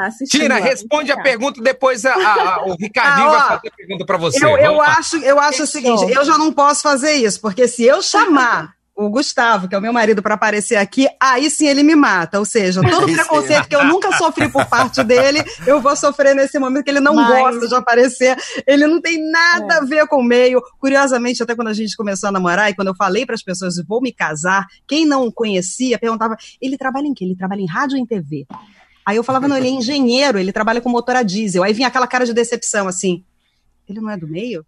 [0.00, 0.10] Tá.
[0.10, 4.06] Tá Tira, responde a pergunta depois a, a, o Ricardinho ah, vai fazer a pergunta
[4.06, 4.44] para você.
[4.44, 7.84] Eu, eu acho, eu acho o seguinte, eu já não posso fazer isso, porque se
[7.84, 11.82] eu chamar o Gustavo, que é o meu marido, para aparecer aqui, aí sim ele
[11.82, 12.38] me mata.
[12.38, 16.34] Ou seja, todo o preconceito que eu nunca sofri por parte dele, eu vou sofrer
[16.34, 17.28] nesse momento que ele não Mas...
[17.28, 18.36] gosta de aparecer.
[18.66, 19.78] Ele não tem nada é.
[19.78, 20.60] a ver com o meio.
[20.78, 23.76] Curiosamente, até quando a gente começou a namorar e quando eu falei para as pessoas,
[23.88, 27.24] vou me casar, quem não o conhecia perguntava, ele trabalha em quê?
[27.24, 28.46] Ele trabalha em rádio ou em TV?
[29.10, 31.64] Aí eu falava, não, ele é engenheiro, ele trabalha com motor a diesel.
[31.64, 33.24] Aí vinha aquela cara de decepção, assim,
[33.88, 34.64] ele não é do meio?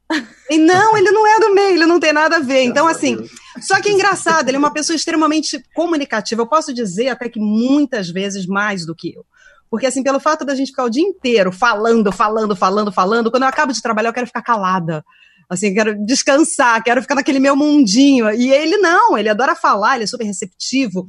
[0.50, 2.64] E não, ele não é do meio, ele não tem nada a ver.
[2.64, 3.16] Então, assim,
[3.60, 6.42] só que é engraçado, ele é uma pessoa extremamente comunicativa.
[6.42, 9.24] Eu posso dizer até que muitas vezes mais do que eu.
[9.70, 13.44] Porque, assim, pelo fato da gente ficar o dia inteiro falando, falando, falando, falando, quando
[13.44, 15.04] eu acabo de trabalhar, eu quero ficar calada.
[15.48, 18.28] Assim, quero descansar, quero ficar naquele meu mundinho.
[18.32, 21.06] E ele não, ele adora falar, ele é super receptivo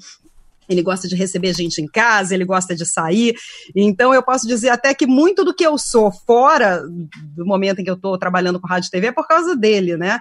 [0.73, 3.35] ele gosta de receber gente em casa, ele gosta de sair.
[3.75, 6.83] Então, eu posso dizer até que muito do que eu sou fora
[7.35, 9.95] do momento em que eu estou trabalhando com rádio e TV é por causa dele,
[9.95, 10.19] né?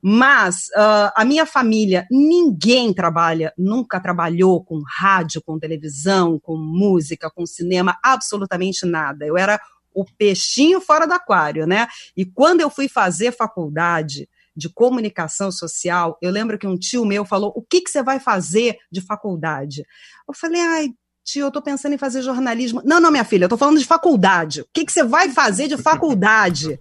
[0.00, 7.30] Mas uh, a minha família, ninguém trabalha, nunca trabalhou com rádio, com televisão, com música,
[7.30, 9.26] com cinema, absolutamente nada.
[9.26, 9.60] Eu era
[9.92, 11.88] o peixinho fora do aquário, né?
[12.16, 14.28] E quando eu fui fazer faculdade,
[14.58, 18.18] de comunicação social, eu lembro que um tio meu falou: o que, que você vai
[18.18, 19.84] fazer de faculdade?
[20.28, 20.88] Eu falei, ai,
[21.24, 22.82] tio, eu tô pensando em fazer jornalismo.
[22.84, 24.62] Não, não, minha filha, eu tô falando de faculdade.
[24.62, 26.78] O que, que você vai fazer de faculdade?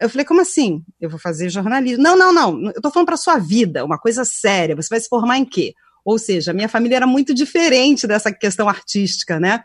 [0.00, 0.82] Eu falei, como assim?
[1.00, 2.02] Eu vou fazer jornalismo.
[2.02, 2.72] Não, não, não.
[2.74, 4.74] Eu tô falando para sua vida, uma coisa séria.
[4.74, 5.74] Você vai se formar em quê?
[6.04, 9.62] Ou seja, minha família era muito diferente dessa questão artística, né?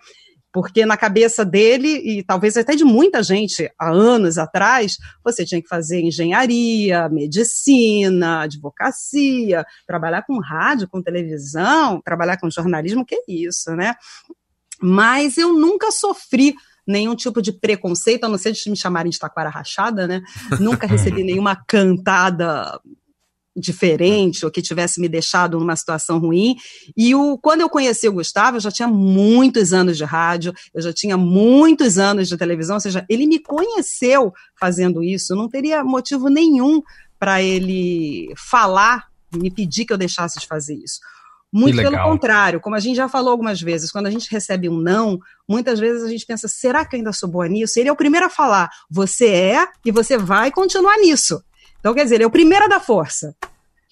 [0.52, 5.62] Porque na cabeça dele, e talvez até de muita gente há anos atrás, você tinha
[5.62, 13.24] que fazer engenharia, medicina, advocacia, trabalhar com rádio, com televisão, trabalhar com jornalismo, que é
[13.28, 13.96] isso, né?
[14.82, 16.56] Mas eu nunca sofri
[16.86, 20.22] nenhum tipo de preconceito, a não ser de me chamarem de taquara rachada, né?
[20.60, 22.80] Nunca recebi nenhuma cantada
[23.56, 26.56] diferente ou que tivesse me deixado numa situação ruim.
[26.96, 30.82] E o, quando eu conheci o Gustavo, eu já tinha muitos anos de rádio, eu
[30.82, 35.84] já tinha muitos anos de televisão, ou seja, ele me conheceu fazendo isso, não teria
[35.84, 36.82] motivo nenhum
[37.20, 41.00] para ele falar, me pedir que eu deixasse de fazer isso.
[41.54, 44.80] Muito pelo contrário, como a gente já falou algumas vezes, quando a gente recebe um
[44.80, 47.78] não, muitas vezes a gente pensa, será que eu ainda sou boa nisso?
[47.78, 51.44] Ele é o primeiro a falar, você é e você vai continuar nisso.
[51.82, 53.36] Então, quer dizer, ele é o primeiro a dar força.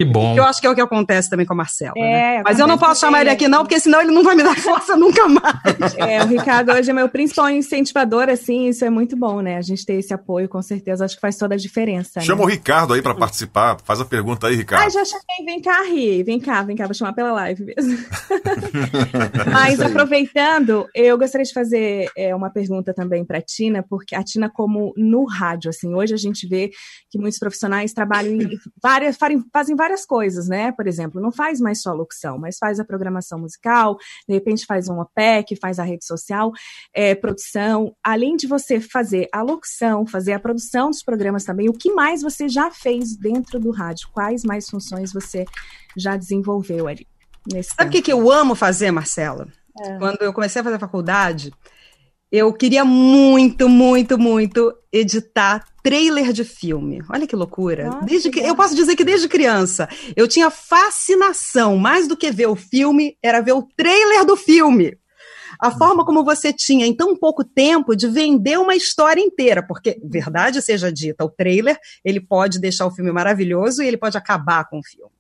[0.01, 0.33] Que bom.
[0.33, 1.91] Que eu acho que é o que acontece também com a Marcela.
[1.97, 2.43] É, né?
[2.45, 4.55] Mas eu não posso chamar ele aqui, não, porque senão ele não vai me dar
[4.57, 5.93] força nunca mais.
[5.97, 9.57] É, o Ricardo hoje é meu principal incentivador, assim, isso é muito bom, né?
[9.57, 12.21] A gente ter esse apoio, com certeza, acho que faz toda a diferença.
[12.21, 12.45] Chama né?
[12.45, 13.77] o Ricardo aí para participar.
[13.83, 14.85] Faz a pergunta aí, Ricardo.
[14.85, 15.45] Ah, já chamei.
[15.45, 16.23] Vem cá, Ri.
[16.23, 17.97] Vem cá, vem cá, vou chamar pela live mesmo.
[19.51, 24.23] Mas aproveitando, eu gostaria de fazer é, uma pergunta também para a Tina, porque a
[24.23, 26.71] Tina, como no rádio, assim, hoje a gente vê
[27.09, 29.17] que muitos profissionais trabalham em várias,
[29.51, 30.71] fazem várias várias coisas, né?
[30.71, 33.97] Por exemplo, não faz mais só locução, mas faz a programação musical,
[34.27, 36.51] de repente faz um OPEC, faz a rede social,
[36.93, 37.95] é, produção.
[38.03, 42.21] Além de você fazer a locução, fazer a produção dos programas também, o que mais
[42.21, 44.07] você já fez dentro do rádio?
[44.13, 45.45] Quais mais funções você
[45.97, 47.07] já desenvolveu ali?
[47.51, 49.47] Nesse Sabe o que, que eu amo fazer, Marcela?
[49.81, 49.97] É.
[49.97, 51.51] Quando eu comecei a fazer a faculdade,
[52.31, 57.01] eu queria muito, muito, muito editar trailer de filme.
[57.09, 57.87] Olha que loucura.
[57.87, 62.31] Nossa, desde que, eu posso dizer que desde criança eu tinha fascinação, mais do que
[62.31, 64.97] ver o filme, era ver o trailer do filme.
[65.59, 69.99] A forma como você tinha em tão pouco tempo de vender uma história inteira, porque
[70.03, 74.69] verdade seja dita, o trailer, ele pode deixar o filme maravilhoso e ele pode acabar
[74.69, 75.11] com o filme.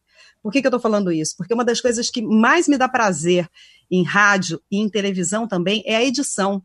[0.41, 1.35] Por que, que eu estou falando isso?
[1.35, 3.49] Porque uma das coisas que mais me dá prazer
[3.91, 6.63] em rádio e em televisão também é a edição.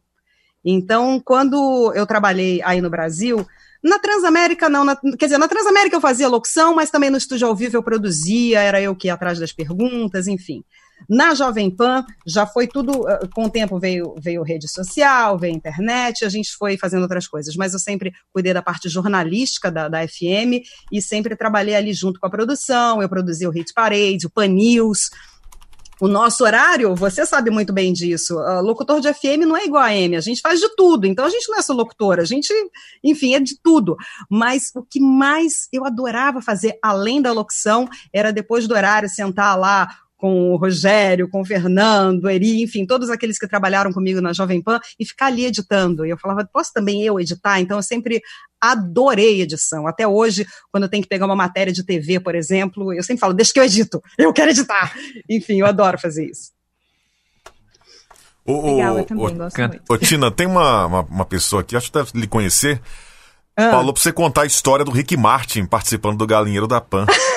[0.64, 3.46] Então, quando eu trabalhei aí no Brasil,
[3.82, 4.82] na Transamérica, não.
[4.82, 7.82] Na, quer dizer, na Transamérica eu fazia locução, mas também no estúdio ao vivo eu
[7.82, 10.64] produzia, era eu que ia atrás das perguntas, enfim.
[11.06, 13.04] Na Jovem Pan, já foi tudo.
[13.34, 17.54] Com o tempo veio, veio rede social, veio internet, a gente foi fazendo outras coisas.
[17.56, 22.18] Mas eu sempre cuidei da parte jornalística da, da FM e sempre trabalhei ali junto
[22.18, 23.02] com a produção.
[23.02, 25.10] Eu produzia o Hit Parade, o Pan News
[26.00, 28.36] o nosso horário, você sabe muito bem disso.
[28.36, 31.06] Uh, locutor de FM não é igual a M, a gente faz de tudo.
[31.06, 32.52] Então a gente não é só locutora, a gente,
[33.02, 33.96] enfim, é de tudo.
[34.28, 39.58] Mas o que mais eu adorava fazer, além da locução, era depois do horário sentar
[39.58, 39.88] lá
[40.24, 44.62] com o Rogério, com o Fernando, Eri, enfim, todos aqueles que trabalharam comigo na Jovem
[44.62, 46.06] Pan e ficar ali editando.
[46.06, 47.60] E eu falava, posso também eu editar?
[47.60, 48.22] Então eu sempre
[48.58, 49.86] adorei edição.
[49.86, 53.20] Até hoje, quando eu tenho que pegar uma matéria de TV, por exemplo, eu sempre
[53.20, 54.94] falo, deixa que eu edito, eu quero editar.
[55.28, 56.52] Enfim, eu adoro fazer isso.
[58.46, 59.82] O, Legal, eu também o, gosto muito.
[59.90, 62.80] Ô, Tina, tem uma, uma, uma, pessoa aqui, acho que deve lhe conhecer,
[63.54, 63.72] ah.
[63.72, 67.04] falou pra você contar a história do Rick Martin participando do Galinheiro da Pan.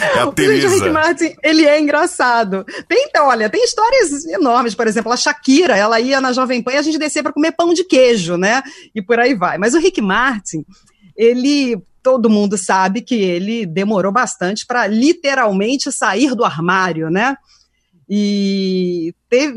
[0.00, 0.68] É a Teresa.
[0.68, 2.64] O Rick Martin, ele é engraçado.
[2.88, 6.72] Tem, então, olha, tem histórias enormes, por exemplo, a Shakira, ela ia na Jovem Pan
[6.72, 8.62] e a gente descia para comer pão de queijo, né?
[8.94, 9.58] E por aí vai.
[9.58, 10.64] Mas o Rick Martin,
[11.16, 17.36] ele todo mundo sabe que ele demorou bastante para literalmente sair do armário, né?
[18.08, 19.54] E teve,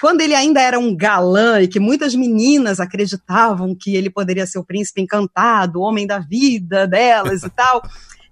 [0.00, 4.58] quando ele ainda era um galã e que muitas meninas acreditavam que ele poderia ser
[4.58, 7.82] o príncipe encantado, o homem da vida delas e tal,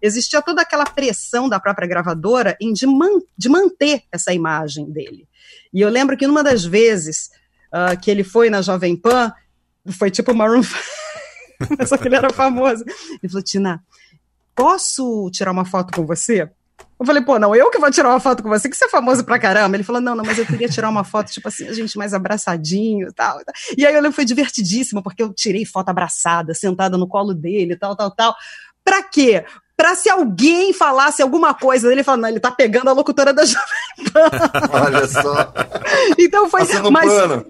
[0.01, 5.29] existia toda aquela pressão da própria gravadora em de, man, de manter essa imagem dele.
[5.73, 7.31] E eu lembro que numa das vezes
[7.73, 9.31] uh, que ele foi na Jovem Pan,
[9.91, 10.77] foi tipo Maroon 5,
[11.87, 12.83] só que ele era famoso.
[13.23, 13.85] Ele falou, Tina,
[14.55, 16.51] posso tirar uma foto com você?
[16.99, 18.89] Eu falei, pô, não, eu que vou tirar uma foto com você, que você é
[18.89, 19.77] famoso pra caramba.
[19.77, 22.13] Ele falou, não, não, mas eu queria tirar uma foto, tipo assim, a gente mais
[22.13, 23.39] abraçadinho e tal.
[23.77, 27.77] E aí eu lembro, foi divertidíssimo, porque eu tirei foto abraçada, sentada no colo dele,
[27.77, 28.35] tal, tal, tal.
[28.85, 29.45] Pra quê?
[29.77, 33.33] Pra se alguém falasse alguma coisa dele, ele falou, não, ele tá pegando a locutora
[33.33, 34.31] da Jovem Pan.
[34.73, 35.55] Olha só.
[36.19, 36.67] Então foi.
[36.67, 37.47] Passando mas, pano.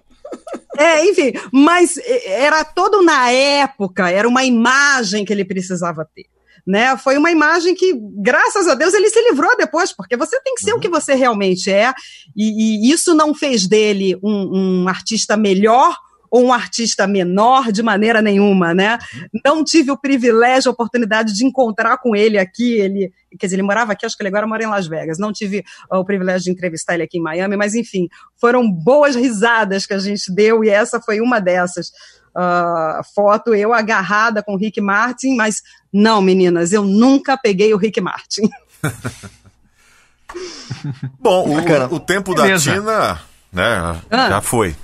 [0.77, 6.27] É, enfim, mas é, era todo na época, era uma imagem que ele precisava ter.
[6.69, 6.99] Né?
[6.99, 10.61] Foi uma imagem que, graças a Deus, ele se livrou depois, porque você tem que
[10.61, 10.77] ser uhum.
[10.77, 11.95] o que você realmente é,
[12.37, 15.97] e, e isso não fez dele um, um artista melhor
[16.31, 18.99] ou um artista menor de maneira nenhuma, né?
[19.43, 23.63] Não tive o privilégio, a oportunidade de encontrar com ele aqui, ele, quer dizer, ele
[23.63, 25.19] morava aqui, acho que ele agora mora em Las Vegas.
[25.19, 28.09] Não tive uh, o privilégio de entrevistar ele aqui em Miami, mas enfim,
[28.39, 31.91] foram boas risadas que a gente deu e essa foi uma dessas.
[32.35, 37.77] Uh, foto eu agarrada com o Rick Martin, mas não, meninas, eu nunca peguei o
[37.77, 38.49] Rick Martin.
[41.19, 42.71] Bom, o, o tempo Beleza.
[42.71, 43.21] da Tina,
[43.53, 44.29] né, ah.
[44.29, 44.77] já foi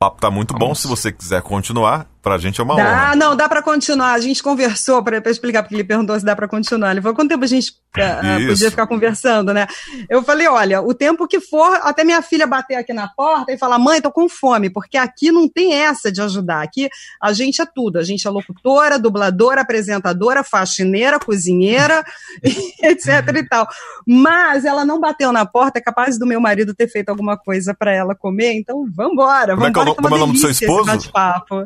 [0.00, 0.74] papo tá muito bom.
[0.74, 3.16] Se você quiser continuar, Pra gente é uma dá, honra.
[3.16, 4.12] Não, dá pra continuar.
[4.12, 6.90] A gente conversou, pra, pra explicar, porque ele perguntou se dá pra continuar.
[6.90, 9.66] Ele falou, quanto tempo a gente uh, podia ficar conversando, né?
[10.08, 13.58] Eu falei, olha, o tempo que for, até minha filha bater aqui na porta e
[13.58, 16.62] falar, mãe, tô com fome, porque aqui não tem essa de ajudar.
[16.62, 16.90] Aqui
[17.22, 17.98] a gente é tudo.
[17.98, 22.04] A gente é locutora, dubladora, apresentadora, faxineira, cozinheira,
[22.84, 23.66] etc e tal.
[24.06, 27.72] Mas ela não bateu na porta, é capaz do meu marido ter feito alguma coisa
[27.72, 29.54] para ela comer, então vambora.
[29.54, 30.90] Como, vambora, é, que é, é o nome do seu esposo?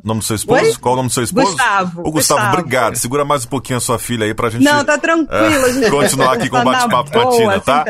[0.05, 0.44] nome do seu esposo?
[0.47, 0.75] Oi?
[0.81, 1.47] Qual o nome do seu esposo?
[1.49, 2.01] Gustavo.
[2.01, 2.97] O Gustavo, Gustavo, obrigado.
[2.97, 4.63] Segura mais um pouquinho a sua filha aí pra gente.
[4.63, 5.91] Não, tá tranquilo, é, gente.
[5.91, 7.85] Continuar aqui com o bate-papo com a Tina, tá?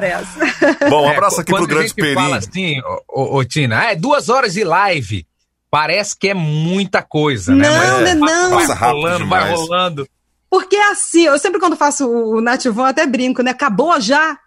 [0.88, 2.14] Bom, um abraço aqui pro grande Perim.
[2.14, 5.26] fala assim, ô, ô, Tina, é duas horas de live.
[5.70, 7.68] Parece que é muita coisa, né?
[7.68, 8.50] Não, Mas, é, não.
[8.50, 10.08] Passa vai rolando, vai rolando.
[10.48, 13.50] Porque é assim, eu sempre quando faço o nativão até brinco, né?
[13.50, 14.38] Acabou já?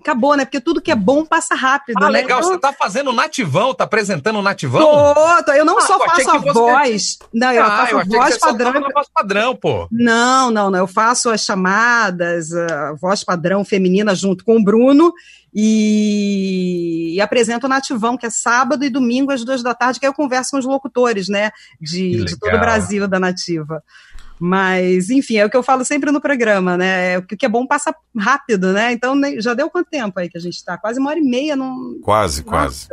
[0.00, 0.44] Acabou, né?
[0.44, 1.96] Porque tudo que é bom passa rápido.
[1.98, 2.20] Ah, né?
[2.20, 2.40] legal.
[2.40, 2.52] Então...
[2.52, 4.80] Você tá fazendo nativão, tá apresentando nativão?
[4.82, 5.52] Tô, tô.
[5.52, 7.18] Eu não ah, só faço a voz.
[7.32, 8.72] Não, eu ah, faço eu voz padrão.
[8.92, 9.88] voz padrão, pô.
[9.90, 10.78] Não, não, não.
[10.78, 15.12] Eu faço as chamadas, a voz padrão feminina junto com o Bruno.
[15.54, 20.06] E, e, apresento o Nativão, que é sábado e domingo às duas da tarde, que
[20.06, 23.82] aí eu converso com os locutores, né, de, de todo o Brasil da Nativa.
[24.44, 27.12] Mas, enfim, é o que eu falo sempre no programa, né?
[27.12, 28.90] É o que é bom passa rápido, né?
[28.90, 30.76] Então, já deu quanto tempo aí que a gente está?
[30.76, 31.54] Quase uma hora e meia.
[31.54, 32.00] Num...
[32.02, 32.50] Quase, Nossa.
[32.50, 32.88] quase.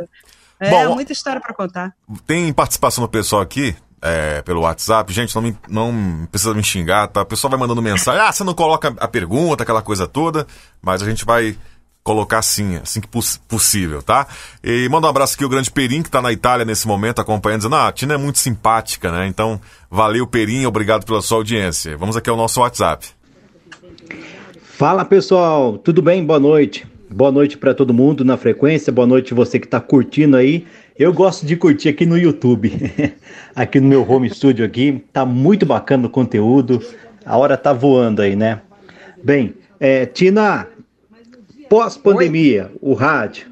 [0.60, 1.92] É, bom, muita história para contar.
[2.24, 5.12] Tem participação do pessoal aqui, é, pelo WhatsApp.
[5.12, 7.22] Gente, não, me, não precisa me xingar, tá?
[7.22, 8.20] O pessoal vai mandando mensagem.
[8.20, 10.46] Ah, você não coloca a pergunta, aquela coisa toda.
[10.80, 11.58] Mas a gente vai
[12.02, 14.26] colocar assim, assim que poss possível, tá?
[14.64, 17.60] E manda um abraço aqui o grande Perim, que tá na Itália nesse momento acompanhando,
[17.60, 19.26] dizendo, ah, a Tina é muito simpática, né?
[19.26, 19.60] Então,
[19.90, 21.96] valeu Perim, obrigado pela sua audiência.
[21.96, 23.06] Vamos aqui ao nosso WhatsApp.
[24.62, 26.24] Fala pessoal, tudo bem?
[26.24, 26.86] Boa noite.
[27.12, 30.64] Boa noite para todo mundo na frequência, boa noite você que tá curtindo aí.
[30.96, 32.72] Eu gosto de curtir aqui no YouTube,
[33.54, 36.80] aqui no meu home studio aqui, tá muito bacana o conteúdo,
[37.26, 38.60] a hora tá voando aí, né?
[39.24, 40.68] Bem, é, Tina,
[41.70, 43.46] Pós-pandemia, o rádio.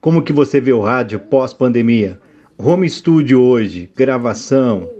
[0.00, 2.18] Como que você vê o rádio pós-pandemia?
[2.56, 4.90] Home studio hoje, gravação.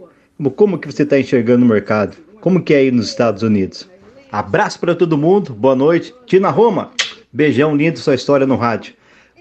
[0.54, 2.14] Como que você está enxergando o mercado?
[2.42, 3.88] Como que é aí nos Estados Unidos?
[4.30, 6.14] Abraço para todo mundo, boa noite.
[6.26, 6.92] Tina Roma,
[7.32, 8.92] beijão lindo sua história no rádio.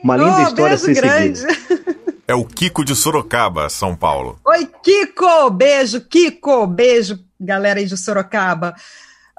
[0.02, 1.48] Uma linda oh, história sem seguida.
[2.26, 4.40] É o Kiko de Sorocaba, São Paulo.
[4.46, 5.50] Oi, Kiko!
[5.50, 6.66] Beijo, Kiko!
[6.66, 8.74] Beijo, galera aí de Sorocaba.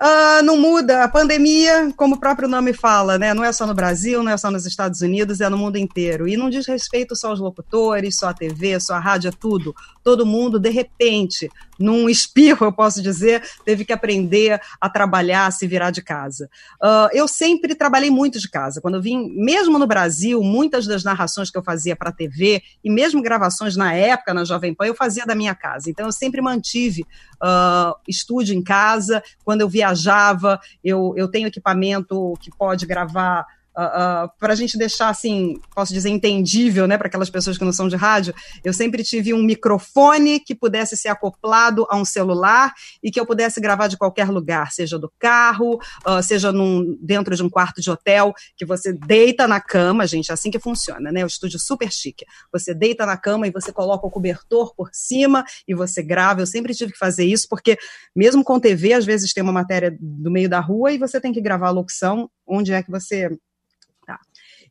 [0.02, 1.04] Uh, não muda.
[1.04, 3.32] A pandemia, como o próprio nome fala, né?
[3.32, 6.26] Não é só no Brasil, não é só nos Estados Unidos, é no mundo inteiro.
[6.26, 9.72] E não diz respeito só aos locutores, só a TV, só a rádio, é tudo.
[10.02, 15.50] Todo mundo, de repente, num espirro, eu posso dizer, teve que aprender a trabalhar, a
[15.50, 16.48] se virar de casa.
[16.82, 18.80] Uh, eu sempre trabalhei muito de casa.
[18.80, 22.62] Quando eu vim, mesmo no Brasil, muitas das narrações que eu fazia para a TV,
[22.84, 25.90] e mesmo gravações na época, na Jovem Pan, eu fazia da minha casa.
[25.90, 27.02] Então, eu sempre mantive
[27.42, 29.22] uh, estúdio em casa.
[29.44, 33.46] Quando eu viajava, eu, eu tenho equipamento que pode gravar
[33.76, 37.64] Uh, uh, para a gente deixar assim, posso dizer, entendível, né, para aquelas pessoas que
[37.64, 42.04] não são de rádio, eu sempre tive um microfone que pudesse ser acoplado a um
[42.04, 42.72] celular
[43.02, 47.34] e que eu pudesse gravar de qualquer lugar, seja do carro, uh, seja num, dentro
[47.34, 51.10] de um quarto de hotel, que você deita na cama, gente, é assim que funciona,
[51.10, 51.24] né?
[51.24, 52.26] O estúdio super chique.
[52.52, 56.40] Você deita na cama e você coloca o cobertor por cima e você grava.
[56.40, 57.78] Eu sempre tive que fazer isso, porque
[58.14, 61.32] mesmo com TV, às vezes tem uma matéria do meio da rua e você tem
[61.32, 63.30] que gravar a locução onde é que você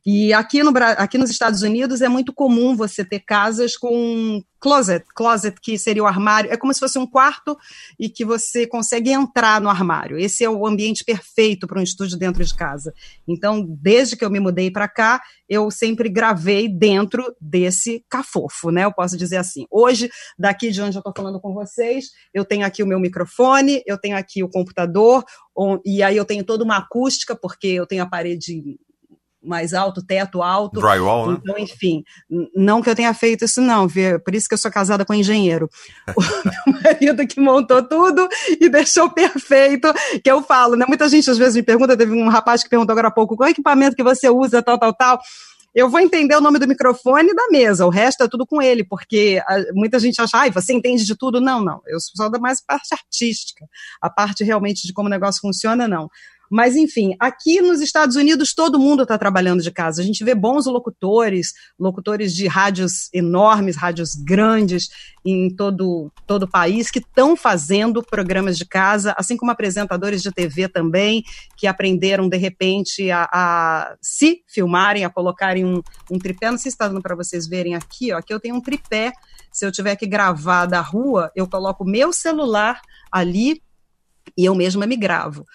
[0.04, 5.04] e aqui, no, aqui nos Estados Unidos é muito comum você ter casas com closet,
[5.14, 7.56] closet que seria o armário, é como se fosse um quarto
[7.98, 10.18] e que você consegue entrar no armário.
[10.18, 12.92] Esse é o ambiente perfeito para um estúdio dentro de casa.
[13.28, 18.84] Então, desde que eu me mudei para cá, eu sempre gravei dentro desse cafofo, né?
[18.84, 19.66] Eu posso dizer assim.
[19.70, 23.82] Hoje, daqui de onde eu estou falando com vocês, eu tenho aqui o meu microfone,
[23.86, 25.24] eu tenho aqui o computador,
[25.84, 28.78] e aí eu tenho toda uma acústica, porque eu tenho a parede
[29.42, 30.80] mais alto, teto alto.
[30.80, 31.38] Drywall, né?
[31.42, 34.20] Então, enfim, n- não que eu tenha feito isso, não, viu?
[34.20, 35.68] por isso que eu sou casada com um engenheiro.
[36.16, 38.28] O meu marido que montou tudo
[38.60, 39.92] e deixou perfeito,
[40.22, 40.84] que eu falo, né?
[40.86, 43.48] Muita gente às vezes me pergunta, teve um rapaz que perguntou agora há pouco, qual
[43.48, 45.20] equipamento que você usa, tal, tal, tal.
[45.74, 48.60] Eu vou entender o nome do microfone e da mesa, o resto é tudo com
[48.60, 51.40] ele, porque ah, muita gente acha, ai, você entende de tudo?
[51.40, 53.66] Não, não, eu sou da mais parte artística,
[54.00, 56.10] a parte realmente de como o negócio funciona, não.
[56.52, 60.02] Mas, enfim, aqui nos Estados Unidos todo mundo está trabalhando de casa.
[60.02, 64.90] A gente vê bons locutores, locutores de rádios enormes, rádios grandes
[65.24, 70.30] em todo, todo o país, que estão fazendo programas de casa, assim como apresentadores de
[70.30, 71.24] TV também,
[71.56, 75.80] que aprenderam, de repente, a, a se filmarem, a colocarem um,
[76.10, 76.50] um tripé.
[76.50, 78.18] Não sei se está dando para vocês verem aqui, ó.
[78.18, 79.10] Aqui eu tenho um tripé.
[79.50, 82.78] Se eu tiver que gravar da rua, eu coloco meu celular
[83.10, 83.62] ali
[84.36, 85.46] e eu mesma me gravo.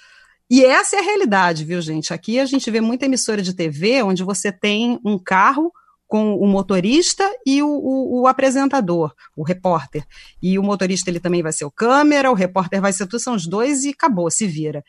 [0.49, 2.13] E essa é a realidade, viu, gente?
[2.13, 5.71] Aqui a gente vê muita emissora de TV onde você tem um carro
[6.07, 10.05] com o motorista e o, o, o apresentador, o repórter.
[10.41, 13.35] E o motorista ele também vai ser o câmera, o repórter vai ser tu, são
[13.35, 14.83] os dois e acabou, se vira.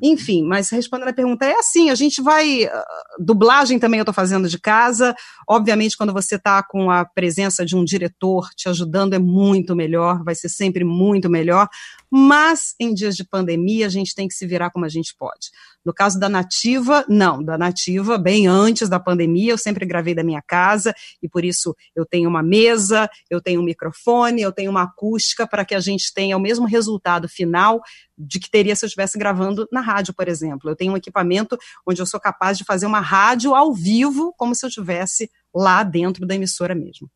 [0.00, 2.64] Enfim, mas respondendo a pergunta, é assim, a gente vai.
[2.64, 2.84] ah,
[3.18, 5.14] dublagem também eu estou fazendo de casa.
[5.46, 10.24] Obviamente, quando você está com a presença de um diretor te ajudando, é muito melhor,
[10.24, 11.68] vai ser sempre muito melhor.
[12.14, 15.48] Mas em dias de pandemia, a gente tem que se virar como a gente pode.
[15.82, 20.22] No caso da Nativa, não, da Nativa, bem antes da pandemia, eu sempre gravei da
[20.22, 24.70] minha casa e por isso eu tenho uma mesa, eu tenho um microfone, eu tenho
[24.70, 27.80] uma acústica para que a gente tenha o mesmo resultado final
[28.16, 30.68] de que teria se eu estivesse gravando na rádio, por exemplo.
[30.68, 31.56] Eu tenho um equipamento
[31.88, 35.82] onde eu sou capaz de fazer uma rádio ao vivo, como se eu estivesse lá
[35.82, 37.10] dentro da emissora mesmo.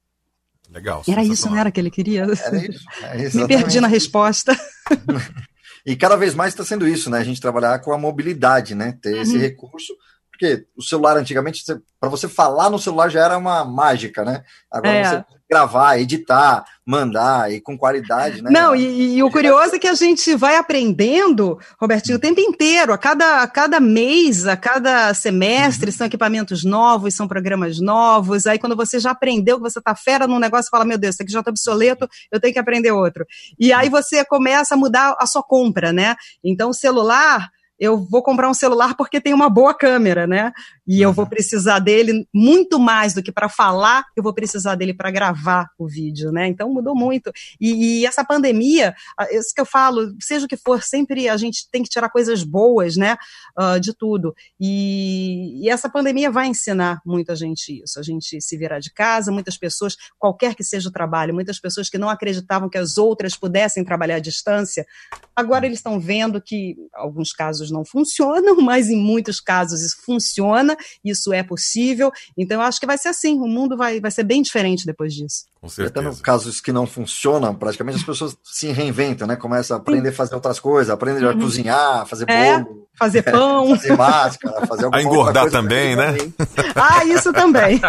[0.70, 1.02] Legal.
[1.08, 2.22] Era isso, não era que ele queria?
[2.22, 2.84] Era isso.
[3.02, 4.56] é Me perdi na resposta.
[5.88, 7.18] E cada vez mais está sendo isso, né?
[7.20, 8.98] A gente trabalhar com a mobilidade, né?
[9.00, 9.40] Ter esse Uhum.
[9.40, 9.92] recurso.
[10.36, 11.64] Porque o celular, antigamente,
[11.98, 14.44] para você falar no celular já era uma mágica, né?
[14.70, 15.04] Agora É.
[15.04, 18.50] você gravar, editar, mandar e com qualidade, né?
[18.50, 22.92] Não, e, e o curioso é que a gente vai aprendendo, Robertinho, o tempo inteiro,
[22.92, 28.46] a cada, a cada mês, a cada semestre, são equipamentos novos, são programas novos.
[28.46, 31.22] Aí, quando você já aprendeu, que você tá fera num negócio, fala: Meu Deus, isso
[31.22, 33.24] aqui já tá obsoleto, eu tenho que aprender outro.
[33.58, 36.14] E aí você começa a mudar a sua compra, né?
[36.44, 37.50] Então, o celular.
[37.78, 40.52] Eu vou comprar um celular porque tem uma boa câmera, né?
[40.86, 44.94] E eu vou precisar dele muito mais do que para falar, eu vou precisar dele
[44.94, 46.46] para gravar o vídeo, né?
[46.46, 47.32] Então mudou muito.
[47.60, 48.94] E, e essa pandemia,
[49.30, 52.42] isso que eu falo, seja o que for, sempre a gente tem que tirar coisas
[52.42, 53.16] boas, né?
[53.56, 54.34] ah, de tudo.
[54.60, 57.98] E, e essa pandemia vai ensinar muita gente isso.
[57.98, 61.88] A gente se virar de casa, muitas pessoas, qualquer que seja o trabalho, muitas pessoas
[61.88, 64.86] que não acreditavam que as outras pudessem trabalhar à distância,
[65.34, 70.76] agora eles estão vendo que alguns casos não funcionam, mas em muitos casos isso funciona,
[71.04, 72.10] isso é possível.
[72.36, 75.12] Então eu acho que vai ser assim, o mundo vai, vai ser bem diferente depois
[75.14, 75.44] disso.
[75.60, 79.34] Com Até no casos que não funcionam, praticamente as pessoas se reinventam, né?
[79.34, 81.40] Começam a aprender a fazer outras coisas, aprender a Uhum.
[81.40, 82.86] cozinhar, fazer É, bolo.
[82.96, 83.70] fazer pão.
[83.76, 86.14] fazer máscara, fazer alguma A engordar outra coisa também, né?
[86.74, 87.80] Ah, isso também.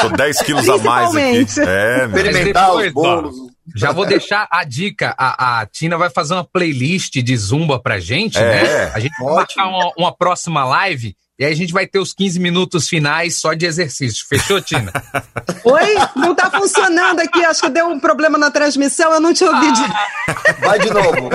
[0.00, 1.46] Tô 10 quilos a mais aqui.
[1.60, 2.16] É, meu.
[2.16, 3.36] Experimentar os bolos.
[3.76, 5.14] Já vou deixar a dica.
[5.16, 8.92] A, a Tina vai fazer uma playlist de zumba pra gente, É, né?
[8.94, 12.12] A gente vai marcar uma, uma próxima live e aí a gente vai ter os
[12.12, 14.24] 15 minutos finais só de exercício.
[14.28, 14.92] Fechou, Tina?
[15.64, 15.94] Oi?
[16.14, 19.72] Não tá funcionando aqui, acho que deu um problema na transmissão, eu não te ouvi
[19.72, 20.60] direito.
[20.60, 21.30] Vai de novo.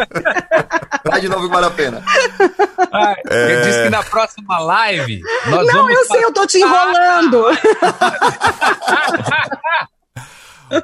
[1.03, 2.03] Vai de novo que vale a pena.
[3.29, 3.53] É.
[3.53, 7.45] Eu disse que na próxima live nós Não, vamos eu sei, eu tô te enrolando.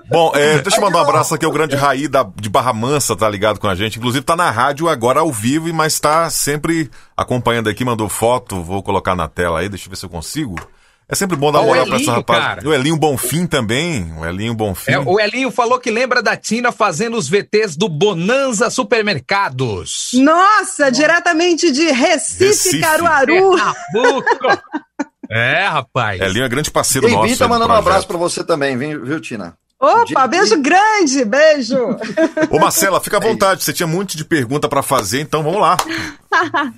[0.09, 3.15] Bom, é, deixa eu mandar um abraço aqui ao grande Raí da, de Barra Mansa,
[3.15, 3.97] tá ligado com a gente.
[3.99, 8.81] Inclusive tá na rádio agora ao vivo, mas tá sempre acompanhando aqui, mandou foto, vou
[8.81, 10.55] colocar na tela aí, deixa eu ver se eu consigo.
[11.07, 12.43] É sempre bom dar Ó, o moral pra essa rapaz.
[12.43, 12.67] cara.
[12.67, 14.93] O Elinho Bonfim também, o Elinho Bonfim.
[14.93, 20.11] É, o Elinho falou que lembra da Tina fazendo os VTs do Bonanza Supermercados.
[20.13, 22.79] Nossa, diretamente de Recife, Recife.
[22.79, 23.55] Caruaru.
[23.55, 24.63] Pernambuco.
[25.29, 26.21] É, rapaz.
[26.21, 27.37] Elinho é grande parceiro Gabi nosso.
[27.39, 29.57] tá aí do mandando um abraço pra você também, viu, Tina?
[29.83, 31.77] Opa, beijo grande, beijo.
[32.49, 35.75] Ô Marcela, fica à vontade, você tinha muito de pergunta pra fazer, então vamos lá.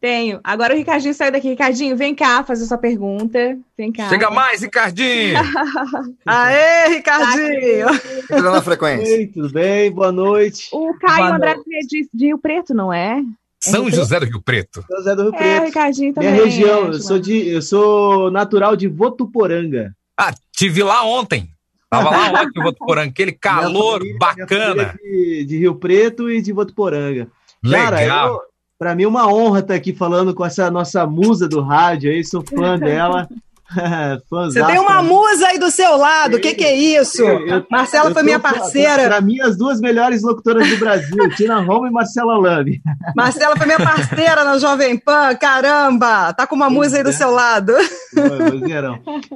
[0.00, 0.38] Tenho.
[0.44, 1.48] Agora o Ricardinho saiu daqui.
[1.48, 3.58] Ricardinho, vem cá fazer sua pergunta.
[3.76, 4.08] Vem cá.
[4.08, 5.34] Chega mais, Ricardinho.
[6.24, 7.88] Aê, Ricardinho.
[8.30, 9.16] Entra na frequência.
[9.16, 9.90] Oi, tudo bem?
[9.90, 10.68] Boa noite.
[10.72, 11.74] O Caio Boa André noite.
[11.74, 13.20] é de, de Rio Preto, não é?
[13.60, 14.84] São José do Rio Preto.
[14.88, 15.62] Sou Zé do Rio É, Preto.
[15.62, 16.30] o Ricardinho também.
[16.30, 19.92] Minha região, é, eu sou, de, eu sou natural de Votuporanga.
[20.16, 21.48] Ah, tive lá ontem.
[21.90, 24.94] Tava lá vou por aquele calor família- bacana.
[25.02, 27.28] De, de Rio Preto e de Votuporanga.
[27.68, 28.28] Cara, Legal.
[28.34, 28.40] eu,
[28.78, 32.22] Para mim é uma honra estar aqui falando com essa nossa musa do rádio aí,
[32.24, 33.28] sou fã dela.
[34.30, 37.22] Você tem uma musa aí do seu lado, o que, que é isso?
[37.22, 39.04] Eu, Marcela eu foi minha parceira.
[39.04, 42.80] Para mim, as duas melhores locutoras do Brasil, Tina Roma e Marcela Lame.
[43.14, 46.32] Marcela foi minha parceira na Jovem Pan, caramba!
[46.32, 47.74] Tá com uma musa aí do seu lado.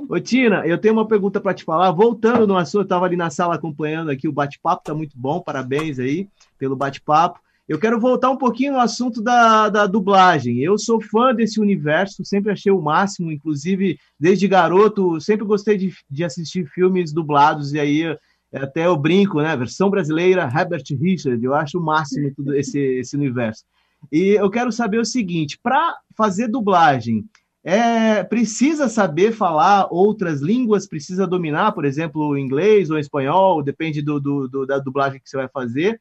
[0.09, 1.91] Ô, Tina, eu tenho uma pergunta para te falar.
[1.91, 5.41] Voltando no assunto, eu estava ali na sala acompanhando aqui o bate-papo, tá muito bom,
[5.41, 6.27] parabéns aí
[6.59, 7.39] pelo bate-papo.
[7.73, 10.59] Eu quero voltar um pouquinho no assunto da, da dublagem.
[10.59, 15.90] Eu sou fã desse universo, sempre achei o máximo, inclusive desde garoto, sempre gostei de,
[16.11, 18.15] de assistir filmes dublados, e aí
[18.53, 19.57] até eu brinco, né?
[19.57, 23.65] Versão brasileira, Herbert Richard, eu acho o máximo tudo esse, esse universo.
[24.12, 27.24] E eu quero saber o seguinte: para fazer dublagem,
[27.65, 33.62] é, precisa saber falar outras línguas, precisa dominar, por exemplo, o inglês ou o espanhol,
[33.62, 35.99] depende do, do, do da dublagem que você vai fazer.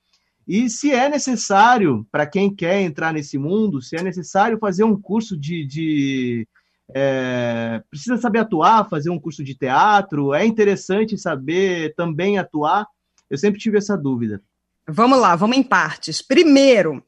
[0.53, 4.99] E se é necessário, para quem quer entrar nesse mundo, se é necessário fazer um
[4.99, 5.65] curso de.
[5.65, 6.45] de
[6.93, 12.85] é, precisa saber atuar, fazer um curso de teatro, é interessante saber também atuar.
[13.29, 14.43] Eu sempre tive essa dúvida.
[14.89, 16.21] Vamos lá, vamos em partes.
[16.21, 17.01] Primeiro,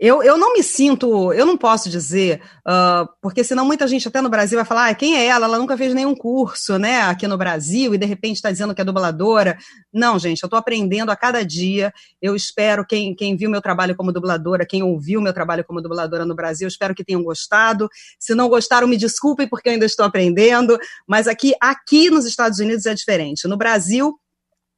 [0.00, 4.22] eu, eu não me sinto, eu não posso dizer, uh, porque senão muita gente até
[4.22, 5.44] no Brasil vai falar, ah, quem é ela?
[5.44, 8.80] Ela nunca fez nenhum curso, né, aqui no Brasil, e de repente está dizendo que
[8.80, 9.58] é dubladora.
[9.92, 11.92] Não, gente, eu estou aprendendo a cada dia.
[12.22, 16.24] Eu espero, quem, quem viu meu trabalho como dubladora, quem ouviu meu trabalho como dubladora
[16.24, 17.86] no Brasil, espero que tenham gostado.
[18.18, 20.78] Se não gostaram, me desculpem, porque eu ainda estou aprendendo.
[21.06, 23.46] Mas aqui, aqui nos Estados Unidos é diferente.
[23.46, 24.18] No Brasil,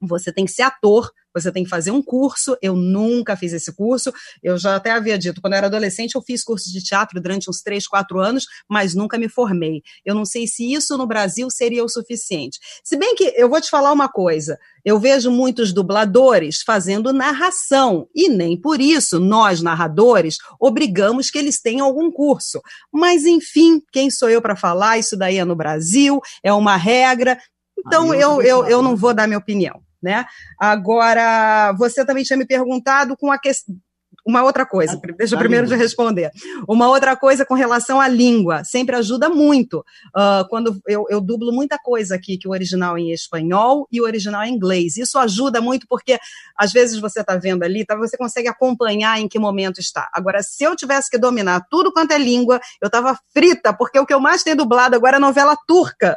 [0.01, 2.57] você tem que ser ator, você tem que fazer um curso.
[2.61, 4.13] Eu nunca fiz esse curso.
[4.43, 7.49] Eu já até havia dito, quando eu era adolescente, eu fiz curso de teatro durante
[7.49, 9.83] uns 3, 4 anos, mas nunca me formei.
[10.05, 12.59] Eu não sei se isso no Brasil seria o suficiente.
[12.85, 18.09] Se bem que eu vou te falar uma coisa: eu vejo muitos dubladores fazendo narração,
[18.15, 22.61] e nem por isso nós, narradores, obrigamos que eles tenham algum curso.
[22.93, 24.99] Mas, enfim, quem sou eu para falar?
[24.99, 27.39] Isso daí é no Brasil, é uma regra.
[27.79, 30.24] Então, eu, eu, eu não vou dar minha opinião né?
[30.59, 33.77] Agora, você também tinha me perguntado com a questão
[34.24, 36.31] uma outra coisa, deixa eu primeiro de responder.
[36.69, 39.81] Uma outra coisa com relação à língua, sempre ajuda muito.
[40.15, 44.01] Uh, quando eu, eu, dublo muita coisa aqui, que o original é em espanhol e
[44.01, 44.97] o original é em inglês.
[44.97, 46.19] Isso ajuda muito porque,
[46.57, 50.09] às vezes, você está vendo ali, tá, você consegue acompanhar em que momento está.
[50.12, 54.07] Agora, se eu tivesse que dominar tudo quanto é língua, eu estava frita, porque o
[54.07, 56.16] que eu mais tenho dublado agora é novela turca.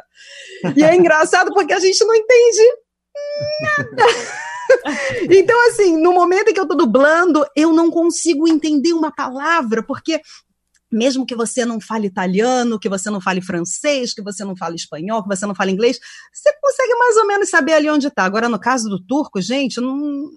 [0.76, 2.62] E é engraçado porque a gente não entende
[3.60, 4.04] nada.
[5.30, 9.82] então, assim, no momento em que eu tô dublando, eu não consigo entender uma palavra,
[9.82, 10.20] porque
[10.90, 14.76] mesmo que você não fale italiano, que você não fale francês, que você não fale
[14.76, 15.98] espanhol, que você não fale inglês,
[16.32, 18.24] você consegue mais ou menos saber ali onde está.
[18.24, 20.30] Agora, no caso do turco, gente, não,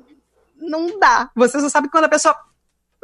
[0.57, 1.29] não dá.
[1.35, 2.35] Você só sabe que quando a pessoa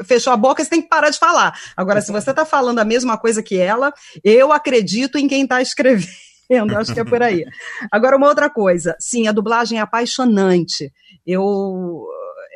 [0.03, 1.57] fechou a boca, você tem que parar de falar.
[1.77, 3.93] Agora, se você está falando a mesma coisa que ela,
[4.23, 7.45] eu acredito em quem está escrevendo vendo, acho que é por aí.
[7.91, 10.91] Agora, uma outra coisa, sim, a dublagem é apaixonante.
[11.26, 12.05] Eu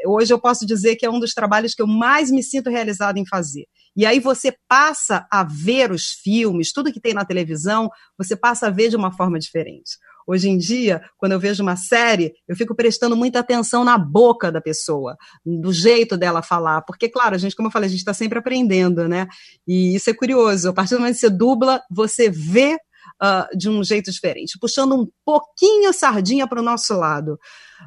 [0.06, 3.20] hoje eu posso dizer que é um dos trabalhos que eu mais me sinto realizada
[3.20, 3.66] em fazer.
[3.96, 8.68] E aí você passa a ver os filmes, tudo que tem na televisão, você passa
[8.68, 9.98] a ver de uma forma diferente.
[10.28, 14.52] Hoje em dia, quando eu vejo uma série, eu fico prestando muita atenção na boca
[14.52, 18.00] da pessoa, do jeito dela falar, porque, claro, a gente, como eu falei, a gente
[18.00, 19.28] está sempre aprendendo, né?
[19.68, 20.70] E isso é curioso.
[20.70, 22.78] A partir do momento que você dubla, você vê
[23.22, 27.40] uh, de um jeito diferente, puxando um pouquinho sardinha para o nosso lado.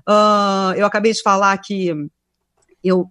[0.08, 1.92] Uh, eu acabei de falar que
[2.82, 3.08] eu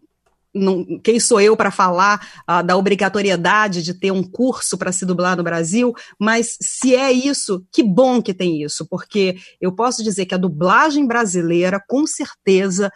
[0.54, 5.06] não, quem sou eu para falar uh, da obrigatoriedade de ter um curso para se
[5.06, 10.04] dublar no Brasil, mas se é isso, que bom que tem isso, porque eu posso
[10.04, 12.92] dizer que a dublagem brasileira, com certeza,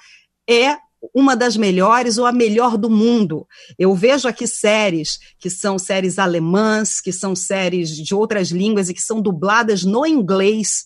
[0.49, 0.77] é
[1.13, 3.47] uma das melhores ou a melhor do mundo.
[3.77, 8.93] Eu vejo aqui séries que são séries alemãs, que são séries de outras línguas e
[8.93, 10.85] que são dubladas no inglês.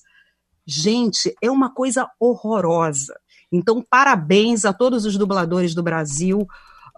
[0.66, 3.14] Gente, é uma coisa horrorosa.
[3.52, 6.48] Então, parabéns a todos os dubladores do Brasil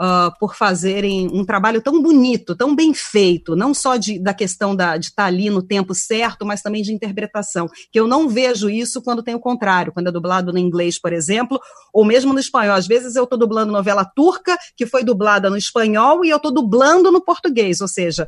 [0.01, 4.75] uh, por fazerem um trabalho tão bonito, tão bem feito, não só de, da questão
[4.75, 7.69] da, de estar tá ali no tempo certo, mas também de interpretação.
[7.91, 11.13] Que eu não vejo isso quando tem o contrário, quando é dublado no inglês, por
[11.13, 11.59] exemplo,
[11.93, 12.75] ou mesmo no espanhol.
[12.75, 16.51] Às vezes eu estou dublando novela turca, que foi dublada no espanhol, e eu estou
[16.51, 18.27] dublando no português, ou seja,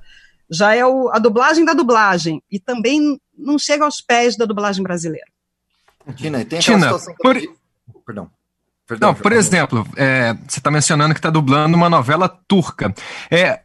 [0.49, 4.83] já é o, a dublagem da dublagem, e também não chega aos pés da dublagem
[4.83, 5.27] brasileira.
[6.15, 7.35] Tina, tem Tina, situação por...
[8.05, 8.29] Perdão.
[8.87, 12.93] Perdão, Não, por exemplo, é, você está mencionando que está dublando uma novela turca.
[13.31, 13.61] É,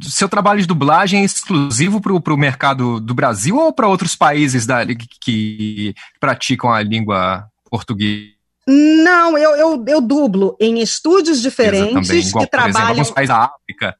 [0.00, 4.66] seu trabalho de dublagem é exclusivo para o mercado do Brasil ou para outros países
[4.66, 8.40] da, que, que praticam a língua portuguesa?
[8.66, 12.70] Não, eu, eu, eu dublo em estúdios diferentes também, igual, que trabalham.
[12.70, 13.96] Exemplo, alguns países da África.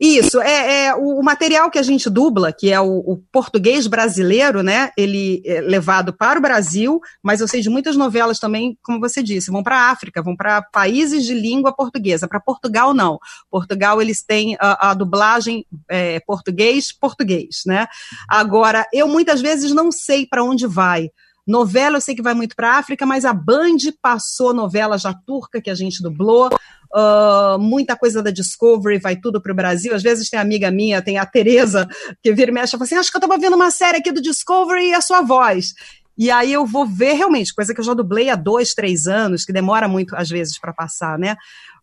[0.00, 3.86] Isso, é, é o, o material que a gente dubla, que é o, o português
[3.86, 4.90] brasileiro, né?
[4.96, 9.22] Ele é levado para o Brasil, mas eu sei de muitas novelas também, como você
[9.22, 12.26] disse, vão para a África, vão para países de língua portuguesa.
[12.26, 13.18] Para Portugal, não.
[13.50, 17.86] Portugal, eles têm a, a dublagem é, português-português, né?
[18.26, 21.10] Agora, eu muitas vezes não sei para onde vai.
[21.46, 25.12] Novela eu sei que vai muito para a África, mas a Band passou novela já
[25.12, 26.48] turca que a gente dublou.
[26.92, 29.94] Uh, muita coisa da Discovery vai tudo para o Brasil.
[29.94, 31.88] Às vezes tem amiga minha, tem a Tereza,
[32.22, 34.10] que vira e mexe e fala assim: acho que eu estava vendo uma série aqui
[34.10, 35.74] do Discovery e a sua voz.
[36.18, 39.44] E aí eu vou ver realmente, coisa que eu já dublei há dois, três anos,
[39.44, 41.36] que demora muito às vezes para passar, né?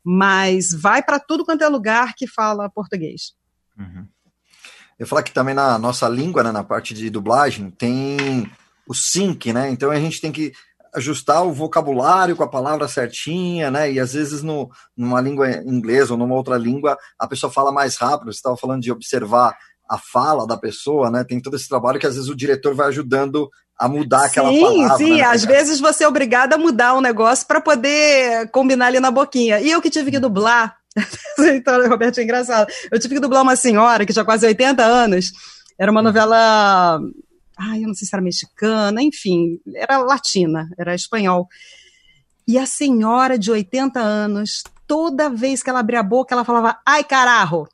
[0.04, 3.34] Mas vai para tudo quanto é lugar que fala português.
[3.80, 4.06] Uhum.
[5.00, 8.50] Eu falar que também na nossa língua, né, na parte de dublagem, tem
[8.88, 9.70] o sync, né?
[9.70, 10.54] Então a gente tem que
[10.96, 13.92] ajustar o vocabulário com a palavra certinha, né?
[13.92, 17.98] E às vezes no, numa língua inglesa ou numa outra língua a pessoa fala mais
[17.98, 18.32] rápido.
[18.32, 19.56] Você estava falando de observar
[19.90, 21.24] a fala da pessoa, né?
[21.24, 24.62] Tem todo esse trabalho que às vezes o diretor vai ajudando a mudar aquela sim,
[24.62, 24.98] palavra.
[24.98, 25.24] Sim, né?
[25.24, 29.60] às vezes você é obrigado a mudar um negócio para poder combinar ali na boquinha.
[29.62, 30.76] E eu que tive que dublar,
[31.40, 32.68] então, Roberto, é engraçado.
[32.92, 35.32] Eu tive que dublar uma senhora que tinha quase 80 anos.
[35.80, 37.00] Era uma novela
[37.58, 41.48] ai, eu não sei se era mexicana, enfim, era latina, era espanhol.
[42.48, 46.80] E a senhora de 80 anos, toda vez que ela abria a boca, ela falava,
[46.86, 47.68] ai, carajo.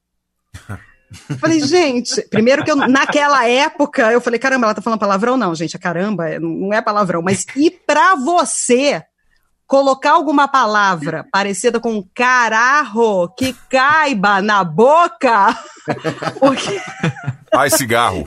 [1.30, 5.38] Eu falei, gente, primeiro que eu, naquela época, eu falei, caramba, ela tá falando palavrão?
[5.38, 9.04] Não, gente, é caramba, não é palavrão, mas e pra você
[9.68, 15.58] colocar alguma palavra parecida com carajo que caiba na boca?
[16.40, 16.82] Porque...
[17.54, 18.24] Ai, cigarro.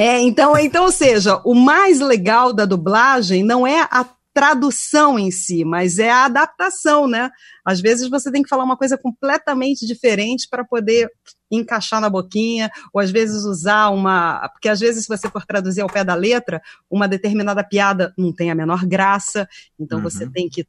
[0.00, 4.02] É, então, então, ou seja, o mais legal da dublagem não é a
[4.32, 7.30] tradução em si, mas é a adaptação, né?
[7.62, 11.10] Às vezes você tem que falar uma coisa completamente diferente para poder
[11.50, 14.48] encaixar na boquinha, ou às vezes usar uma.
[14.48, 18.32] Porque às vezes, se você for traduzir ao pé da letra, uma determinada piada não
[18.32, 19.46] tem a menor graça,
[19.78, 20.04] então uhum.
[20.04, 20.66] você tem que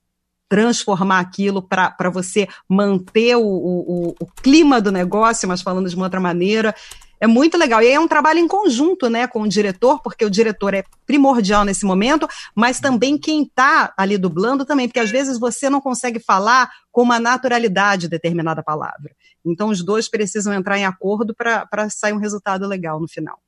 [0.52, 6.08] transformar aquilo para você manter o, o, o, clima do negócio, mas falando de uma
[6.08, 6.76] outra maneira.
[7.22, 7.84] É muito legal.
[7.84, 10.84] E aí é um trabalho em conjunto, né, com o diretor, porque o diretor é
[11.06, 15.80] primordial nesse momento, mas também quem está ali dublando também, porque às vezes você não
[15.80, 19.12] consegue falar com uma naturalidade determinada palavra.
[19.46, 23.40] Então os dois precisam entrar em acordo para sair um resultado legal no final.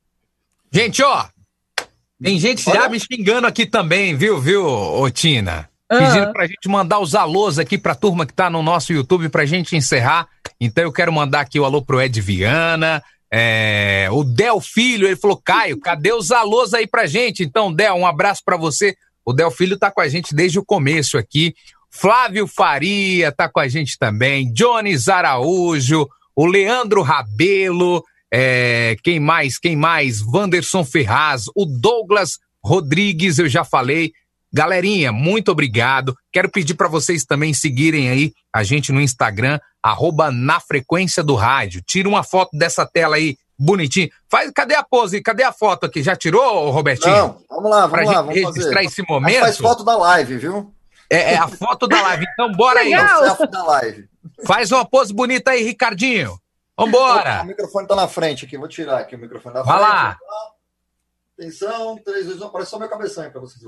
[0.72, 1.26] Gente, ó,
[2.22, 5.68] tem gente já me xingando aqui também, viu, viu, Otina?
[5.90, 9.46] Pedindo pra gente mandar os alôs aqui pra turma que tá no nosso YouTube pra
[9.46, 10.28] gente encerrar.
[10.60, 13.04] Então eu quero mandar aqui o alô pro Ed Viana,
[13.36, 17.42] é, o Del Filho, ele falou, Caio, cadê os alôs aí pra gente?
[17.42, 18.96] Então, Del, um abraço para você.
[19.26, 21.56] O Del Filho tá com a gente desde o começo aqui.
[21.90, 24.54] Flávio Faria tá com a gente também.
[24.54, 29.58] Jones Araújo, o Leandro Rabelo, é, quem mais?
[29.58, 30.22] Quem mais?
[30.22, 34.12] Wanderson Ferraz, o Douglas Rodrigues, eu já falei.
[34.54, 36.16] Galerinha, muito obrigado.
[36.32, 41.36] Quero pedir para vocês também seguirem aí a gente no Instagram, arroba na frequência do
[41.36, 41.82] rádio.
[41.86, 44.10] Tira uma foto dessa tela aí, bonitinho.
[44.30, 45.22] Faz, cadê a pose?
[45.22, 46.02] Cadê a foto aqui?
[46.02, 47.14] Já tirou, Robertinho?
[47.14, 48.06] Não, vamos lá, vamos pra lá.
[48.06, 48.86] Gente vamos registrar fazer.
[48.86, 49.42] esse momento.
[49.42, 50.74] Faz foto da live, viu?
[51.10, 52.26] É, é a foto da live.
[52.32, 52.92] Então, bora aí.
[52.92, 54.08] Da live.
[54.48, 56.40] Faz uma pose bonita aí, Ricardinho.
[56.78, 57.44] Vambora.
[57.44, 59.90] O microfone tá na frente aqui, vou tirar aqui o microfone da Vai frente.
[59.92, 60.18] lá.
[61.38, 63.62] Atenção, 3, 2, 1, aparece só meu cabeção aí pra vocês.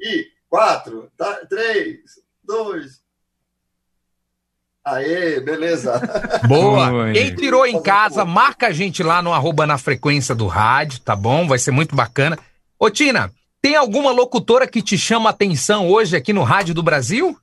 [0.00, 1.98] e 4, tá, 3,
[2.44, 3.05] 2.
[4.86, 6.00] Aê, beleza.
[6.46, 6.92] Boa.
[6.92, 7.12] Oi.
[7.12, 11.16] Quem tirou em casa, marca a gente lá no arroba na frequência do rádio, tá
[11.16, 11.48] bom?
[11.48, 12.38] Vai ser muito bacana.
[12.78, 16.84] Ô, Tina, tem alguma locutora que te chama a atenção hoje aqui no Rádio do
[16.84, 17.36] Brasil?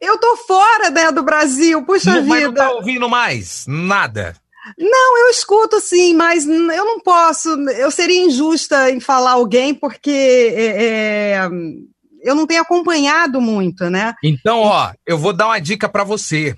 [0.00, 2.28] Eu tô fora, né, do Brasil, puxa não, vida.
[2.28, 3.66] Mas não tá ouvindo mais?
[3.68, 4.34] Nada.
[4.78, 7.50] Não, eu escuto sim, mas eu não posso.
[7.72, 11.50] Eu seria injusta em falar alguém porque é, é,
[12.24, 14.14] eu não tenho acompanhado muito, né?
[14.24, 16.56] Então, ó, eu vou dar uma dica pra você.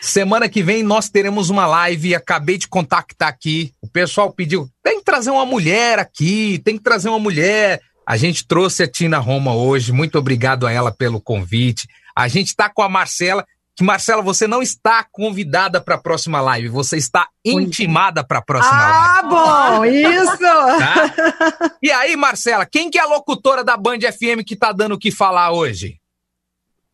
[0.00, 3.72] Semana que vem nós teremos uma live, acabei de contactar aqui.
[3.80, 7.80] O pessoal pediu, tem que trazer uma mulher aqui, tem que trazer uma mulher.
[8.06, 11.88] A gente trouxe a Tina Roma hoje, muito obrigado a ela pelo convite.
[12.14, 16.40] A gente tá com a Marcela, que Marcela, você não está convidada para a próxima
[16.40, 20.14] live, você está intimada para a próxima Ah, bom, live.
[20.14, 20.38] isso!
[20.38, 21.74] Tá?
[21.82, 24.98] E aí, Marcela, quem que é a locutora da Band FM que tá dando o
[24.98, 26.00] que falar hoje?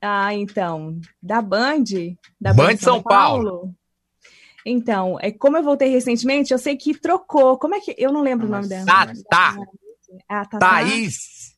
[0.00, 1.84] Ah, então, da Band,
[2.40, 3.74] da Band São Paulo.
[4.64, 7.58] Então, é como eu voltei recentemente, eu sei que trocou.
[7.58, 8.86] Como é que eu não lembro o nome dela?
[8.86, 9.56] Tatá.
[10.28, 10.58] Ah, Tatá.
[10.58, 11.54] Thaís.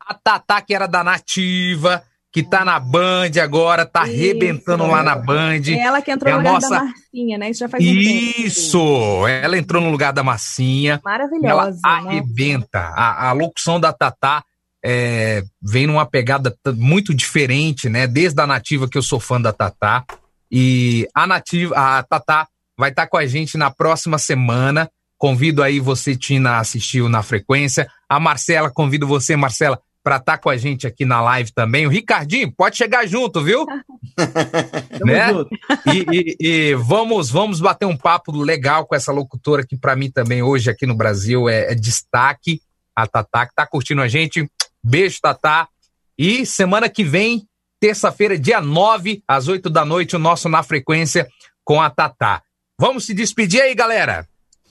[0.00, 2.04] A Tatá, que era da Nativa.
[2.32, 4.12] Que tá na Band agora, tá Isso.
[4.14, 5.62] arrebentando lá na Band.
[5.68, 7.50] É ela que entrou É no lugar nossa- da Marcinha, né?
[7.50, 8.00] Isso já faz um tempo.
[8.46, 9.26] Isso!
[9.26, 10.92] Ela entrou no lugar da Massinha.
[10.92, 11.80] Ela Maravilhosa.
[11.84, 11.90] né?
[12.10, 12.78] arrebenta.
[12.94, 14.44] A, a locução da Tatá
[14.84, 18.06] é, vem numa pegada muito diferente, né?
[18.06, 20.04] Desde a nativa que eu sou fã da Tatá.
[20.50, 22.46] E a nativa, a Tatá
[22.78, 24.88] vai estar com a gente na próxima semana.
[25.18, 27.88] Convido aí você, Tina, a assistir o na frequência.
[28.08, 31.86] A Marcela, convido você, Marcela, para estar com a gente aqui na live também.
[31.86, 33.66] O Ricardinho, pode chegar junto, viu?
[35.04, 35.28] né?
[35.86, 40.10] E, e- e vamos, vamos bater um papo legal com essa locutora que para mim
[40.10, 42.60] também hoje aqui no Brasil é, é destaque,
[42.94, 44.50] a Tatá, que tá curtindo a gente.
[44.82, 45.68] Beijo, Tatá.
[46.18, 47.46] E semana que vem,
[47.78, 51.28] terça-feira, dia 9, às 8 da noite, o nosso Na Frequência
[51.64, 52.42] com a Tatá.
[52.78, 54.26] Vamos se despedir aí, galera.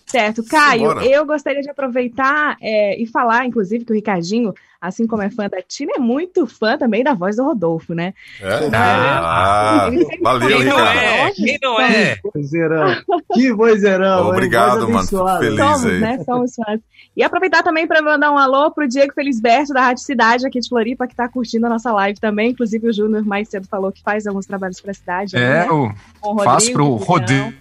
[0.09, 0.43] Certo.
[0.43, 1.05] Caio, Simbora.
[1.05, 5.47] eu gostaria de aproveitar é, e falar, inclusive, que o Ricardinho, assim como é fã
[5.47, 8.13] da Tina, é muito fã também da voz do Rodolfo, né?
[8.41, 8.69] É?
[8.73, 10.99] Ah, Ele sempre valeu, fala, Ricardo.
[10.99, 11.31] é?
[11.33, 12.17] Quem não é?
[12.33, 12.95] Vozeirão.
[13.33, 14.23] Que vozeirão.
[14.25, 14.29] hein?
[14.31, 15.39] Obrigado, Voz mano.
[15.39, 15.99] Feliz Somos, aí.
[15.99, 16.23] né?
[16.23, 16.79] Somos fãs.
[17.15, 20.69] E aproveitar também para mandar um alô pro Diego Felisberto, da Rádio Cidade, aqui de
[20.69, 22.49] Floripa, que tá curtindo a nossa live também.
[22.51, 25.35] Inclusive, o Júnior mais cedo falou que faz alguns trabalhos pra cidade.
[25.35, 25.71] É, né?
[25.71, 27.53] o Com o faço pro Rodrigo.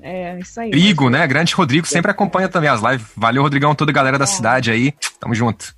[0.00, 0.66] É, isso aí.
[0.70, 1.26] Rodrigo, né?
[1.26, 3.06] Grande Rodrigo, sempre acompanha também as lives.
[3.16, 4.94] Valeu, Rodrigão, toda a galera da cidade aí.
[5.20, 5.74] Tamo junto.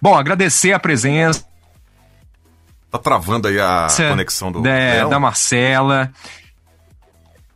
[0.00, 1.44] Bom, agradecer a presença
[2.94, 4.64] Tá travando aí a conexão do.
[4.64, 6.12] é, da Marcela.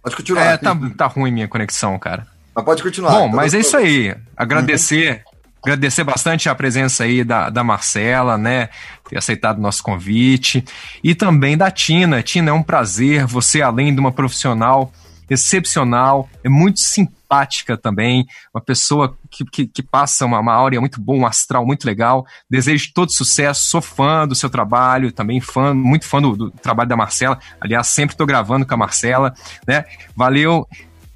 [0.02, 0.42] Pode continuar.
[0.42, 2.26] É, tá, tá ruim minha conexão, cara.
[2.52, 3.12] Mas pode continuar.
[3.12, 4.16] Bom, Tá mas é isso aí.
[4.36, 5.22] Agradecer,
[5.62, 8.68] agradecer bastante a presença aí da, da Marcela, né?
[9.08, 10.64] Ter aceitado o nosso convite.
[11.04, 12.20] E também da Tina.
[12.20, 13.24] Tina, é um prazer.
[13.26, 14.92] Você, além de uma profissional
[15.28, 21.00] excepcional, é muito simpática também, uma pessoa que, que, que passa uma, uma áurea muito
[21.00, 22.26] boa, um astral muito legal.
[22.48, 26.88] Desejo todo sucesso, sou fã do seu trabalho, também fã, muito fã do, do trabalho
[26.88, 27.38] da Marcela.
[27.60, 29.34] Aliás, sempre estou gravando com a Marcela,
[29.66, 29.84] né?
[30.16, 30.66] Valeu,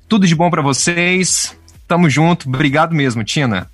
[0.08, 1.56] tudo de bom para vocês.
[1.88, 3.71] Tamo junto, obrigado mesmo, Tina.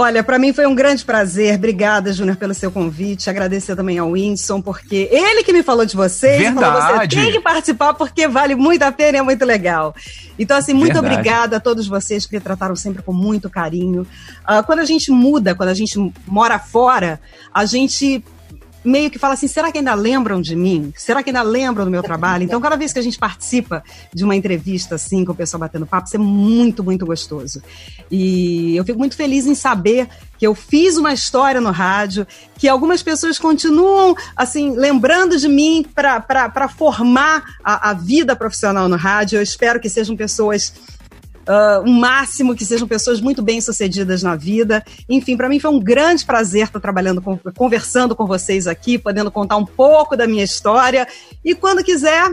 [0.00, 1.56] Olha, para mim foi um grande prazer.
[1.56, 3.28] Obrigada, Júnior, pelo seu convite.
[3.28, 6.54] Agradecer também ao Whindersson, porque ele que me falou de vocês.
[6.54, 7.16] Falou, você Verdade.
[7.16, 9.92] tem que participar porque vale muito a pena e é muito legal.
[10.38, 11.14] Então, assim, muito Verdade.
[11.16, 14.06] obrigada a todos vocês que me trataram sempre com muito carinho.
[14.44, 15.98] Ah, quando a gente muda, quando a gente
[16.28, 17.20] mora fora,
[17.52, 18.22] a gente
[18.84, 20.92] meio que fala assim, será que ainda lembram de mim?
[20.96, 22.44] Será que ainda lembram do meu trabalho?
[22.44, 23.82] Então, cada vez que a gente participa
[24.14, 27.62] de uma entrevista assim, com o pessoal batendo papo, isso é muito, muito gostoso.
[28.10, 32.26] E eu fico muito feliz em saber que eu fiz uma história no rádio,
[32.56, 38.96] que algumas pessoas continuam, assim, lembrando de mim para formar a, a vida profissional no
[38.96, 39.38] rádio.
[39.38, 40.72] Eu espero que sejam pessoas
[41.48, 44.84] ah, o máximo que sejam pessoas muito bem sucedidas na vida.
[45.08, 49.30] Enfim, para mim foi um grande prazer estar trabalhando, com, conversando com vocês aqui, podendo
[49.30, 51.08] contar um pouco da minha história.
[51.42, 52.30] E quando quiser,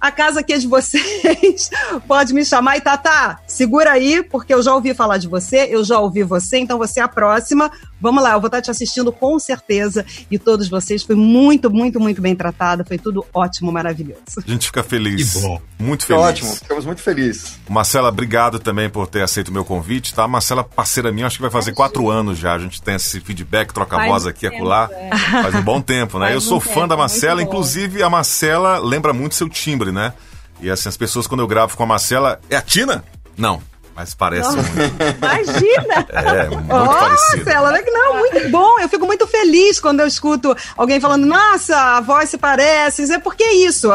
[0.00, 1.70] a casa aqui é de vocês.
[2.06, 2.76] Pode me chamar.
[2.76, 6.58] E Tatá, segura aí, porque eu já ouvi falar de você, eu já ouvi você,
[6.58, 7.68] então você é a próxima.
[8.02, 10.04] Vamos lá, eu vou estar te assistindo com certeza.
[10.30, 12.84] E todos vocês, foi muito, muito, muito bem tratado.
[12.86, 14.20] Foi tudo ótimo, maravilhoso.
[14.44, 15.32] A gente fica feliz.
[15.34, 15.62] Que bom.
[15.78, 16.22] Muito Que feliz.
[16.22, 17.58] ótimo, ficamos muito felizes.
[17.68, 20.26] Marcela, obrigado também por ter aceito o meu convite, tá?
[20.26, 22.54] Marcela, parceira minha, acho que vai fazer quatro anos já.
[22.54, 24.88] A gente tem esse feedback, troca Faz voz aqui e tempo, acolá.
[24.92, 25.10] é.
[25.42, 26.26] Faz um bom tempo, né?
[26.26, 29.92] Faz Eu sou um fã tempo, da Marcela, inclusive a Marcela lembra muito seu timbre,
[29.92, 30.12] né?
[30.60, 33.04] E assim, as pessoas, quando eu gravo com a Marcela, é a Tina?
[33.36, 33.60] Não,
[33.94, 34.72] mas parece Nossa.
[34.72, 34.94] muito.
[35.18, 35.92] Imagina!
[36.22, 37.50] É, muito Nossa, parecido.
[37.50, 38.78] ela é que não, muito bom.
[38.80, 43.12] Eu fico muito feliz quando eu escuto alguém falando, nossa, a voz se parece.
[43.12, 43.88] É porque é isso.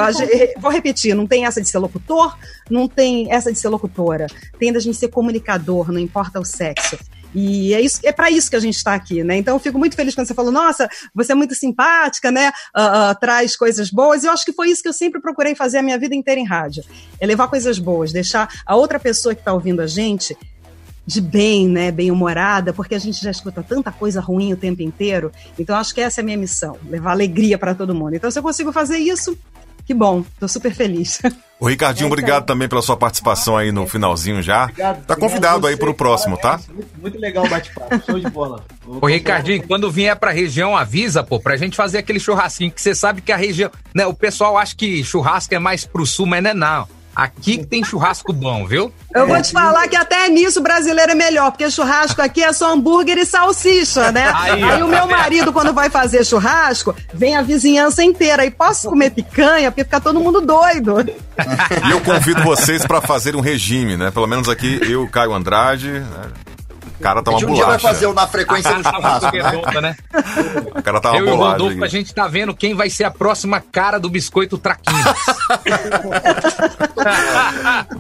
[0.60, 2.36] Vou repetir, não tem essa de ser locutor,
[2.70, 4.28] não tem essa de ser locutora.
[4.60, 6.98] Tem da gente ser comunicador, não importa o sexo.
[7.34, 9.38] E é isso, é para isso que a gente está aqui, né?
[9.38, 12.52] Então eu fico muito feliz quando você falou, nossa, você é muito simpática, né?
[12.74, 14.24] Ah, ah, traz coisas boas.
[14.24, 16.40] E eu acho que foi isso que eu sempre procurei fazer a minha vida inteira
[16.40, 16.84] em rádio.
[17.20, 20.38] É levar coisas boas, deixar a outra pessoa que está ouvindo a gente
[21.06, 25.32] de bem, né, bem-humorada, porque a gente já escuta tanta coisa ruim o tempo inteiro.
[25.58, 28.16] Então acho que essa é a minha missão, levar alegria para todo mundo.
[28.16, 29.38] Então se eu consigo fazer isso,
[29.88, 31.22] que bom, tô super feliz.
[31.60, 34.70] O Ricardinho, obrigado também pela sua participação aí no finalzinho já.
[35.08, 36.60] Tá convidado aí pro próximo, tá?
[36.72, 38.64] Muito, muito legal o bate-papo, show de bola.
[38.86, 42.82] Vou Ô, Ricardinho, quando vier pra região, avisa, pô, pra gente fazer aquele churrasquinho, que
[42.82, 43.72] você sabe que a região.
[43.96, 46.88] Né, o pessoal acha que churrasco é mais pro sul, mas não é não.
[47.18, 48.94] Aqui que tem churrasco bom, viu?
[49.12, 52.54] Eu vou te falar que até nisso o brasileiro é melhor, porque churrasco aqui é
[52.54, 54.30] só hambúrguer e salsicha, né?
[54.38, 58.46] Aí, Aí, o tá meu marido, quando vai fazer churrasco, vem a vizinhança inteira.
[58.46, 61.00] E posso comer picanha, porque fica todo mundo doido.
[61.88, 64.12] E eu convido vocês para fazer um regime, né?
[64.12, 66.32] Pelo menos aqui, eu, Caio Andrade, né?
[67.00, 67.88] O cara tá A uma gente um dia vai bolacha.
[67.96, 69.82] fazer o na frequência no churrasco, Redonda, né?
[69.82, 69.96] né?
[70.76, 71.64] O cara tá uma Eu e o bolacha.
[71.64, 75.06] Rodolfo, a gente tá vendo quem vai ser a próxima cara do biscoito traquinas.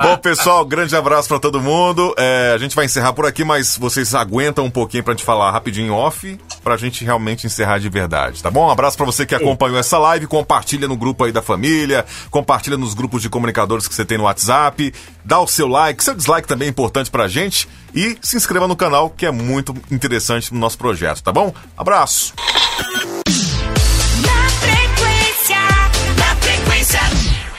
[0.02, 2.14] Bom, pessoal, grande abraço pra todo mundo.
[2.18, 5.52] É, a gente vai encerrar por aqui, mas vocês aguentam um pouquinho pra gente falar
[5.52, 8.68] rapidinho off, pra gente realmente encerrar de verdade, tá bom?
[8.68, 12.78] Um abraço pra você que acompanhou essa live, compartilha no grupo aí da família, compartilha
[12.78, 14.94] nos grupos de comunicadores que você tem no WhatsApp,
[15.24, 17.68] dá o seu like, seu dislike também é importante pra gente
[17.98, 21.52] e se inscreva no canal que é muito interessante no nosso projeto, tá bom?
[21.76, 22.32] Abraço!